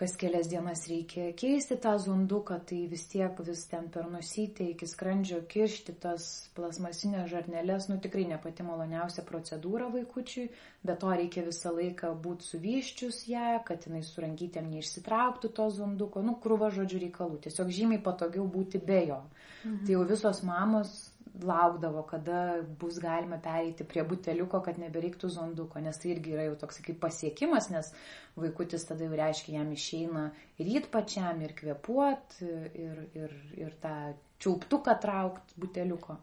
kas 0.00 0.14
kelias 0.16 0.48
dienas 0.48 0.86
reikia 0.88 1.26
keisti 1.36 1.76
tą 1.76 1.92
zonduką, 2.00 2.56
tai 2.64 2.86
vis 2.88 3.02
tiek 3.10 3.36
vis 3.44 3.66
ten 3.68 3.90
per 3.92 4.06
nusytę 4.08 4.70
iki 4.72 4.88
skrandžio 4.88 5.42
kiršti 5.50 5.92
tas 6.00 6.28
plasmasinės 6.56 7.28
žarnelės, 7.28 7.90
nu 7.92 7.98
tikrai 8.00 8.24
ne 8.30 8.38
pati 8.40 8.64
maloniausia 8.64 9.26
procedūra 9.28 9.90
vaikučiui, 9.92 10.46
bet 10.88 11.02
to 11.04 11.12
reikia 11.12 11.44
visą 11.44 11.74
laiką 11.76 12.14
būti 12.24 12.48
suvyščius 12.48 13.20
ją, 13.28 13.60
kad 13.68 13.84
jinai 13.84 14.00
surankytėm 14.08 14.72
neišsitrauktų 14.72 15.52
to 15.60 15.68
zonduko, 15.76 16.24
nu 16.24 16.38
krūva 16.40 16.72
žodžių 16.72 17.04
reikalų, 17.04 17.42
tiesiog 17.44 17.68
žymiai 17.68 18.00
patogiau 18.00 18.48
būti 18.48 18.80
be 18.80 19.04
jo. 19.12 19.20
Mhm. 19.66 19.84
Tai 19.84 19.98
jau 19.98 20.08
visos 20.08 20.40
mamos 20.48 21.09
laukdavo, 21.42 22.02
kada 22.08 22.62
bus 22.80 22.98
galima 23.00 23.38
pereiti 23.42 23.84
prie 23.88 24.04
buteliuko, 24.04 24.60
kad 24.64 24.78
nebereiktų 24.80 25.30
zonduko, 25.32 25.80
nes 25.80 25.98
tai 26.00 26.14
irgi 26.14 26.34
yra 26.34 26.46
jau 26.48 26.56
toks 26.64 26.80
kaip 26.84 27.00
pasiekimas, 27.02 27.70
nes 27.72 27.92
vaikutis 28.36 28.84
tada 28.88 29.06
jau 29.06 29.16
reiškia, 29.16 29.56
jam 29.58 29.70
išeina 29.72 30.24
ryt 30.60 30.90
pačiam 30.92 31.40
ir 31.44 31.54
kvepuot, 31.56 32.40
ir, 32.42 33.04
ir, 33.16 33.36
ir 33.60 33.78
tą 33.82 33.94
čiauptuką 34.40 34.96
traukt 35.00 35.56
buteliuko. 35.60 36.18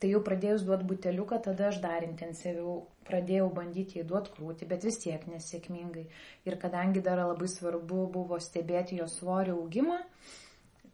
Tai 0.00 0.08
jau 0.08 0.20
pradėjus 0.24 0.62
duoti 0.64 0.86
buteliuką, 0.88 1.42
tada 1.44 1.66
aš 1.68 1.80
dar 1.82 2.04
intensyviau 2.06 2.78
pradėjau 3.04 3.50
bandyti 3.52 3.98
jį 3.98 4.06
duoti 4.08 4.32
krūti, 4.32 4.68
bet 4.68 4.86
vis 4.86 4.96
tiek 5.02 5.26
nesėkmingai. 5.28 6.06
Ir 6.48 6.56
kadangi 6.62 7.02
dar 7.04 7.20
labai 7.20 7.48
svarbu 7.52 8.06
buvo 8.14 8.38
stebėti 8.40 8.96
jo 9.00 9.08
svorio 9.12 9.58
augimą, 9.60 9.98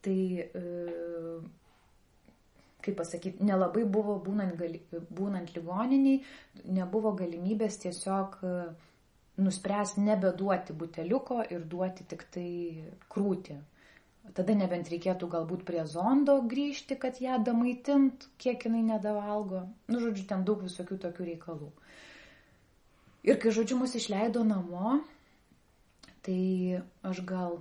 tai 0.03 0.19
e, 0.43 0.65
kaip 2.87 2.99
pasakyti, 3.01 3.45
nelabai 3.47 3.85
buvo 3.85 4.17
būnant, 4.23 4.57
gali, 4.59 4.83
būnant 4.93 5.53
ligoniniai, 5.57 6.23
nebuvo 6.79 7.13
galimybės 7.19 7.81
tiesiog 7.85 8.37
e, 8.43 8.57
nuspręsti 9.43 10.05
nebeduoti 10.07 10.77
buteliuko 10.77 11.43
ir 11.51 11.65
duoti 11.73 12.07
tik 12.09 12.29
tai 12.35 12.51
krūtį. 13.13 13.59
Tada 14.35 14.57
nebent 14.59 14.89
reikėtų 14.91 15.29
galbūt 15.31 15.63
prie 15.69 15.85
zondo 15.87 16.41
grįžti, 16.51 16.97
kad 16.99 17.21
ją 17.23 17.39
damaitint, 17.47 18.27
kiek 18.43 18.65
jinai 18.67 18.83
nedavalgo. 18.87 19.67
Nu, 19.87 20.01
žodžiu, 20.03 20.27
ten 20.27 20.43
daug 20.49 20.65
visokių 20.67 20.99
tokių 21.05 21.29
reikalų. 21.31 21.71
Ir 23.27 23.39
kai, 23.43 23.53
žodžiu, 23.55 23.79
mus 23.79 23.95
išleido 23.99 24.43
namo, 24.47 24.99
tai 26.27 26.83
aš 27.07 27.23
gal, 27.27 27.61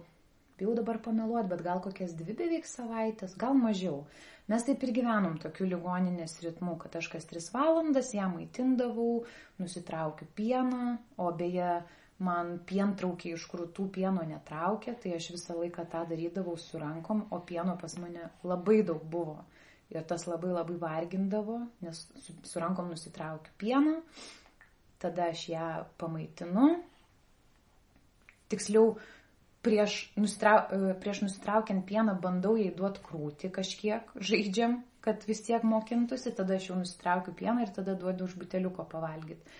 jau 0.61 0.73
dabar 0.77 0.99
pameluot, 1.05 1.49
bet 1.51 1.61
gal 1.65 1.81
kokias 1.85 2.15
dvi 2.17 2.33
beveik 2.37 2.65
savaitės, 2.69 3.37
gal 3.37 3.57
mažiau. 3.57 4.03
Mes 4.45 4.61
taip 4.61 4.83
ir 4.85 4.91
gyvenom 4.93 5.39
tokiu 5.41 5.65
ligoninės 5.65 6.37
ritmu, 6.43 6.75
kad 6.81 6.93
aš 6.99 7.07
kas 7.15 7.25
tris 7.25 7.47
valandas 7.53 8.11
ją 8.13 8.27
maitindavau, 8.29 9.23
nusitraukiu 9.57 10.27
pieną, 10.37 10.97
o 11.17 11.31
beje, 11.39 11.79
man 12.21 12.51
pientraukiai 12.69 13.33
iš 13.35 13.47
krūtų 13.51 13.87
pieno 13.97 14.21
netraukia, 14.29 14.93
tai 15.01 15.15
aš 15.17 15.31
visą 15.33 15.57
laiką 15.57 15.87
tą 15.91 16.03
darydavau 16.11 16.53
su 16.61 16.79
rankom, 16.79 17.25
o 17.33 17.41
pieno 17.41 17.73
pas 17.81 17.97
mane 17.97 18.29
labai 18.45 18.83
daug 18.85 19.01
buvo. 19.03 19.39
Ir 19.89 20.05
tas 20.09 20.27
labai 20.29 20.53
labai 20.53 20.77
vargindavo, 20.81 21.59
nes 21.81 22.05
su, 22.21 22.37
su 22.45 22.61
rankom 22.61 22.93
nusitraukiu 22.93 23.57
pieną, 23.61 23.97
tada 25.01 25.31
aš 25.33 25.49
ją 25.49 25.67
pamaitinu. 26.01 26.69
Tiksliau, 28.49 28.93
prieš, 29.65 29.99
nusitrau, 30.19 30.65
e, 30.69 30.95
prieš 31.01 31.23
nusitraukiant 31.25 31.85
pieną 31.89 32.15
bandau 32.21 32.55
jai 32.59 32.71
duoti 32.75 33.01
krūti 33.05 33.49
kažkiek, 33.53 34.11
žaidžiam, 34.29 34.79
kad 35.05 35.25
vis 35.29 35.41
tiek 35.45 35.65
mokintųsi, 35.65 36.33
tada 36.37 36.59
aš 36.59 36.69
jau 36.69 36.77
nusitraukiu 36.79 37.33
pieną 37.37 37.65
ir 37.65 37.71
tada 37.73 37.95
duodu 37.97 38.29
už 38.29 38.37
buteliuko 38.41 38.85
pavalgyti. 38.91 39.57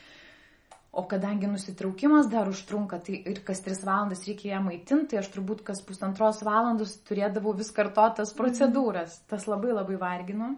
O 0.96 1.04
kadangi 1.12 1.50
nusitraukimas 1.52 2.30
dar 2.32 2.48
užtrunka, 2.48 3.02
tai 3.04 3.18
ir 3.28 3.42
kas 3.44 3.60
tris 3.66 3.82
valandas 3.84 4.24
reikia 4.24 4.54
ją 4.54 4.62
maitinti, 4.64 5.10
tai 5.12 5.20
aš 5.20 5.28
turbūt 5.34 5.66
kas 5.68 5.82
pusantros 5.84 6.40
valandos 6.48 6.94
turėdavau 7.10 7.52
vis 7.58 7.74
kartotas 7.76 8.32
mhm. 8.32 8.38
procedūras. 8.40 9.20
Tas 9.28 9.50
labai 9.52 9.74
labai 9.76 10.00
vargino. 10.00 10.54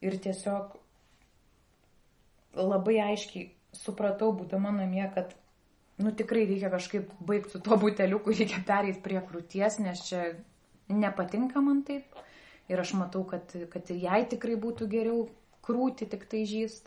Ir 0.00 0.16
tiesiog 0.16 0.78
labai 2.56 2.96
aiškiai 3.10 3.50
supratau, 3.76 4.32
būdama 4.32 4.72
namie, 4.72 5.04
kad 5.14 5.36
nu 6.00 6.12
tikrai 6.16 6.46
reikia 6.48 6.70
kažkaip 6.72 7.10
baigti 7.26 7.54
su 7.54 7.60
tuo 7.64 7.76
buteliuku, 7.80 8.32
reikia 8.38 8.62
pereiti 8.66 9.02
prie 9.04 9.20
krūties, 9.26 9.80
nes 9.84 10.02
čia 10.08 10.24
nepatinka 10.88 11.62
man 11.64 11.84
taip. 11.86 12.18
Ir 12.70 12.80
aš 12.80 12.94
matau, 12.94 13.24
kad, 13.26 13.50
kad 13.72 13.90
jai 13.90 14.22
tikrai 14.30 14.54
būtų 14.60 14.86
geriau 14.90 15.24
krūti 15.66 16.06
tik 16.10 16.28
tai 16.30 16.44
žyst. 16.46 16.86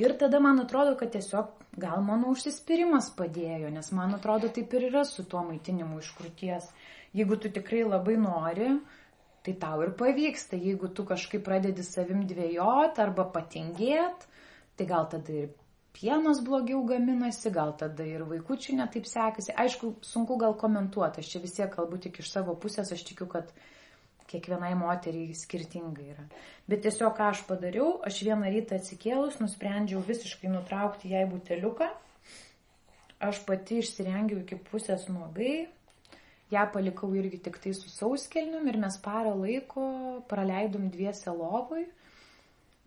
Ir 0.00 0.16
tada 0.18 0.40
man 0.40 0.58
atrodo, 0.62 0.96
kad 0.98 1.12
tiesiog 1.12 1.52
gal 1.80 2.00
mano 2.04 2.32
užsispyrimas 2.32 3.10
padėjo, 3.16 3.70
nes 3.72 3.92
man 3.92 4.16
atrodo 4.16 4.48
taip 4.48 4.72
ir 4.74 4.88
yra 4.88 5.04
su 5.08 5.24
tuo 5.28 5.44
maitinimu 5.46 6.00
iš 6.00 6.10
krūties. 6.18 6.68
Jeigu 7.12 7.36
tu 7.36 7.52
tikrai 7.52 7.84
labai 7.84 8.16
nori, 8.20 8.70
tai 9.44 9.54
tau 9.60 9.82
ir 9.84 9.92
pavyksta. 9.98 10.56
Jeigu 10.56 10.88
tu 10.96 11.04
kažkaip 11.08 11.44
pradedi 11.44 11.84
savim 11.84 12.24
dvėjot 12.28 13.00
arba 13.04 13.26
patingėt, 13.34 14.26
tai 14.76 14.88
gal 14.88 15.08
tada 15.12 15.36
ir 15.44 15.52
pienas 15.96 16.40
blogiau 16.44 16.82
gaminasi, 16.88 17.50
gal 17.54 17.74
tada 17.78 18.06
ir 18.08 18.24
vaikučių 18.28 18.78
netaip 18.80 19.06
sekasi. 19.08 19.54
Aišku, 19.64 19.96
sunku 20.06 20.38
gal 20.40 20.56
komentuoti, 20.58 21.22
aš 21.22 21.34
čia 21.34 21.42
vis 21.42 21.56
tiek 21.58 21.70
kalbu 21.72 22.00
tik 22.02 22.22
iš 22.22 22.32
savo 22.32 22.56
pusės, 22.58 22.92
aš 22.94 23.04
tikiu, 23.10 23.28
kad 23.30 23.52
kiekvienai 24.32 24.72
moteriai 24.78 25.36
skirtingai 25.36 26.08
yra. 26.14 26.24
Bet 26.70 26.84
tiesiog 26.86 27.12
ką 27.18 27.28
aš 27.34 27.44
padariau, 27.48 27.98
aš 28.08 28.22
vieną 28.24 28.48
rytą 28.54 28.78
atsikėlus 28.80 29.38
nusprendžiau 29.42 30.00
visiškai 30.06 30.50
nutraukti 30.52 31.12
jai 31.12 31.26
buteliuką. 31.28 31.90
Aš 33.22 33.44
pati 33.46 33.82
išsirengiau 33.82 34.40
iki 34.42 34.56
pusės 34.70 35.04
nuogai, 35.12 35.68
ją 36.52 36.64
palikau 36.72 37.12
irgi 37.14 37.38
tik 37.44 37.60
tai 37.62 37.74
su 37.76 37.92
sauskelnium 37.92 38.66
ir 38.68 38.80
mes 38.82 38.96
parą 39.04 39.36
laiko 39.38 39.84
praleidom 40.30 40.88
dviese 40.92 41.30
lovui 41.30 41.84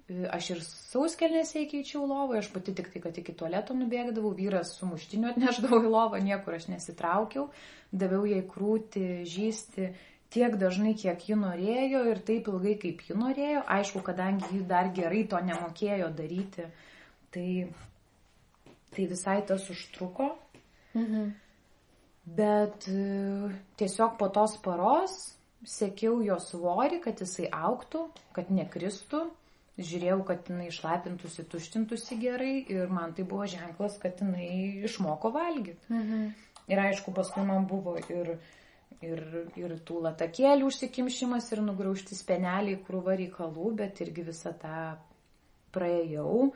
Aš 0.06 0.52
ir 0.54 0.60
sauskelnėse 0.62 1.64
įkeičiau 1.64 2.04
lovą, 2.06 2.38
aš 2.38 2.52
pati 2.54 2.76
tik 2.78 2.92
tai, 2.94 3.00
kad 3.02 3.16
iki 3.18 3.34
tualeto 3.34 3.74
nubėgdavau, 3.74 4.36
vyras 4.38 4.76
su 4.78 4.86
muštiniu 4.86 5.32
atneždavo 5.32 5.80
į 5.82 5.90
lovą, 5.90 6.20
niekur 6.22 6.60
aš 6.60 6.68
nesitraukiau, 6.70 7.48
daviau 7.90 8.28
jai 8.30 8.44
krūti, 8.46 9.24
žysti 9.26 9.88
tiek 10.36 10.58
dažnai, 10.62 10.94
kiek 11.00 11.26
ji 11.26 11.38
norėjo 11.40 12.04
ir 12.12 12.22
taip 12.28 12.52
ilgai, 12.52 12.76
kaip 12.82 13.02
ji 13.08 13.18
norėjo. 13.18 13.64
Aišku, 13.78 14.04
kadangi 14.06 14.52
ji 14.52 14.62
dar 14.70 14.92
gerai 14.94 15.24
to 15.32 15.40
nemokėjo 15.42 16.12
daryti, 16.18 16.68
tai, 17.34 17.50
tai 18.94 19.08
visai 19.10 19.40
tas 19.48 19.66
užtruko. 19.74 20.36
Mhm. 20.94 21.32
Bet 22.36 22.88
e, 22.90 23.50
tiesiog 23.78 24.20
po 24.22 24.30
tos 24.34 24.56
paros 24.62 25.18
sekiau 25.66 26.22
jo 26.26 26.38
svorį, 26.42 27.02
kad 27.04 27.22
jisai 27.22 27.50
auktų, 27.54 28.08
kad 28.38 28.50
nekristų 28.54 29.26
žiūrėjau, 29.78 30.20
kad 30.28 30.50
jinai 30.50 30.70
išlapintųsi, 30.72 31.46
tuštintųsi 31.52 32.18
gerai 32.22 32.54
ir 32.72 32.92
man 32.92 33.16
tai 33.16 33.26
buvo 33.28 33.48
ženklas, 33.52 33.98
kad 34.02 34.22
jinai 34.24 34.86
išmoko 34.88 35.32
valgyti. 35.36 35.92
Mhm. 35.92 36.30
Ir 36.72 36.82
aišku, 36.82 37.14
paskui 37.14 37.44
man 37.46 37.68
buvo 37.70 37.94
ir, 38.10 38.38
ir, 39.06 39.20
ir 39.60 39.76
tų 39.86 40.00
latakėlių 40.08 40.72
užsikimšimas, 40.72 41.52
ir 41.54 41.62
nugraužti 41.66 42.18
speneliai 42.18 42.80
krūva 42.88 43.18
reikalų, 43.20 43.76
bet 43.84 44.02
irgi 44.02 44.26
visą 44.32 44.56
tą 44.62 44.80
praėjau. 45.76 46.50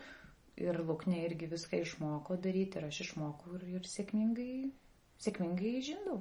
Ir 0.59 0.75
Luknė 0.83 1.21
irgi 1.23 1.47
viską 1.47 1.77
išmoko 1.85 2.35
daryti 2.35 2.81
ir 2.81 2.89
aš 2.89 3.03
išmokau 3.05 3.53
ir, 3.55 3.67
ir 3.77 3.85
sėkmingai, 3.87 4.71
sėkmingai 5.23 5.77
žinau. 5.85 6.17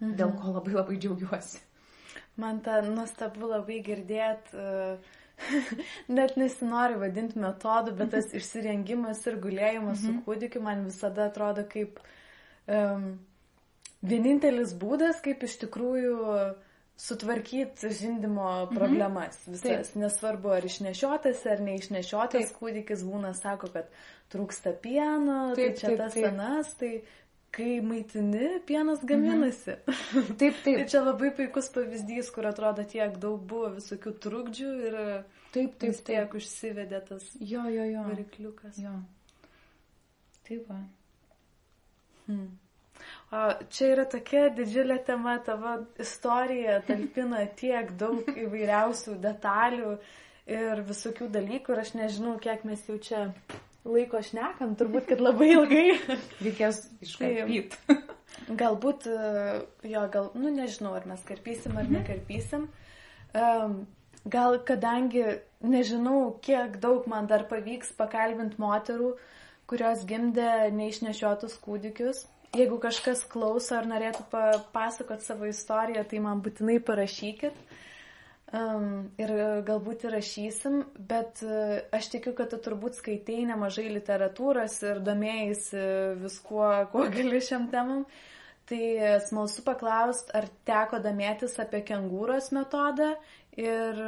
Mhm. 0.00 0.16
Dėl 0.18 0.32
ko 0.40 0.56
labai 0.56 0.74
labai 0.78 0.96
džiaugiuosi. 1.02 1.60
Man 2.40 2.58
tą 2.64 2.80
nuostabu 2.88 3.48
labai 3.52 3.78
girdėt, 3.84 4.50
net 6.18 6.36
nesinori 6.40 6.98
vadinti 7.00 7.40
metodų, 7.42 7.94
bet 7.98 8.12
tas 8.16 8.30
išsirengimas 8.36 9.22
ir 9.28 9.40
gulėjimas 9.42 10.02
mhm. 10.02 10.20
su 10.20 10.26
kūdikiu 10.26 10.62
man 10.64 10.86
visada 10.88 11.28
atrodo 11.30 11.66
kaip 11.70 12.00
um, 12.66 13.16
vienintelis 14.06 14.74
būdas, 14.78 15.20
kaip 15.24 15.44
iš 15.46 15.58
tikrųjų 15.64 16.16
sutvarkyti 16.96 17.90
žindimo 17.92 18.48
mhm. 18.64 18.74
problemas. 18.78 19.38
Mhm. 19.44 19.52
Visas, 19.52 19.92
Taip. 19.92 20.02
nesvarbu, 20.02 20.54
ar 20.56 20.64
išnešiotas, 20.64 21.44
ar 21.52 21.62
neišnešiotas 21.64 22.50
taip. 22.50 22.56
kūdikis 22.60 23.04
būna, 23.06 23.34
sako, 23.36 23.70
kad 23.74 23.92
trūksta 24.32 24.72
pieno, 24.82 25.52
tai 25.54 25.70
taip, 25.70 25.76
tai 25.76 25.80
čia 25.80 25.88
taip, 25.92 26.00
tas 26.00 26.16
taip. 26.16 26.24
senas, 26.24 26.74
tai 26.80 26.92
kai 27.54 27.80
maitini, 27.80 28.60
pienas 28.66 29.04
gaminasi. 29.04 29.78
Mhm. 29.86 30.36
Taip, 30.40 30.58
taip. 30.64 30.76
tai 30.80 30.88
čia 30.92 31.02
labai 31.04 31.32
puikus 31.36 31.70
pavyzdys, 31.74 32.30
kur 32.34 32.48
atrodo 32.50 32.84
tiek 32.88 33.16
daug 33.22 33.40
buvo 33.52 33.72
visokių 33.78 34.12
trukdžių 34.26 34.74
ir 34.88 34.98
taip, 35.54 35.78
taip, 35.80 35.96
tiek 36.02 36.04
taip. 36.04 36.36
užsivedė 36.40 37.00
tas 37.08 37.30
jo, 37.40 37.64
jo, 37.72 37.88
jo. 37.94 38.04
varikliukas. 38.10 38.78
Jo. 38.82 38.94
Taip, 40.46 40.68
va. 40.68 40.82
Hmm. 42.26 42.46
O 43.36 43.40
čia 43.70 43.90
yra 43.94 44.04
tokia 44.10 44.46
didžiulė 44.56 44.98
tema, 45.06 45.36
tavo 45.46 45.74
istorija 46.02 46.80
talpina 46.86 47.42
tiek 47.60 47.92
daug 48.00 48.28
įvairiausių 48.32 49.16
detalių 49.24 49.96
ir 50.56 50.82
visokių 50.86 51.28
dalykų 51.34 51.74
ir 51.74 51.82
aš 51.82 51.94
nežinau, 51.98 52.36
kiek 52.42 52.64
mes 52.68 52.84
jau 52.88 52.98
čia 53.02 53.22
laiko 53.86 54.20
šnekam, 54.24 54.74
turbūt, 54.78 55.08
kad 55.10 55.22
labai 55.22 55.52
ilgai. 55.54 55.84
Reikės 56.44 56.84
iškarpyti. 57.04 57.80
Tai, 57.86 57.98
galbūt, 58.62 59.08
jo, 59.86 60.04
gal, 60.12 60.30
nu 60.38 60.52
nežinau, 60.54 60.94
ar 60.98 61.06
mes 61.08 61.22
karpysim 61.26 61.76
ar 61.76 61.86
mhm. 61.86 62.00
nekarpysim. 62.00 62.68
Um, 63.36 63.80
gal 64.26 64.58
kadangi 64.66 65.24
nežinau, 65.62 66.36
kiek 66.42 66.78
daug 66.82 67.06
man 67.10 67.28
dar 67.30 67.46
pavyks 67.50 67.92
pakalbinti 67.98 68.60
moterų, 68.62 69.14
kurios 69.70 70.04
gimdė 70.08 70.70
neišnešiotus 70.74 71.58
kūdikius. 71.62 72.26
Jeigu 72.56 72.78
kažkas 72.80 73.24
klauso 73.28 73.74
ar 73.76 73.88
norėtų 73.90 74.24
papasakot 74.32 75.24
savo 75.24 75.48
istoriją, 75.50 76.06
tai 76.08 76.22
man 76.24 76.40
būtinai 76.44 76.78
parašykit. 76.80 77.56
Um, 78.54 79.08
ir 79.18 79.32
galbūt 79.66 80.04
įrašysim, 80.06 80.78
bet 81.10 81.40
uh, 81.42 81.80
aš 81.96 82.12
tikiu, 82.12 82.30
kad 82.38 82.52
tu 82.52 82.60
turbūt 82.62 82.94
skaitai 83.00 83.40
nemažai 83.48 83.88
literatūros 83.90 84.76
ir 84.86 85.00
domėjai 85.02 85.48
viskuo, 86.22 86.68
kuo 86.92 87.08
gali 87.10 87.42
šiam 87.42 87.66
temam. 87.72 88.04
Tai 88.66 88.82
smalsu 89.22 89.62
paklausti, 89.62 90.32
ar 90.34 90.48
teko 90.66 90.98
domėtis 90.98 91.52
apie 91.62 91.84
kengūros 91.86 92.48
metodą 92.54 93.12
ir 93.54 94.00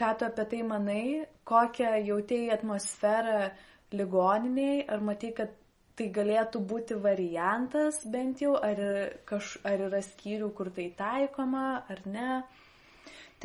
ką 0.00 0.12
tu 0.16 0.24
apie 0.24 0.46
tai 0.52 0.62
manai, 0.64 1.02
kokią 1.44 1.90
jautėjai 2.06 2.54
atmosferą 2.56 3.50
ligoniniai, 3.92 4.86
ar 4.88 5.04
matai, 5.04 5.32
kad 5.36 5.52
tai 5.96 6.08
galėtų 6.12 6.60
būti 6.68 6.96
variantas 7.00 8.02
bent 8.12 8.42
jau, 8.44 8.54
ar, 8.60 8.80
kaž, 9.28 9.56
ar 9.64 9.86
yra 9.88 10.02
skyrių, 10.04 10.50
kur 10.56 10.72
tai 10.76 10.90
taikoma, 10.98 11.68
ar 11.88 12.02
ne. 12.04 12.30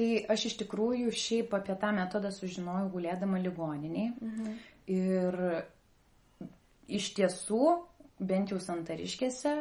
Tai 0.02 0.10
aš 0.34 0.47
iš 0.49 0.56
tikrųjų 0.64 1.12
šiaip 1.14 1.52
apie 1.54 1.76
tą 1.78 1.91
metodą 1.93 2.32
sužinojau 2.34 2.88
gulėdama 2.89 3.38
ligoniniai. 3.43 4.08
Mhm. 4.18 4.56
Ir 4.89 5.38
iš 6.89 7.12
tiesų, 7.20 7.60
bent 8.18 8.49
jau 8.49 8.58
santariškėse, 8.64 9.54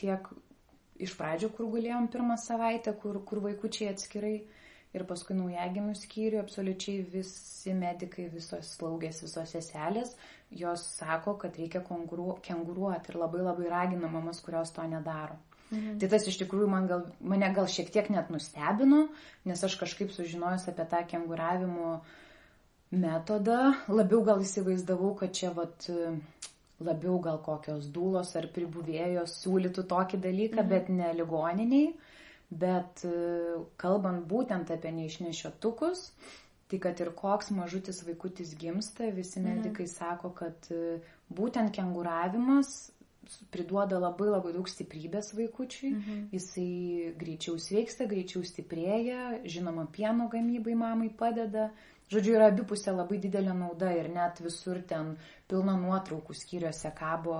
tiek 0.00 0.26
iš 1.06 1.14
pradžių, 1.18 1.52
kur 1.54 1.70
gulėjom 1.76 2.10
pirmą 2.10 2.34
savaitę, 2.42 2.96
kur, 2.98 3.20
kur 3.28 3.42
vaikučiai 3.44 3.92
atskirai 3.92 4.34
ir 4.94 5.06
paskui 5.06 5.38
naujagimių 5.38 5.94
skyrių, 5.98 6.42
absoliučiai 6.42 7.06
visi 7.14 7.74
medikai, 7.78 8.26
visos 8.34 8.74
slaugės, 8.74 9.22
visos 9.22 9.54
seselės, 9.54 10.16
jos 10.50 10.84
sako, 10.98 11.38
kad 11.38 11.54
reikia 11.58 11.82
kenguruoti 11.86 13.14
ir 13.14 13.22
labai 13.22 13.46
labai 13.46 13.70
ragina 13.70 14.10
mamas, 14.10 14.42
kurios 14.42 14.74
to 14.74 14.90
nedaro. 14.90 15.38
Mhm. 15.70 15.98
Tai 16.00 16.10
tas 16.12 16.26
iš 16.28 16.36
tikrųjų 16.42 16.68
man 16.70 16.88
gal, 16.90 17.06
mane 17.24 17.48
gal 17.56 17.68
šiek 17.70 17.90
tiek 17.94 18.10
net 18.12 18.30
nustebino, 18.32 19.06
nes 19.48 19.64
aš 19.64 19.78
kažkaip 19.80 20.12
sužinojus 20.12 20.68
apie 20.70 20.86
tą 20.90 21.00
kenguravimo 21.08 21.94
metodą, 22.94 23.74
labiau 23.88 24.22
gal 24.26 24.44
įsivaizdavau, 24.44 25.14
kad 25.18 25.34
čia 25.34 25.50
vat, 25.56 25.88
labiau 26.84 27.18
gal 27.24 27.40
kokios 27.42 27.88
dūlos 27.94 28.34
ar 28.38 28.50
pribuvėjos 28.54 29.38
siūlytų 29.42 29.86
tokį 29.90 30.20
dalyką, 30.28 30.60
mhm. 30.62 30.72
bet 30.74 30.92
ne 30.92 31.12
ligoniniai. 31.20 31.92
Bet 32.54 33.00
kalbant 33.80 34.28
būtent 34.30 34.68
apie 34.70 34.90
neišnešiotukus, 34.94 36.10
tai 36.70 36.78
kad 36.78 37.00
ir 37.02 37.10
koks 37.16 37.48
mažutis 37.56 38.02
vaikutis 38.06 38.52
gimsta, 38.60 39.08
visi 39.16 39.40
mhm. 39.40 39.48
medikai 39.48 39.88
mhm. 39.88 39.94
sako, 39.96 40.34
kad 40.38 40.68
būtent 41.34 41.72
kenguravimas 41.74 42.92
priduoda 43.54 43.98
labai 44.02 44.28
labai 44.30 44.52
daug 44.56 44.68
stiprybės 44.70 45.32
vaikučiui, 45.36 45.90
mhm. 45.94 46.22
jisai 46.34 47.14
greičiau 47.20 47.58
sveiksta, 47.60 48.08
greičiau 48.10 48.44
stiprėja, 48.46 49.40
žinoma, 49.48 49.86
pieno 49.92 50.28
gamybai 50.32 50.76
mamai 50.78 51.10
padeda. 51.10 51.70
Žodžiu, 52.12 52.34
yra 52.36 52.50
abipusė 52.52 52.92
labai 52.92 53.16
didelė 53.22 53.54
nauda 53.56 53.88
ir 53.96 54.10
net 54.12 54.42
visur 54.44 54.82
ten 54.86 55.14
pilna 55.48 55.74
nuotraukų 55.80 56.36
skyriuose 56.36 56.90
kabo, 56.98 57.38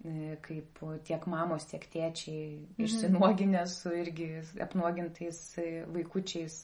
e, 0.00 0.38
kaip 0.42 0.80
tiek 1.04 1.26
mamos, 1.28 1.68
tiek 1.68 1.84
tėčiai 1.92 2.42
mhm. 2.56 2.84
išsinuoginę 2.88 3.64
su 3.68 3.92
irgi 3.94 4.30
apnuogintais 4.64 5.42
e, 5.60 5.68
vaikučiais 5.92 6.62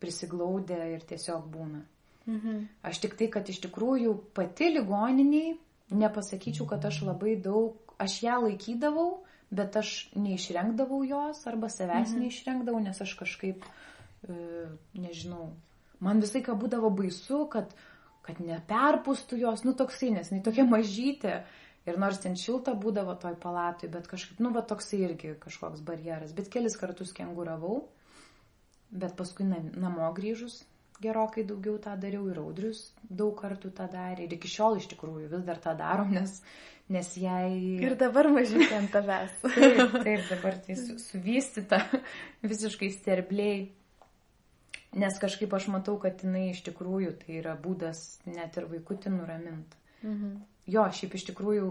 prisiglaudę 0.00 0.78
ir 0.94 1.04
tiesiog 1.04 1.48
būna. 1.52 1.82
Mhm. 2.30 2.62
Aš 2.86 3.00
tik 3.04 3.16
tai, 3.18 3.28
kad 3.32 3.48
iš 3.48 3.60
tikrųjų 3.66 4.14
pati 4.36 4.70
ligoniniai 4.74 5.56
nepasakyčiau, 5.90 6.66
kad 6.70 6.84
aš 6.86 7.02
labai 7.06 7.34
daug 7.42 7.79
aš 8.00 8.16
ją 8.24 8.40
laikydavau, 8.46 9.22
bet 9.50 9.76
aš 9.80 10.10
neišrengdavau 10.18 11.02
jos 11.06 11.42
arba 11.50 11.70
savęs 11.72 12.14
mhm. 12.14 12.24
neišrengdavau, 12.24 12.82
nes 12.84 13.00
aš 13.02 13.14
kažkaip, 13.18 13.64
e, 14.26 14.36
nežinau, 14.98 15.50
man 16.04 16.22
visai 16.22 16.44
ką 16.46 16.56
būdavo 16.60 16.92
baisu, 16.94 17.44
kad, 17.52 17.74
kad 18.26 18.40
neperpustų 18.44 19.40
jos, 19.44 19.64
nu 19.66 19.74
toksai, 19.78 20.12
nes 20.16 20.30
jinai 20.32 20.44
tokia 20.46 20.68
mažytė. 20.68 21.42
Ir 21.88 21.96
nors 21.96 22.18
ten 22.20 22.34
šilta 22.36 22.74
būdavo 22.76 23.14
toj 23.16 23.38
palatui, 23.40 23.88
bet 23.88 24.04
kažkaip, 24.06 24.36
nu, 24.44 24.50
va 24.52 24.60
toksai 24.60 24.98
irgi 25.06 25.30
kažkoks 25.40 25.80
barjeras. 25.80 26.34
Bet 26.36 26.50
kelis 26.52 26.76
kartus 26.76 27.14
kenguravau, 27.16 27.86
bet 28.92 29.14
paskui 29.16 29.46
namo 29.48 30.10
grįžus 30.12 30.58
gerokai 31.00 31.44
daugiau 31.48 31.78
tą 31.82 31.94
dariau 32.00 32.26
ir 32.30 32.40
audrius 32.42 32.90
daug 33.02 33.32
kartų 33.38 33.72
tą 33.76 33.88
darė. 33.92 34.26
Ir 34.26 34.36
iki 34.36 34.50
šiol 34.50 34.80
iš 34.80 34.90
tikrųjų 34.92 35.30
vis 35.32 35.46
dar 35.46 35.60
tą 35.62 35.74
darom, 35.78 36.12
nes 36.14 36.40
nes 36.90 37.10
jai... 37.16 37.78
Ir 37.86 37.94
dabar 37.98 38.26
mažytė 38.34 38.80
ant 38.80 38.90
tavęs. 38.90 39.36
taip, 39.54 39.92
taip, 40.02 40.24
dabar 40.26 40.56
tai 40.64 40.76
su, 40.78 40.96
suvystyta 40.98 41.84
visiškai 42.50 42.90
sterbliai. 42.96 43.68
Nes 44.98 45.20
kažkaip 45.22 45.52
aš 45.54 45.68
matau, 45.70 45.94
kad 46.02 46.18
jinai 46.24 46.48
iš 46.50 46.64
tikrųjų 46.66 47.14
tai 47.20 47.36
yra 47.38 47.54
būdas 47.54 48.18
net 48.26 48.58
ir 48.58 48.66
vaikutį 48.72 49.12
nuraminti. 49.14 49.78
Mhm. 50.02 50.34
Jo, 50.70 50.88
šiaip 50.94 51.14
iš 51.14 51.28
tikrųjų 51.30 51.68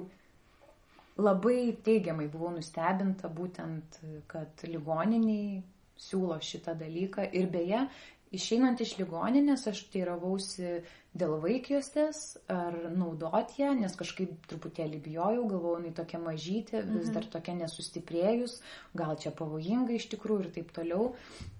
labai 1.19 1.73
teigiamai 1.83 2.29
buvau 2.31 2.53
nustebinta 2.55 3.27
būtent, 3.31 3.99
kad 4.31 4.63
ligoniniai 4.63 5.59
siūlo 5.99 6.39
šitą 6.43 6.77
dalyką. 6.79 7.27
Ir 7.35 7.49
beje, 7.51 7.83
Išeinant 8.29 8.81
iš 8.83 8.91
ligoninės 8.99 9.63
aš 9.71 9.79
teiravausi 9.89 10.79
dėl 11.17 11.31
vaikiostės, 11.41 12.19
ar 12.53 12.75
naudot 12.93 13.55
ją, 13.57 13.71
nes 13.73 13.95
kažkaip 13.97 14.35
truputėlį 14.51 14.99
bijojau, 15.07 15.47
galvojau, 15.49 15.79
jinai 15.79 15.93
tokia 15.97 16.19
mažytė, 16.21 16.83
vis 16.83 17.07
mhm. 17.07 17.15
dar 17.15 17.25
tokia 17.33 17.55
nesustiprėjus, 17.57 18.59
gal 19.01 19.17
čia 19.23 19.33
pavojinga 19.39 19.95
iš 19.97 20.05
tikrųjų 20.11 20.45
ir 20.45 20.51
taip 20.59 20.69
toliau. 20.75 21.07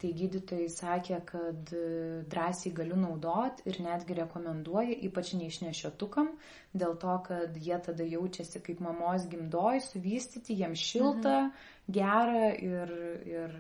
Tai 0.02 0.12
gydytojai 0.20 0.68
sakė, 0.70 1.20
kad 1.32 1.74
e, 1.74 1.82
drąsiai 2.30 2.76
galiu 2.78 3.00
naudot 3.02 3.66
ir 3.66 3.82
netgi 3.82 4.20
rekomenduoja, 4.22 5.00
ypač 5.10 5.34
neišnešiotukam, 5.42 6.30
dėl 6.78 6.94
to, 7.02 7.18
kad 7.26 7.58
jie 7.58 7.82
tada 7.90 8.06
jaučiasi 8.06 8.62
kaip 8.62 8.86
mamos 8.86 9.26
gimdoj, 9.34 9.82
suvystyti, 9.90 10.62
jiems 10.62 10.86
šilta, 10.92 11.36
mhm. 11.50 11.76
gera 11.98 12.54
ir, 12.54 12.96
ir 13.26 13.60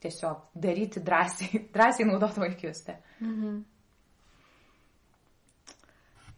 tiesiog 0.00 0.46
daryti 0.54 1.00
drąsiai, 1.00 1.64
drąsiai 1.74 2.06
naudoti 2.08 2.40
vaikiustę. 2.40 2.96
Mhm. 3.20 3.60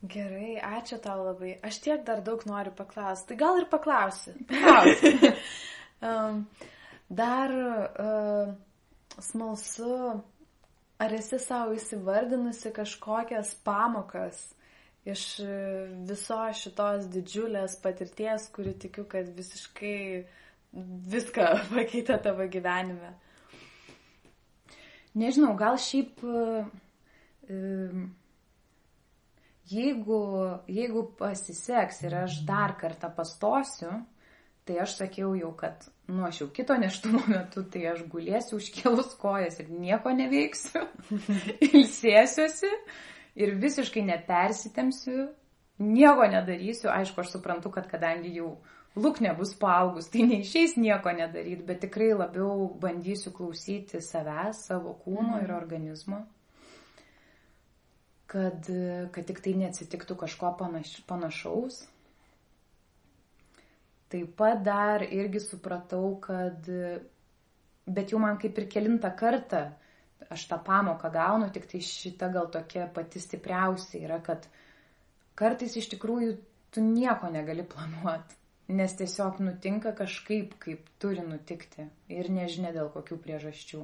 Gerai, 0.02 0.56
ačiū 0.58 0.98
tau 0.98 1.20
labai. 1.22 1.52
Aš 1.62 1.78
tiek 1.84 2.00
dar 2.02 2.24
daug 2.26 2.42
noriu 2.46 2.72
paklausti. 2.74 3.28
Tai 3.28 3.36
gal 3.38 3.60
ir 3.60 3.68
paklausiu. 3.70 4.32
Paklausiu. 4.48 5.30
um, 6.08 6.40
dar 7.06 7.54
uh, 7.54 8.50
smalsu, 9.22 10.22
ar 10.98 11.14
esi 11.14 11.38
savo 11.38 11.76
įsivardinusi 11.78 12.74
kažkokias 12.74 13.54
pamokas 13.62 14.42
iš 15.06 15.22
visos 16.08 16.60
šitos 16.62 17.06
didžiulės 17.10 17.78
patirties, 17.82 18.48
kuri 18.54 18.74
tikiu, 18.78 19.06
kad 19.10 19.30
visiškai 19.38 19.98
viską 21.14 21.48
pakeitė 21.76 22.18
tavo 22.26 22.46
gyvenime? 22.50 23.14
Nežinau, 25.18 25.52
gal 25.58 25.76
šiaip. 25.80 26.22
Uh, 26.24 28.02
jeigu, 29.72 30.20
jeigu 30.70 31.04
pasiseks 31.18 32.02
ir 32.06 32.16
aš 32.24 32.40
dar 32.48 32.76
kartą 32.80 33.10
pastosiu, 33.16 33.92
tai 34.66 34.78
aš 34.82 34.96
sakiau 35.00 35.34
jau, 35.38 35.52
kad 35.58 35.86
nu 36.12 36.26
aš 36.26 36.42
jau 36.42 36.48
kito 36.54 36.76
neštumo 36.78 37.22
metu, 37.32 37.64
tai 37.64 37.86
aš 37.92 38.04
gulėsiu 38.10 38.58
užkėlus 38.60 39.16
kojas 39.20 39.60
ir 39.62 39.70
nieko 39.72 40.14
neveiksiu, 40.16 40.84
ilsėsiuosi 41.72 42.70
ir 43.42 43.56
visiškai 43.62 44.04
nepersitemsiu, 44.06 45.30
nieko 45.82 46.28
nedarysiu. 46.30 46.90
Aišku, 46.92 47.22
aš 47.22 47.36
suprantu, 47.36 47.72
kad 47.74 47.88
kadangi 47.90 48.34
jau 48.36 48.56
lūk 48.97 49.22
nebus 49.24 49.55
paaugus, 49.59 50.11
tai 50.12 50.26
neišeis 50.28 50.76
nieko 50.76 51.14
nedaryti, 51.16 51.64
bet 51.68 51.82
tikrai 51.86 52.12
labiau 52.12 52.68
bandysiu 52.82 53.32
klausyti 53.36 54.03
savęs, 54.05 54.66
savo 54.68 54.97
kūno 55.05 55.36
mm. 55.38 55.43
ir 55.47 55.57
organizmo 55.57 56.24
kad, 58.32 58.68
kad 59.12 59.28
tik 59.28 59.43
tai 59.45 59.53
neatsitiktų 59.61 60.16
kažko 60.24 60.55
panaš, 60.57 60.95
panašaus. 61.09 61.82
Taip 64.12 64.32
pat 64.38 64.62
dar 64.64 65.05
irgi 65.05 65.40
supratau, 65.40 66.14
kad, 66.24 66.68
bet 67.84 68.12
jau 68.12 68.20
man 68.22 68.40
kaip 68.40 68.59
ir 68.61 68.68
kilintą 68.72 69.12
kartą 69.16 69.66
aš 70.32 70.47
tą 70.49 70.59
pamoką 70.64 71.11
gaunu, 71.12 71.51
tik 71.53 71.66
tai 71.68 71.80
šita 71.84 72.30
gal 72.32 72.49
tokia 72.53 72.86
pati 72.95 73.20
stipriausia 73.20 74.01
yra, 74.07 74.20
kad 74.24 74.47
kartais 75.36 75.76
iš 75.76 75.90
tikrųjų 75.93 76.36
tu 76.72 76.84
nieko 76.84 77.28
negali 77.32 77.64
planuoti, 77.68 78.38
nes 78.72 78.94
tiesiog 78.96 79.40
nutinka 79.44 79.92
kažkaip, 79.96 80.54
kaip 80.62 80.86
turi 81.02 81.24
nutikti 81.26 81.86
ir 82.12 82.30
nežinia 82.32 82.72
dėl 82.74 82.90
kokių 82.94 83.18
priežasčių. 83.24 83.82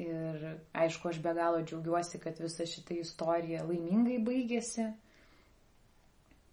Ir 0.00 0.44
aišku, 0.80 1.10
aš 1.10 1.20
be 1.20 1.32
galo 1.36 1.60
džiaugiuosi, 1.60 2.20
kad 2.22 2.38
visa 2.40 2.64
šita 2.66 2.96
istorija 2.96 3.64
laimingai 3.68 4.18
baigėsi. 4.24 4.86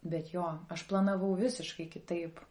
Bet 0.07 0.33
jo, 0.33 0.45
aš 0.73 0.83
planavau 0.89 1.33
visiškai 1.39 1.87
kitaip. 1.91 2.41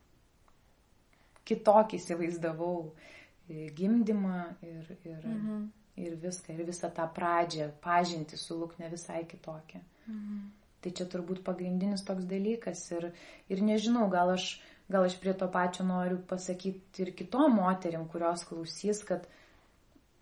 Kitokį 1.47 2.01
įsivaizdavau 2.01 2.79
e, 2.87 3.69
gimdymą 3.77 4.39
ir, 4.67 4.89
ir, 5.07 5.21
mhm. 5.21 5.67
ir 6.03 6.17
viską, 6.23 6.57
ir 6.57 6.67
visą 6.67 6.91
tą 6.95 7.07
pradžią, 7.19 7.69
pažinti 7.85 8.39
su 8.41 8.57
lūkne 8.59 8.91
visai 8.93 9.23
kitokią. 9.31 9.83
Mhm. 10.07 10.41
Tai 10.87 10.93
čia 10.95 11.05
turbūt 11.11 11.41
pagrindinis 11.43 12.05
toks 12.07 12.29
dalykas. 12.31 12.85
Ir, 12.95 13.09
ir 13.51 13.63
nežinau, 13.67 14.05
gal 14.07 14.31
aš, 14.37 14.45
gal 14.87 15.03
aš 15.09 15.17
prie 15.19 15.33
to 15.35 15.49
pačio 15.51 15.83
noriu 15.83 16.21
pasakyti 16.31 17.03
ir 17.03 17.11
kitom 17.19 17.57
moterim, 17.59 18.05
kurios 18.13 18.45
klausys, 18.47 19.01
kad 19.09 19.25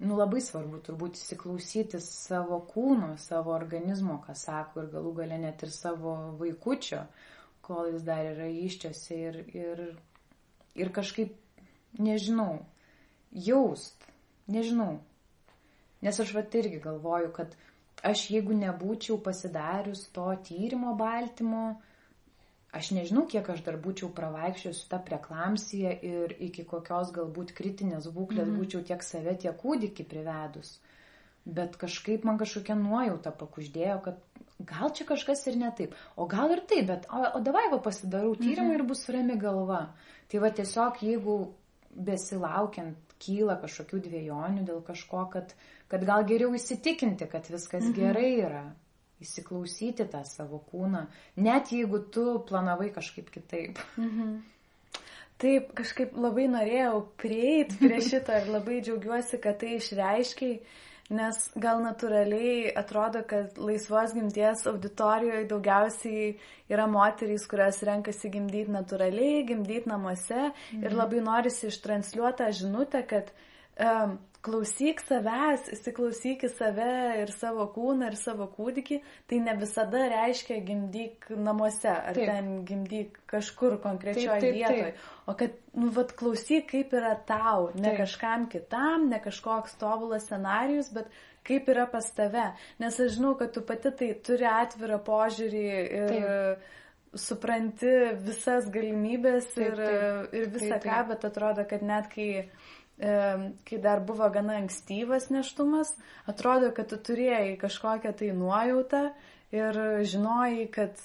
nu, 0.01 0.17
labai 0.17 0.41
svarbu 0.41 0.81
turbūt 0.87 1.21
įsiklausyti 1.21 2.01
savo 2.01 2.63
kūno, 2.71 3.11
savo 3.21 3.53
organizmo, 3.53 4.17
ką 4.25 4.33
sako 4.41 4.87
ir 4.87 4.89
galų 4.95 5.13
gale 5.21 5.43
net 5.43 5.67
ir 5.69 5.75
savo 5.75 6.15
vaikučio, 6.41 7.03
kol 7.69 7.93
jis 7.93 8.09
dar 8.09 8.25
yra 8.33 8.49
iščiose 8.49 9.21
ir, 9.21 9.39
ir, 9.53 9.85
ir 10.81 10.95
kažkaip, 10.97 11.37
nežinau, 12.01 12.63
jaust, 13.37 14.09
nežinau. 14.49 14.95
Nes 16.01 16.25
aš 16.25 16.33
vat 16.41 16.57
irgi 16.57 16.81
galvoju, 16.89 17.37
kad 17.37 17.53
aš 18.05 18.29
jeigu 18.31 18.55
nebūčiau 18.59 19.19
pasidarius 19.25 20.07
to 20.15 20.27
tyrimo 20.47 20.95
baltymo, 20.99 21.65
aš 22.75 22.91
nežinau, 22.97 23.25
kiek 23.31 23.49
aš 23.55 23.63
dar 23.67 23.79
būčiau 23.81 24.11
pravaikščiojus 24.15 24.83
su 24.83 24.91
ta 24.91 24.99
preklamsija 25.09 25.95
ir 26.09 26.35
iki 26.49 26.67
kokios 26.69 27.13
galbūt 27.15 27.55
kritinės 27.57 28.11
būklės 28.11 28.49
mm 28.49 28.53
-hmm. 28.53 28.61
būčiau 28.61 28.85
tiek 28.91 29.03
save, 29.03 29.37
tiek 29.47 29.57
kūdikį 29.63 30.09
privedus. 30.11 30.79
Bet 31.45 31.77
kažkaip 31.77 32.25
man 32.25 32.39
kažkokia 32.41 32.75
nuojauta 32.75 33.31
pakuždėjo, 33.31 33.99
kad 34.05 34.21
gal 34.59 34.93
čia 34.97 35.05
kažkas 35.05 35.47
ir 35.47 35.57
ne 35.57 35.71
taip. 35.77 35.95
O 36.17 36.27
gal 36.27 36.51
ir 36.53 36.63
taip, 36.69 36.87
bet 36.87 37.07
o, 37.13 37.21
o 37.37 37.41
davai 37.41 37.69
va 37.71 37.79
pasidarau 37.79 38.35
tyrimą 38.35 38.65
mm 38.65 38.71
-hmm. 38.71 38.75
ir 38.75 38.89
bus 38.89 39.09
rami 39.09 39.37
galva. 39.37 39.95
Tai 40.29 40.39
va 40.41 40.51
tiesiog 40.51 41.03
jeigu 41.03 41.55
besilaukiant 41.97 43.15
kyla 43.23 43.57
kažkokių 43.63 44.01
dviejonių 44.09 44.65
dėl 44.69 44.81
kažko, 44.87 45.27
kad, 45.33 45.55
kad 45.89 46.05
gal 46.07 46.25
geriau 46.29 46.55
įsitikinti, 46.55 47.29
kad 47.31 47.47
viskas 47.51 47.85
-hmm. 47.85 47.97
gerai 47.99 48.33
yra 48.41 48.65
įsiklausyti 49.23 50.07
tą 50.11 50.25
savo 50.29 50.61
kūną, 50.71 51.07
net 51.37 51.73
jeigu 51.73 52.03
tu 52.13 52.41
planavai 52.49 52.91
kažkaip 52.95 53.31
kitaip. 53.31 53.79
Mhm. 53.97 54.43
Taip, 55.39 55.73
kažkaip 55.75 56.15
labai 56.17 56.47
norėjau 56.49 57.01
prieiti 57.19 57.79
prie 57.81 58.01
šito 58.11 58.33
ir 58.39 58.51
labai 58.55 58.81
džiaugiuosi, 58.81 59.41
kad 59.43 59.59
tai 59.59 59.77
išreiškiai, 59.81 60.61
nes 61.13 61.39
gal 61.61 61.83
natūraliai 61.85 62.73
atrodo, 62.81 63.21
kad 63.29 63.59
laisvos 63.61 64.15
gimties 64.17 64.65
auditorijoje 64.71 65.45
daugiausiai 65.51 66.29
yra 66.73 66.87
moterys, 66.89 67.45
kurios 67.51 67.83
renkasi 67.85 68.31
gimdyti 68.33 68.73
natūraliai, 68.73 69.43
gimdyti 69.49 69.91
namuose 69.91 70.47
mhm. 70.49 70.85
ir 70.85 70.97
labai 70.97 71.21
norisi 71.25 71.69
ištransliuotą 71.69 72.49
žinutę, 72.57 73.05
kad 73.11 73.35
um, 73.77 74.17
klausyk 74.45 75.01
savęs, 75.01 75.69
įsiklausyk 75.73 76.45
į 76.45 76.51
save 76.53 76.89
ir 77.23 77.33
savo 77.33 77.65
kūną 77.73 78.11
ir 78.11 78.17
savo 78.21 78.47
kūdikį, 78.53 78.99
tai 79.31 79.41
ne 79.45 79.55
visada 79.57 80.05
reiškia 80.13 80.59
gimdyk 80.67 81.31
namuose 81.33 81.89
ar 81.91 82.17
taip. 82.17 82.29
ten 82.29 82.51
gimdyk 82.69 83.23
kažkur 83.31 83.79
konkrečioje 83.83 84.53
vietoje. 84.53 84.93
O 85.27 85.37
kad, 85.39 85.57
nu, 85.79 85.89
vad 85.97 86.13
klausyk, 86.19 86.69
kaip 86.75 86.93
yra 86.97 87.15
tau, 87.29 87.71
ne 87.75 87.95
taip. 87.95 88.03
kažkam 88.05 88.49
kitam, 88.53 89.09
ne 89.13 89.23
kažkoks 89.25 89.79
tobulas 89.81 90.29
scenarius, 90.29 90.93
bet 90.93 91.09
kaip 91.45 91.69
yra 91.73 91.89
pas 91.91 92.07
tave. 92.17 92.51
Nes 92.83 93.01
aš 93.01 93.17
žinau, 93.17 93.35
kad 93.41 93.53
tu 93.57 93.65
pati 93.65 93.93
tai 93.97 94.13
turi 94.25 94.49
atvirą 94.49 95.01
požiūrį 95.09 95.67
ir 95.73 96.13
taip. 96.13 96.71
supranti 97.17 97.97
visas 98.27 98.69
galimybės 98.75 99.53
taip, 99.55 99.73
ir, 99.73 99.83
taip. 99.83 100.33
ir 100.37 100.49
visą 100.53 100.75
taip, 100.77 100.81
taip. 100.85 100.89
ką, 100.91 101.03
bet 101.15 101.29
atrodo, 101.33 101.69
kad 101.71 101.85
net 101.87 102.13
kai 102.13 102.31
kai 102.99 103.79
dar 103.83 104.01
buvo 104.07 104.29
gana 104.31 104.59
ankstyvas 104.61 105.31
neštumas, 105.31 105.91
atrodo, 106.31 106.71
kad 106.75 106.89
tu 106.93 106.97
turėjai 106.97 107.57
kažkokią 107.59 108.13
tai 108.15 108.29
nuojautą 108.37 109.09
ir 109.55 109.79
žinojai, 110.07 110.67
kad 110.75 110.99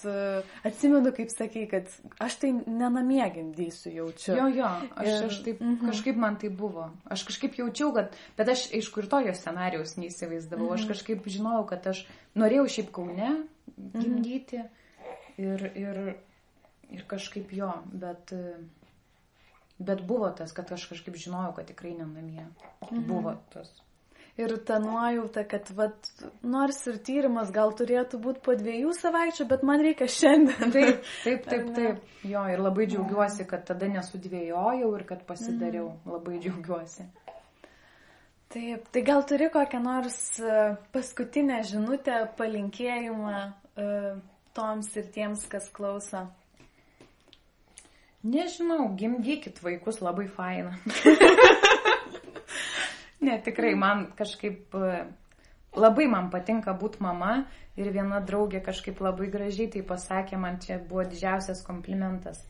atsimenu, 0.65 1.11
kaip 1.15 1.33
sakai, 1.33 1.65
kad 1.69 1.89
aš 2.21 2.39
tai 2.41 2.53
nenamie 2.53 3.25
gimdysiu 3.33 3.93
jaučiu. 3.93 4.37
Jo, 4.37 4.47
jo, 4.53 4.71
aš, 4.95 5.09
ir, 5.09 5.27
aš 5.27 5.41
taip, 5.45 5.61
mm 5.61 5.75
-hmm. 5.75 5.91
kažkaip 5.91 6.15
man 6.15 6.39
tai 6.41 6.49
buvo. 6.49 6.89
Aš 7.05 7.23
kažkaip 7.23 7.59
jaučiau, 7.59 7.93
kad, 7.93 8.15
bet 8.37 8.49
aš 8.49 8.69
aišku 8.73 8.99
ir 8.99 9.09
tokio 9.09 9.33
scenarijaus 9.33 9.97
neįsivaizdavau. 9.97 10.65
Mm 10.65 10.69
-hmm. 10.69 10.73
Aš 10.73 10.81
mhm. 10.81 10.89
kažkaip 10.89 11.27
žinojau, 11.27 11.65
kad 11.65 11.87
aš 11.87 12.07
norėjau 12.35 12.67
šiaip 12.67 12.91
kaune 12.91 13.29
mhm. 13.29 13.99
gimdyti 13.99 14.57
mm 14.57 14.63
-hmm. 14.63 15.53
ir, 15.53 15.71
ir, 15.75 16.15
ir 16.89 17.03
kažkaip 17.07 17.53
jo, 17.53 17.73
bet. 17.91 18.31
Uh, 18.31 18.78
Bet 19.79 20.01
buvo 20.07 20.27
tas, 20.35 20.51
kad 20.51 20.71
aš 20.75 20.89
kažkaip 20.91 21.15
žinojau, 21.15 21.53
kad 21.55 21.69
tikrai 21.71 21.93
ne 21.95 22.07
namie. 22.07 22.47
Mhm. 22.89 23.05
Buvo 23.07 23.35
tas. 23.53 23.69
Ir 24.39 24.53
ta 24.63 24.77
nuojauta, 24.79 25.43
kad 25.51 25.67
vat, 25.75 26.09
nors 26.47 26.77
ir 26.87 26.99
tyrimas 27.03 27.49
gal 27.51 27.73
turėtų 27.75 28.19
būti 28.23 28.43
po 28.45 28.55
dviejų 28.55 28.93
savaičių, 28.95 29.47
bet 29.49 29.65
man 29.67 29.83
reikia 29.83 30.07
šiandien. 30.07 30.71
Taip, 30.75 31.09
taip, 31.25 31.47
taip, 31.51 31.71
taip. 31.75 32.13
Jo, 32.27 32.45
ir 32.51 32.63
labai 32.63 32.87
džiaugiuosi, 32.91 33.47
kad 33.49 33.65
tada 33.67 33.89
nesudvėjojau 33.91 34.93
ir 34.95 35.03
kad 35.09 35.25
pasidariau. 35.27 35.89
Mhm. 35.91 36.13
Labai 36.15 36.39
džiaugiuosi. 36.45 37.07
Taip, 38.49 38.87
tai 38.95 39.03
gal 39.05 39.27
turi 39.29 39.51
kokią 39.53 39.83
nors 39.83 40.21
e, 40.41 40.53
paskutinę 40.95 41.59
žinutę, 41.69 42.15
palinkėjimą 42.39 43.33
uh, 43.45 44.15
toms 44.57 44.89
ir 44.97 45.11
tiems, 45.13 45.43
kas 45.51 45.67
klauso. 45.75 46.23
Nežinau, 48.23 48.89
gimdykit 48.99 49.61
vaikus 49.63 50.01
labai 50.03 50.27
faina. 50.27 50.75
ne, 53.25 53.37
tikrai 53.45 53.75
man 53.79 54.09
kažkaip 54.19 54.75
e, 54.75 54.89
labai 55.79 56.07
man 56.11 56.27
patinka 56.33 56.73
būti 56.75 56.99
mama 57.03 57.45
ir 57.79 57.91
viena 57.95 58.19
draugė 58.19 58.59
kažkaip 58.65 58.99
labai 59.03 59.29
gražiai 59.31 59.71
tai 59.71 59.85
pasakė, 59.87 60.37
man 60.37 60.59
čia 60.59 60.81
buvo 60.83 61.05
didžiausias 61.07 61.63
komplimentas. 61.67 62.43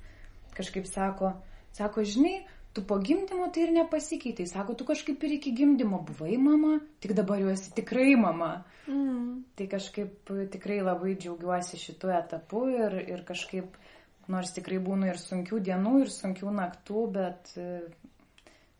Kažkaip 0.57 0.89
sako, 0.89 1.35
sako, 1.77 2.01
žinai, 2.01 2.47
tu 2.73 2.81
po 2.81 2.97
gimdymo 2.97 3.51
tai 3.53 3.67
ir 3.67 3.75
nepasikeitai. 3.75 4.47
Sako, 4.49 4.73
tu 4.73 4.89
kažkaip 4.89 5.21
ir 5.23 5.37
iki 5.37 5.53
gimdymo 5.53 6.01
buvai 6.05 6.37
mama, 6.41 6.79
tik 7.01 7.13
dabar 7.17 7.41
jau 7.41 7.53
esi 7.53 7.69
tikrai 7.75 8.15
mama. 8.17 8.63
Mm. 8.87 9.43
Tai 9.53 9.69
kažkaip 9.69 10.33
tikrai 10.53 10.81
labai 10.81 11.13
džiaugiuosi 11.13 11.77
šitų 11.81 12.13
etapų 12.23 12.63
ir, 12.73 12.97
ir 13.13 13.23
kažkaip, 13.27 13.77
nors 14.31 14.53
tikrai 14.55 14.79
būna 14.83 15.11
ir 15.11 15.19
sunkių 15.21 15.59
dienų, 15.65 15.95
ir 16.05 16.13
sunkių 16.13 16.53
naktų, 16.59 17.03
bet 17.15 17.51
e, 17.57 17.67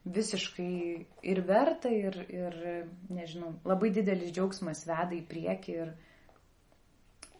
visiškai 0.06 0.72
ir 1.34 1.44
verta, 1.50 1.92
ir, 1.92 2.22
ir 2.30 2.58
nežinau, 3.10 3.56
labai 3.68 3.92
didelis 3.96 4.34
džiaugsmas 4.36 4.86
veda 4.90 5.16
į 5.18 5.24
priekį 5.30 5.78
ir 5.84 5.94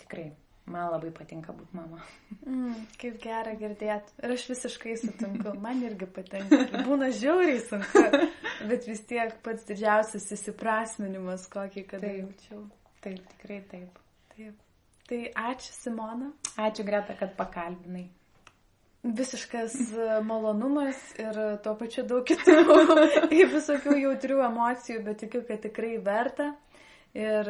tikrai 0.04 0.30
Man 0.70 0.92
labai 0.94 1.10
patinka 1.14 1.54
būti 1.56 1.74
mama. 1.78 2.04
Mm, 2.46 2.76
kaip 3.02 3.18
gera 3.24 3.56
girdėti. 3.58 4.14
Ir 4.22 4.34
aš 4.36 4.46
visiškai 4.52 4.96
sutinku. 5.02 5.56
Man 5.66 5.82
irgi 5.86 6.06
patinka. 6.14 6.84
Būna 6.86 7.10
žiauriai 7.16 7.64
sunku, 7.66 8.04
bet 8.70 8.86
vis 8.90 9.02
tiek 9.10 9.34
pats 9.46 9.66
didžiausias 9.70 10.30
įsiprasminimas, 10.38 11.48
kokį 11.50 11.86
kada 11.90 12.06
taip, 12.06 12.20
jaučiau. 12.22 12.66
Taip, 13.02 13.24
tikrai 13.34 13.62
taip. 13.72 14.02
Taip. 14.36 14.69
Tai 15.10 15.20
ačiū 15.50 15.74
Simona. 15.74 16.32
Ačiū 16.62 16.86
Greta, 16.86 17.16
kad 17.18 17.36
pakalbinai. 17.38 18.06
Visiškas 19.04 19.74
malonumas 20.28 21.00
ir 21.18 21.38
tuo 21.64 21.74
pačiu 21.80 22.04
daug 22.06 22.26
kitų 22.28 22.58
visokių 23.56 23.96
jautrių 23.96 24.42
emocijų, 24.50 25.04
bet 25.06 25.22
tikiu, 25.24 25.42
kad 25.48 25.64
tikrai 25.64 25.96
verta. 26.04 26.52
Ir 27.18 27.48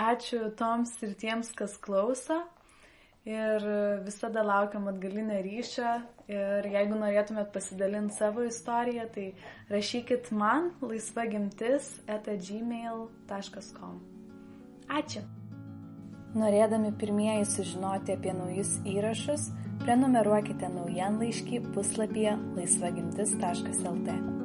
ačiū 0.00 0.48
toms 0.56 0.94
ir 1.04 1.12
tiems, 1.20 1.50
kas 1.52 1.76
klauso. 1.76 2.38
Ir 3.28 3.64
visada 4.06 4.40
laukiam 4.46 4.86
atgalinę 4.88 5.42
ryšio. 5.44 5.90
Ir 6.32 6.68
jeigu 6.72 6.96
norėtumėt 6.96 7.50
pasidalinti 7.52 8.16
savo 8.16 8.46
istoriją, 8.48 9.08
tai 9.12 9.26
rašykit 9.68 10.30
man 10.32 10.70
laisvagimtis 10.80 11.90
etagmail.com. 12.06 14.00
Ačiū. 14.88 15.26
Norėdami 16.36 16.90
pirmieji 17.00 17.46
sužinoti 17.48 18.12
apie 18.12 18.34
naujus 18.36 18.74
įrašus, 18.84 19.48
prenumeruokite 19.84 20.68
naujienlaiškį 20.74 21.62
puslapyje 21.72 22.36
laisvagimtis.lt. 22.58 24.37